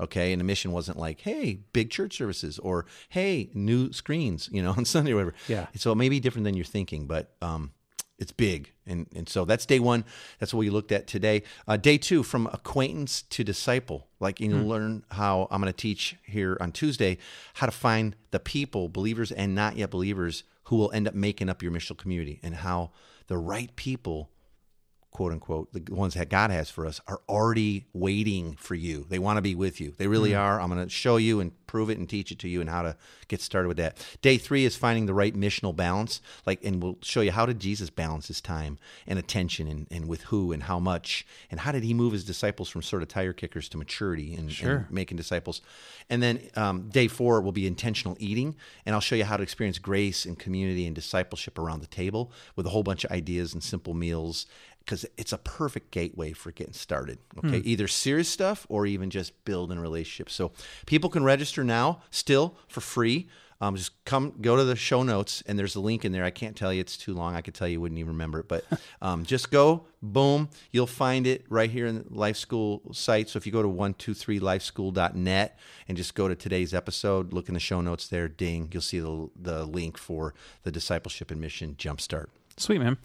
Okay, 0.00 0.32
and 0.32 0.40
the 0.40 0.44
mission 0.44 0.72
wasn't 0.72 0.98
like, 0.98 1.20
hey, 1.20 1.60
big 1.72 1.90
church 1.90 2.16
services 2.16 2.58
or 2.58 2.86
hey, 3.10 3.50
new 3.54 3.92
screens, 3.92 4.48
you 4.50 4.62
know, 4.62 4.70
on 4.76 4.84
Sunday 4.84 5.12
or 5.12 5.16
whatever. 5.16 5.34
Yeah. 5.48 5.66
So 5.76 5.92
it 5.92 5.96
may 5.96 6.08
be 6.08 6.18
different 6.18 6.44
than 6.44 6.54
you're 6.54 6.64
thinking, 6.64 7.06
but 7.06 7.34
um, 7.42 7.72
it's 8.18 8.32
big, 8.32 8.72
and 8.86 9.06
and 9.14 9.28
so 9.28 9.44
that's 9.44 9.66
day 9.66 9.78
one. 9.78 10.04
That's 10.38 10.52
what 10.54 10.60
we 10.60 10.70
looked 10.70 10.92
at 10.92 11.06
today. 11.06 11.42
Uh, 11.68 11.76
day 11.76 11.98
two, 11.98 12.22
from 12.22 12.46
acquaintance 12.52 13.22
to 13.22 13.44
disciple. 13.44 14.08
Like 14.18 14.40
you 14.40 14.48
Hmm. 14.56 14.64
learn 14.64 15.04
how 15.10 15.46
I'm 15.50 15.60
going 15.60 15.72
to 15.72 15.76
teach 15.76 16.16
here 16.26 16.56
on 16.60 16.72
Tuesday 16.72 17.18
how 17.54 17.66
to 17.66 17.72
find 17.72 18.16
the 18.30 18.40
people, 18.40 18.88
believers 18.88 19.30
and 19.30 19.54
not 19.54 19.76
yet 19.76 19.90
believers, 19.90 20.42
who 20.64 20.76
will 20.76 20.92
end 20.92 21.08
up 21.08 21.14
making 21.14 21.48
up 21.48 21.62
your 21.62 21.72
missional 21.72 21.98
community, 21.98 22.40
and 22.42 22.56
how 22.56 22.92
the 23.26 23.38
right 23.38 23.74
people 23.76 24.30
quote 25.12 25.30
unquote, 25.30 25.72
the 25.72 25.94
ones 25.94 26.14
that 26.14 26.30
God 26.30 26.50
has 26.50 26.70
for 26.70 26.86
us 26.86 27.00
are 27.06 27.20
already 27.28 27.86
waiting 27.92 28.56
for 28.56 28.74
you. 28.74 29.06
They 29.08 29.18
want 29.18 29.36
to 29.36 29.42
be 29.42 29.54
with 29.54 29.80
you. 29.80 29.92
They 29.98 30.06
really 30.06 30.34
are. 30.34 30.60
I'm 30.60 30.70
going 30.70 30.82
to 30.82 30.88
show 30.88 31.18
you 31.18 31.38
and 31.38 31.52
prove 31.66 31.90
it 31.90 31.98
and 31.98 32.08
teach 32.08 32.32
it 32.32 32.38
to 32.38 32.48
you 32.48 32.60
and 32.60 32.68
how 32.68 32.82
to 32.82 32.96
get 33.28 33.40
started 33.40 33.68
with 33.68 33.76
that. 33.76 33.96
Day 34.22 34.38
three 34.38 34.64
is 34.64 34.74
finding 34.74 35.06
the 35.06 35.14
right 35.14 35.34
missional 35.34 35.76
balance. 35.76 36.20
Like, 36.46 36.64
and 36.64 36.82
we'll 36.82 36.98
show 37.02 37.20
you 37.20 37.30
how 37.30 37.46
did 37.46 37.60
Jesus 37.60 37.90
balance 37.90 38.28
his 38.28 38.40
time 38.40 38.78
and 39.06 39.18
attention 39.18 39.68
and, 39.68 39.86
and 39.90 40.08
with 40.08 40.22
who 40.24 40.52
and 40.52 40.64
how 40.64 40.78
much 40.78 41.26
and 41.50 41.60
how 41.60 41.72
did 41.72 41.82
he 41.82 41.92
move 41.92 42.14
his 42.14 42.24
disciples 42.24 42.70
from 42.70 42.82
sort 42.82 43.02
of 43.02 43.08
tire 43.08 43.32
kickers 43.34 43.68
to 43.70 43.78
maturity 43.78 44.34
and, 44.34 44.50
and 44.80 44.90
making 44.90 45.18
disciples. 45.18 45.60
And 46.08 46.22
then 46.22 46.40
um, 46.56 46.88
day 46.88 47.08
four 47.08 47.40
will 47.42 47.52
be 47.52 47.66
intentional 47.66 48.16
eating. 48.18 48.56
And 48.86 48.94
I'll 48.94 49.00
show 49.00 49.14
you 49.14 49.24
how 49.24 49.36
to 49.36 49.42
experience 49.42 49.78
grace 49.78 50.24
and 50.24 50.38
community 50.38 50.86
and 50.86 50.94
discipleship 50.94 51.58
around 51.58 51.80
the 51.80 51.86
table 51.86 52.32
with 52.56 52.66
a 52.66 52.70
whole 52.70 52.82
bunch 52.82 53.04
of 53.04 53.10
ideas 53.10 53.52
and 53.52 53.62
simple 53.62 53.94
meals 53.94 54.46
because 54.84 55.06
it's 55.16 55.32
a 55.32 55.38
perfect 55.38 55.90
gateway 55.90 56.32
for 56.32 56.50
getting 56.50 56.72
started. 56.72 57.18
Okay, 57.38 57.58
either 57.58 57.88
serious 57.88 58.28
stuff 58.28 58.66
or 58.68 58.86
even 58.86 59.10
just 59.10 59.44
building 59.44 59.78
relationships. 59.78 60.34
So 60.34 60.52
people 60.86 61.10
can 61.10 61.24
register 61.24 61.64
now, 61.64 62.02
still 62.10 62.56
for 62.68 62.80
free. 62.80 63.28
Um, 63.60 63.76
just 63.76 64.04
come, 64.04 64.34
go 64.40 64.56
to 64.56 64.64
the 64.64 64.74
show 64.74 65.04
notes, 65.04 65.40
and 65.46 65.56
there's 65.56 65.76
a 65.76 65.80
link 65.80 66.04
in 66.04 66.10
there. 66.10 66.24
I 66.24 66.30
can't 66.30 66.56
tell 66.56 66.72
you; 66.72 66.80
it's 66.80 66.96
too 66.96 67.14
long. 67.14 67.36
I 67.36 67.42
could 67.42 67.54
tell 67.54 67.68
you, 67.68 67.80
wouldn't 67.80 68.00
even 68.00 68.14
remember 68.14 68.40
it. 68.40 68.48
But 68.48 68.64
um, 69.02 69.24
just 69.24 69.52
go, 69.52 69.86
boom, 70.02 70.48
you'll 70.72 70.88
find 70.88 71.28
it 71.28 71.44
right 71.48 71.70
here 71.70 71.86
in 71.86 71.98
the 71.98 72.04
Life 72.10 72.36
School 72.36 72.82
site. 72.90 73.28
So 73.28 73.36
if 73.36 73.46
you 73.46 73.52
go 73.52 73.62
to 73.62 73.68
one 73.68 73.94
two 73.94 74.14
three 74.14 74.40
lifeschool.net 74.40 75.58
and 75.86 75.96
just 75.96 76.16
go 76.16 76.26
to 76.26 76.34
today's 76.34 76.74
episode, 76.74 77.32
look 77.32 77.46
in 77.46 77.54
the 77.54 77.60
show 77.60 77.80
notes 77.80 78.08
there, 78.08 78.26
ding, 78.26 78.68
you'll 78.72 78.82
see 78.82 78.98
the 78.98 79.30
the 79.40 79.64
link 79.64 79.96
for 79.96 80.34
the 80.64 80.72
discipleship 80.72 81.30
and 81.30 81.40
mission 81.40 81.76
jumpstart. 81.76 82.26
Sweet, 82.56 82.80
man. 82.80 82.98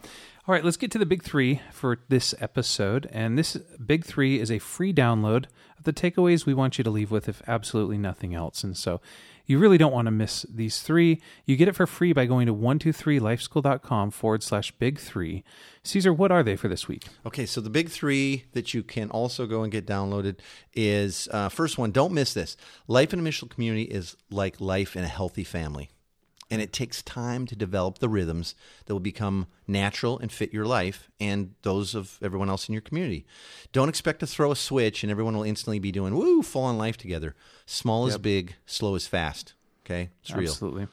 All 0.48 0.54
right, 0.54 0.64
let's 0.64 0.78
get 0.78 0.92
to 0.92 0.98
the 0.98 1.06
big 1.06 1.24
three 1.24 1.60
for 1.74 2.00
this 2.08 2.34
episode. 2.40 3.10
And 3.12 3.38
this 3.38 3.58
big 3.86 4.06
three 4.06 4.40
is 4.40 4.50
a 4.50 4.60
free 4.60 4.94
download 4.94 5.48
of 5.78 5.84
the 5.84 5.92
takeaways 5.92 6.46
we 6.46 6.54
want 6.54 6.78
you 6.78 6.86
to 6.86 6.90
leave 6.90 7.12
with, 7.12 7.28
if 7.28 7.42
absolutely 7.48 7.98
nothing 7.98 8.34
else. 8.34 8.64
And 8.64 8.78
so 8.78 9.02
you 9.46 9.60
really 9.60 9.78
don't 9.78 9.92
want 9.92 10.06
to 10.06 10.12
miss 10.12 10.44
these 10.44 10.82
three. 10.82 11.22
You 11.46 11.58
get 11.58 11.68
it 11.68 11.76
for 11.76 11.86
free 11.86 12.14
by 12.14 12.28
going 12.28 12.46
to 12.46 12.56
123lifeschool.com 12.56 14.12
forward 14.12 14.42
slash 14.42 14.72
big 14.72 15.00
three. 15.00 15.44
Caesar, 15.84 16.14
what 16.14 16.32
are 16.32 16.44
they 16.44 16.56
for 16.56 16.70
this 16.70 16.88
week? 16.88 17.08
Okay, 17.26 17.46
so 17.46 17.60
the 17.60 17.70
big 17.70 17.90
three 17.90 18.46
that 18.54 18.74
you 18.74 18.84
can 18.84 19.10
also 19.10 19.48
go 19.48 19.64
and 19.64 19.72
get 19.72 19.86
downloaded 19.86 20.38
is 20.74 21.28
uh, 21.34 21.50
first 21.50 21.78
one, 21.78 21.92
don't 21.92 22.14
miss 22.14 22.34
this. 22.34 22.56
Life 22.88 23.12
in 23.12 23.20
a 23.20 23.22
missional 23.22 23.50
community 23.50 23.84
is 23.84 24.16
like 24.30 24.62
life 24.62 24.96
in 24.96 25.04
a 25.04 25.10
healthy 25.10 25.44
family. 25.44 25.90
And 26.50 26.62
it 26.62 26.72
takes 26.72 27.02
time 27.02 27.46
to 27.48 27.56
develop 27.56 28.00
the 28.00 28.08
rhythms 28.08 28.56
that 28.86 28.94
will 28.94 29.02
become 29.02 29.48
natural 29.68 30.18
and 30.18 30.32
fit 30.32 30.54
your 30.54 30.66
life 30.66 31.10
and 31.20 31.54
those 31.64 31.94
of 31.94 32.18
everyone 32.22 32.50
else 32.50 32.70
in 32.70 32.74
your 32.74 32.82
community. 32.82 33.26
Don't 33.74 33.90
expect 33.90 34.22
to 34.22 34.28
throw 34.28 34.52
a 34.52 34.56
switch 34.56 35.04
and 35.04 35.12
everyone 35.12 35.36
will 35.36 35.44
instantly 35.44 35.80
be 35.80 35.92
doing 35.92 36.16
woo, 36.16 36.42
full 36.42 36.64
on 36.64 36.78
life 36.78 36.96
together. 36.96 37.36
Small 37.66 38.08
is 38.08 38.18
big, 38.18 38.56
slow 38.66 38.96
is 38.96 39.08
fast. 39.08 39.56
Okay, 39.86 40.10
it's 40.22 40.34
real. 40.34 40.52
Absolutely. 40.52 40.88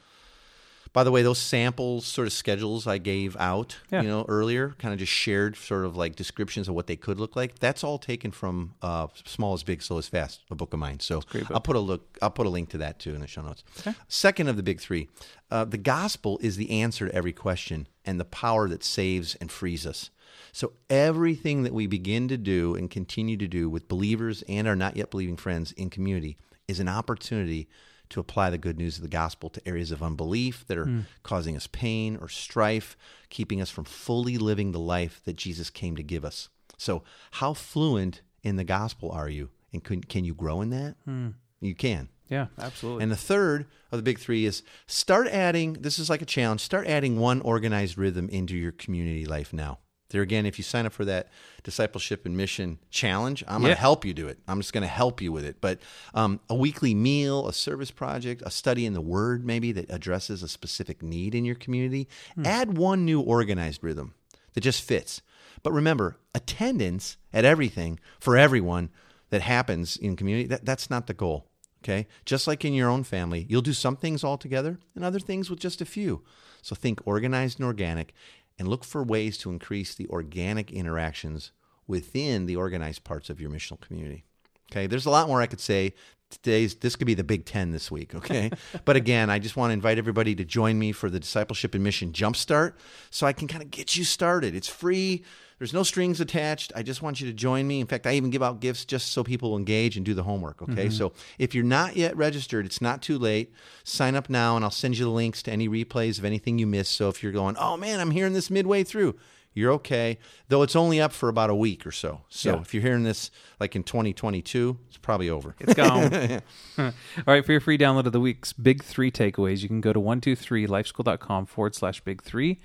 By 0.95 1.03
the 1.03 1.11
way, 1.11 1.23
those 1.23 1.39
samples 1.39 2.05
sort 2.05 2.25
of 2.25 2.31
schedules 2.31 2.87
I 2.87 2.99
gave 2.99 3.35
out, 3.35 3.75
Yeah. 3.91 4.01
you 4.01 4.07
know, 4.07 4.23
earlier, 4.29 4.75
kind 4.79 4.93
of 4.93 4.99
just 4.99 5.11
shared 5.11 5.57
sort 5.57 5.83
of 5.83 5.97
like 5.97 6.15
descriptions 6.15 6.69
of 6.69 6.73
what 6.73 6.87
they 6.87 6.95
could 6.95 7.19
look 7.19 7.35
like. 7.35 7.59
That's 7.59 7.83
all 7.83 7.97
taken 7.99 8.31
from 8.31 8.75
uh, 8.81 9.07
"Small 9.25 9.53
is 9.55 9.63
Big, 9.63 9.81
Slow 9.81 9.97
is 9.97 10.07
Fast," 10.07 10.39
a 10.49 10.55
book 10.55 10.71
of 10.73 10.79
mine. 10.79 11.01
So. 11.01 11.21
I'll 11.51 11.59
put 11.59 11.75
a 11.75 11.81
look. 11.81 12.17
I'll 12.21 12.31
put 12.31 12.47
a 12.47 12.49
link 12.49 12.69
to 12.69 12.77
that 12.77 12.99
too 12.99 13.13
in 13.13 13.19
the 13.19 13.27
show 13.27 13.41
notes. 13.41 13.65
Second 14.07 14.47
of 14.47 14.55
the 14.55 14.63
big 14.63 14.79
three, 14.79 15.09
uh, 15.51 15.65
the 15.65 15.77
gospel 15.77 16.39
is 16.41 16.55
the 16.55 16.71
answer 16.71 17.09
to 17.09 17.13
every 17.13 17.33
question 17.33 17.87
and 18.05 18.17
the 18.17 18.23
power 18.25 18.69
that 18.69 18.81
saves 18.81 19.35
and 19.35 19.51
frees 19.51 19.85
us. 19.85 20.11
So 20.53 20.71
everything 20.89 21.63
that 21.63 21.73
we 21.73 21.87
begin 21.87 22.29
to 22.29 22.37
do 22.37 22.73
and 22.73 22.89
continue 22.89 23.35
to 23.35 23.47
do 23.49 23.69
with 23.69 23.89
believers 23.89 24.43
and 24.47 24.65
our 24.65 24.77
not 24.77 24.95
yet 24.95 25.11
believing 25.11 25.35
friends 25.35 25.73
in 25.73 25.89
community 25.89 26.37
is 26.69 26.79
an 26.79 26.87
opportunity 26.87 27.67
to 28.09 28.19
apply 28.19 28.49
the 28.49 28.57
good 28.57 28.77
news 28.77 28.97
of 28.97 29.01
the 29.01 29.07
gospel 29.09 29.49
to 29.49 29.67
areas 29.67 29.91
of 29.91 30.03
unbelief 30.03 30.65
that 30.67 30.77
are 30.77 30.85
hmm. 30.85 30.99
causing 31.23 31.55
us 31.55 31.67
pain 31.67 32.17
or 32.17 32.27
strife, 32.27 32.97
keeping 33.29 33.61
us 33.61 33.69
from 33.69 33.85
fully 33.85 34.37
living 34.37 34.71
the 34.71 34.79
life 34.79 35.21
that 35.25 35.35
Jesus 35.35 35.69
came 35.69 35.95
to 35.95 36.03
give 36.03 36.25
us. 36.25 36.49
So, 36.77 37.03
how 37.31 37.53
fluent 37.53 38.21
in 38.43 38.55
the 38.55 38.63
gospel 38.63 39.11
are 39.11 39.29
you? 39.29 39.49
And 39.71 39.83
can, 39.83 40.03
can 40.03 40.25
you 40.25 40.33
grow 40.33 40.61
in 40.61 40.69
that? 40.69 40.95
Hmm. 41.05 41.29
You 41.61 41.75
can. 41.75 42.09
Yeah, 42.29 42.47
absolutely. 42.57 43.03
And 43.03 43.11
the 43.11 43.17
third 43.17 43.65
of 43.91 43.99
the 43.99 44.03
big 44.03 44.19
three 44.19 44.45
is 44.45 44.63
start 44.87 45.27
adding, 45.27 45.73
this 45.73 45.99
is 45.99 46.09
like 46.09 46.21
a 46.21 46.25
challenge, 46.25 46.61
start 46.61 46.87
adding 46.87 47.19
one 47.19 47.41
organized 47.41 47.97
rhythm 47.97 48.29
into 48.29 48.55
your 48.57 48.71
community 48.71 49.25
life 49.25 49.53
now. 49.53 49.79
There 50.15 50.21
again, 50.21 50.45
if 50.45 50.57
you 50.57 50.63
sign 50.63 50.85
up 50.85 50.93
for 50.93 51.03
that 51.03 51.27
discipleship 51.63 52.25
and 52.25 52.37
mission 52.37 52.79
challenge, 52.89 53.43
I'm 53.49 53.59
going 53.59 53.71
Yeah. 53.71 53.75
to 53.75 53.81
help 53.81 54.05
you 54.05 54.13
do 54.13 54.29
it. 54.29 54.39
I'm 54.47 54.61
just 54.61 54.71
going 54.71 54.83
to 54.83 54.87
help 54.87 55.21
you 55.21 55.33
with 55.33 55.43
it. 55.43 55.57
But 55.59 55.79
um, 56.13 56.39
a 56.49 56.55
weekly 56.55 56.95
meal, 56.95 57.49
a 57.49 57.51
service 57.51 57.91
project, 57.91 58.41
a 58.45 58.49
study 58.49 58.85
in 58.85 58.93
the 58.93 59.01
Word 59.01 59.45
maybe 59.45 59.73
that 59.73 59.91
addresses 59.91 60.41
a 60.41 60.47
specific 60.47 61.03
need 61.03 61.35
in 61.35 61.43
your 61.43 61.55
community, 61.55 62.07
add 62.45 62.77
one 62.77 63.03
new 63.03 63.19
organized 63.19 63.83
rhythm 63.83 64.13
that 64.53 64.61
just 64.61 64.83
fits. 64.83 65.21
But 65.63 65.73
remember, 65.73 66.15
attendance 66.33 67.17
at 67.33 67.43
everything 67.43 67.99
for 68.17 68.37
everyone 68.37 68.91
that 69.31 69.41
happens 69.41 69.97
in 69.97 70.15
community, 70.15 70.47
that, 70.47 70.63
that's 70.63 70.89
not 70.89 71.07
the 71.07 71.13
goal. 71.13 71.49
Okay? 71.83 72.07
Just 72.23 72.47
like 72.47 72.63
in 72.63 72.73
your 72.73 72.89
own 72.89 73.03
family, 73.03 73.45
you'll 73.49 73.61
do 73.61 73.73
some 73.73 73.97
things 73.97 74.23
all 74.23 74.37
together 74.37 74.79
and 74.95 75.03
other 75.03 75.19
things 75.19 75.49
with 75.49 75.59
just 75.59 75.81
a 75.81 75.85
few. 75.85 76.23
So 76.61 76.73
think 76.73 77.01
organized 77.05 77.59
and 77.59 77.65
organic 77.67 78.13
and 78.57 78.67
look 78.67 78.83
for 78.83 79.03
ways 79.03 79.37
to 79.39 79.51
increase 79.51 79.95
the 79.95 80.07
organic 80.07 80.71
interactions 80.71 81.51
within 81.87 82.45
the 82.45 82.55
organized 82.55 83.03
parts 83.03 83.29
of 83.29 83.39
your 83.39 83.49
missional 83.51 83.79
community. 83.79 84.25
Okay, 84.71 84.87
there's 84.87 85.05
a 85.05 85.11
lot 85.11 85.27
more 85.27 85.41
I 85.41 85.47
could 85.47 85.59
say. 85.59 85.93
Today's 86.29 86.75
this 86.75 86.95
could 86.95 87.07
be 87.07 87.13
the 87.13 87.23
Big 87.23 87.45
Ten 87.45 87.71
this 87.71 87.91
week. 87.91 88.15
Okay, 88.15 88.51
but 88.85 88.95
again, 88.95 89.29
I 89.29 89.39
just 89.39 89.55
want 89.55 89.69
to 89.69 89.73
invite 89.73 89.97
everybody 89.97 90.35
to 90.35 90.45
join 90.45 90.77
me 90.79 90.91
for 90.91 91.09
the 91.09 91.19
Discipleship 91.19 91.75
and 91.75 91.83
Mission 91.83 92.11
Jumpstart, 92.11 92.73
so 93.09 93.27
I 93.27 93.33
can 93.33 93.47
kind 93.47 93.61
of 93.61 93.71
get 93.71 93.95
you 93.95 94.03
started. 94.03 94.55
It's 94.55 94.67
free. 94.67 95.23
There's 95.57 95.73
no 95.73 95.83
strings 95.83 96.19
attached. 96.19 96.73
I 96.75 96.83
just 96.83 97.01
want 97.01 97.21
you 97.21 97.27
to 97.27 97.33
join 97.33 97.65
me. 97.65 97.79
In 97.79 97.87
fact, 97.87 98.05
I 98.05 98.13
even 98.13 98.29
give 98.29 98.43
out 98.43 98.59
gifts 98.59 98.83
just 98.83 99.13
so 99.13 99.23
people 99.23 99.51
will 99.51 99.57
engage 99.57 99.95
and 99.95 100.05
do 100.05 100.13
the 100.13 100.23
homework. 100.23 100.61
Okay. 100.61 100.87
Mm-hmm. 100.87 100.91
So 100.91 101.13
if 101.39 101.55
you're 101.55 101.63
not 101.63 101.95
yet 101.95 102.17
registered, 102.17 102.65
it's 102.65 102.81
not 102.81 103.01
too 103.01 103.17
late. 103.17 103.53
Sign 103.83 104.15
up 104.15 104.29
now 104.29 104.57
and 104.57 104.65
I'll 104.65 104.71
send 104.71 104.97
you 104.97 105.05
the 105.05 105.11
links 105.11 105.41
to 105.43 105.51
any 105.51 105.69
replays 105.69 106.19
of 106.19 106.25
anything 106.25 106.59
you 106.59 106.67
missed. 106.67 106.91
So 106.91 107.07
if 107.07 107.23
you're 107.23 107.31
going, 107.31 107.55
oh 107.57 107.77
man, 107.77 108.01
I'm 108.01 108.11
hearing 108.11 108.33
this 108.33 108.49
midway 108.49 108.83
through, 108.83 109.15
you're 109.55 109.71
okay. 109.71 110.19
Though 110.49 110.61
it's 110.61 110.75
only 110.75 111.01
up 111.01 111.11
for 111.13 111.27
about 111.29 111.49
a 111.49 111.55
week 111.55 111.87
or 111.87 111.91
so. 111.91 112.21
So 112.29 112.53
Yeah. 112.55 112.61
if 112.61 112.73
you're 112.73 112.83
hearing 112.83 113.01
this 113.03 113.31
like 113.59 113.75
in 113.75 113.81
2022, 113.83 114.77
it's 114.89 114.97
probably 114.97 115.29
over. 115.31 115.55
It's 115.59 115.73
gone. 115.73 116.13
All 116.77 116.91
right, 117.25 117.43
for 117.43 117.51
your 117.53 117.61
free 117.61 117.77
download 117.77 118.05
of 118.05 118.11
the 118.11 118.19
week's 118.19 118.53
big 118.53 118.83
three 118.83 119.09
takeaways, 119.09 119.61
you 119.63 119.67
can 119.67 119.81
go 119.81 119.91
to 119.93 119.99
123lifeschool.com 119.99 121.45
forward 121.47 121.73
slash 121.75 122.01
big 122.01 122.21
three 122.21 122.59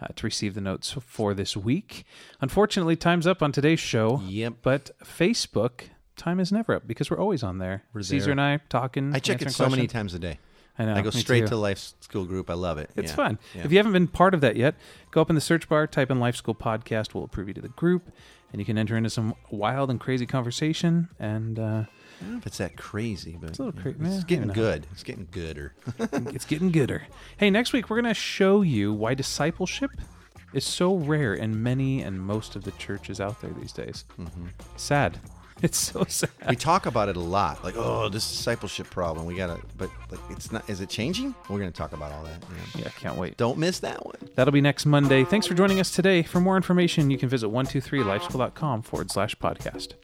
uh, 0.00 0.08
to 0.14 0.26
receive 0.26 0.54
the 0.54 0.60
notes 0.60 0.92
for 1.00 1.34
this 1.34 1.56
week. 1.56 2.04
Unfortunately, 2.40 2.96
time's 2.96 3.26
up 3.26 3.42
on 3.42 3.50
today's 3.52 3.80
show. 3.80 4.20
Yep. 4.26 4.54
But 4.62 4.90
Facebook, 5.02 5.88
time 6.16 6.38
is 6.40 6.52
never 6.52 6.74
up 6.74 6.86
because 6.86 7.10
we're 7.10 7.18
always 7.18 7.42
on 7.42 7.58
there. 7.58 7.84
Caesar 7.98 8.26
there. 8.26 8.32
and 8.32 8.40
I 8.40 8.60
talking. 8.68 9.14
I 9.14 9.18
check 9.18 9.42
it 9.42 9.50
so 9.50 9.68
many 9.68 9.86
times 9.86 10.12
a 10.14 10.18
day. 10.18 10.38
I 10.78 10.84
know. 10.84 10.94
I 10.94 11.00
go 11.00 11.10
straight 11.10 11.40
too. 11.40 11.46
to 11.48 11.56
Life 11.56 11.92
School 12.00 12.24
Group. 12.24 12.50
I 12.50 12.54
love 12.54 12.78
it. 12.78 12.90
It's 12.96 13.10
Yeah. 13.12 13.16
fun. 13.16 13.38
Yeah. 13.54 13.64
If 13.64 13.72
you 13.72 13.78
haven't 13.78 13.92
been 13.92 14.08
part 14.08 14.34
of 14.34 14.40
that 14.42 14.56
yet, 14.56 14.74
go 15.10 15.20
up 15.22 15.30
in 15.30 15.34
the 15.34 15.40
search 15.40 15.68
bar, 15.68 15.86
type 15.86 16.10
in 16.10 16.20
Life 16.20 16.36
School 16.36 16.54
Podcast. 16.54 17.14
We'll 17.14 17.24
approve 17.24 17.48
you 17.48 17.54
to 17.54 17.60
the 17.62 17.68
group, 17.68 18.10
and 18.52 18.60
you 18.60 18.66
can 18.66 18.76
enter 18.76 18.96
into 18.96 19.08
some 19.10 19.34
wild 19.50 19.90
and 19.90 19.98
crazy 19.98 20.26
conversation. 20.26 21.08
And 21.18 21.58
uh, 21.58 21.62
I 21.62 22.24
don't 22.24 22.32
know 22.32 22.38
if 22.38 22.46
it's 22.46 22.58
that 22.58 22.76
crazy, 22.76 23.38
but 23.40 23.58
a 23.58 23.62
little 23.62 23.80
cra- 23.80 23.92
it's 23.92 24.16
yeah, 24.16 24.22
getting 24.26 24.48
good. 24.48 24.86
It's 24.92 25.02
getting 25.02 25.28
gooder. 25.30 25.74
it's 25.98 26.44
getting 26.44 26.70
gooder. 26.70 27.06
Hey, 27.38 27.48
next 27.50 27.72
week 27.72 27.88
we're 27.88 28.00
going 28.00 28.12
to 28.12 28.18
show 28.18 28.62
you 28.62 28.92
why 28.92 29.14
discipleship 29.14 29.90
is 30.52 30.64
so 30.64 30.94
rare 30.94 31.34
in 31.34 31.62
many 31.62 32.02
and 32.02 32.20
most 32.20 32.54
of 32.56 32.64
the 32.64 32.70
churches 32.72 33.20
out 33.20 33.40
there 33.40 33.50
these 33.50 33.72
days. 33.72 34.04
Mm-hmm. 34.18 34.46
Sad. 34.76 35.18
It's 35.62 35.78
so 35.78 36.04
sad. 36.04 36.28
we 36.50 36.54
talk 36.54 36.84
about 36.84 37.08
it 37.08 37.16
a 37.16 37.20
lot, 37.20 37.64
like 37.64 37.76
oh, 37.78 38.10
this 38.10 38.28
discipleship 38.28 38.90
problem. 38.90 39.24
We 39.24 39.34
gotta, 39.34 39.58
but 39.78 39.88
like 40.10 40.20
it's 40.28 40.52
not. 40.52 40.68
Is 40.68 40.82
it 40.82 40.90
changing? 40.90 41.34
We're 41.48 41.58
gonna 41.58 41.70
talk 41.70 41.92
about 41.94 42.12
all 42.12 42.24
that. 42.24 42.42
yeah. 42.74 42.82
Yeah, 42.82 42.88
can't 42.90 43.16
wait. 43.16 43.38
Don't 43.38 43.56
miss 43.56 43.78
that 43.78 44.04
one. 44.04 44.16
That'll 44.34 44.52
be 44.52 44.60
next 44.60 44.84
Monday. 44.84 45.24
Thanks 45.24 45.46
for 45.46 45.54
joining 45.54 45.80
us 45.80 45.90
today. 45.90 46.22
For 46.22 46.40
more 46.40 46.56
information, 46.56 47.10
you 47.10 47.16
can 47.16 47.30
visit 47.30 47.48
123lifeschool.com 47.50 48.82
forward 48.82 49.10
slash 49.10 49.34
podcast. 49.36 49.94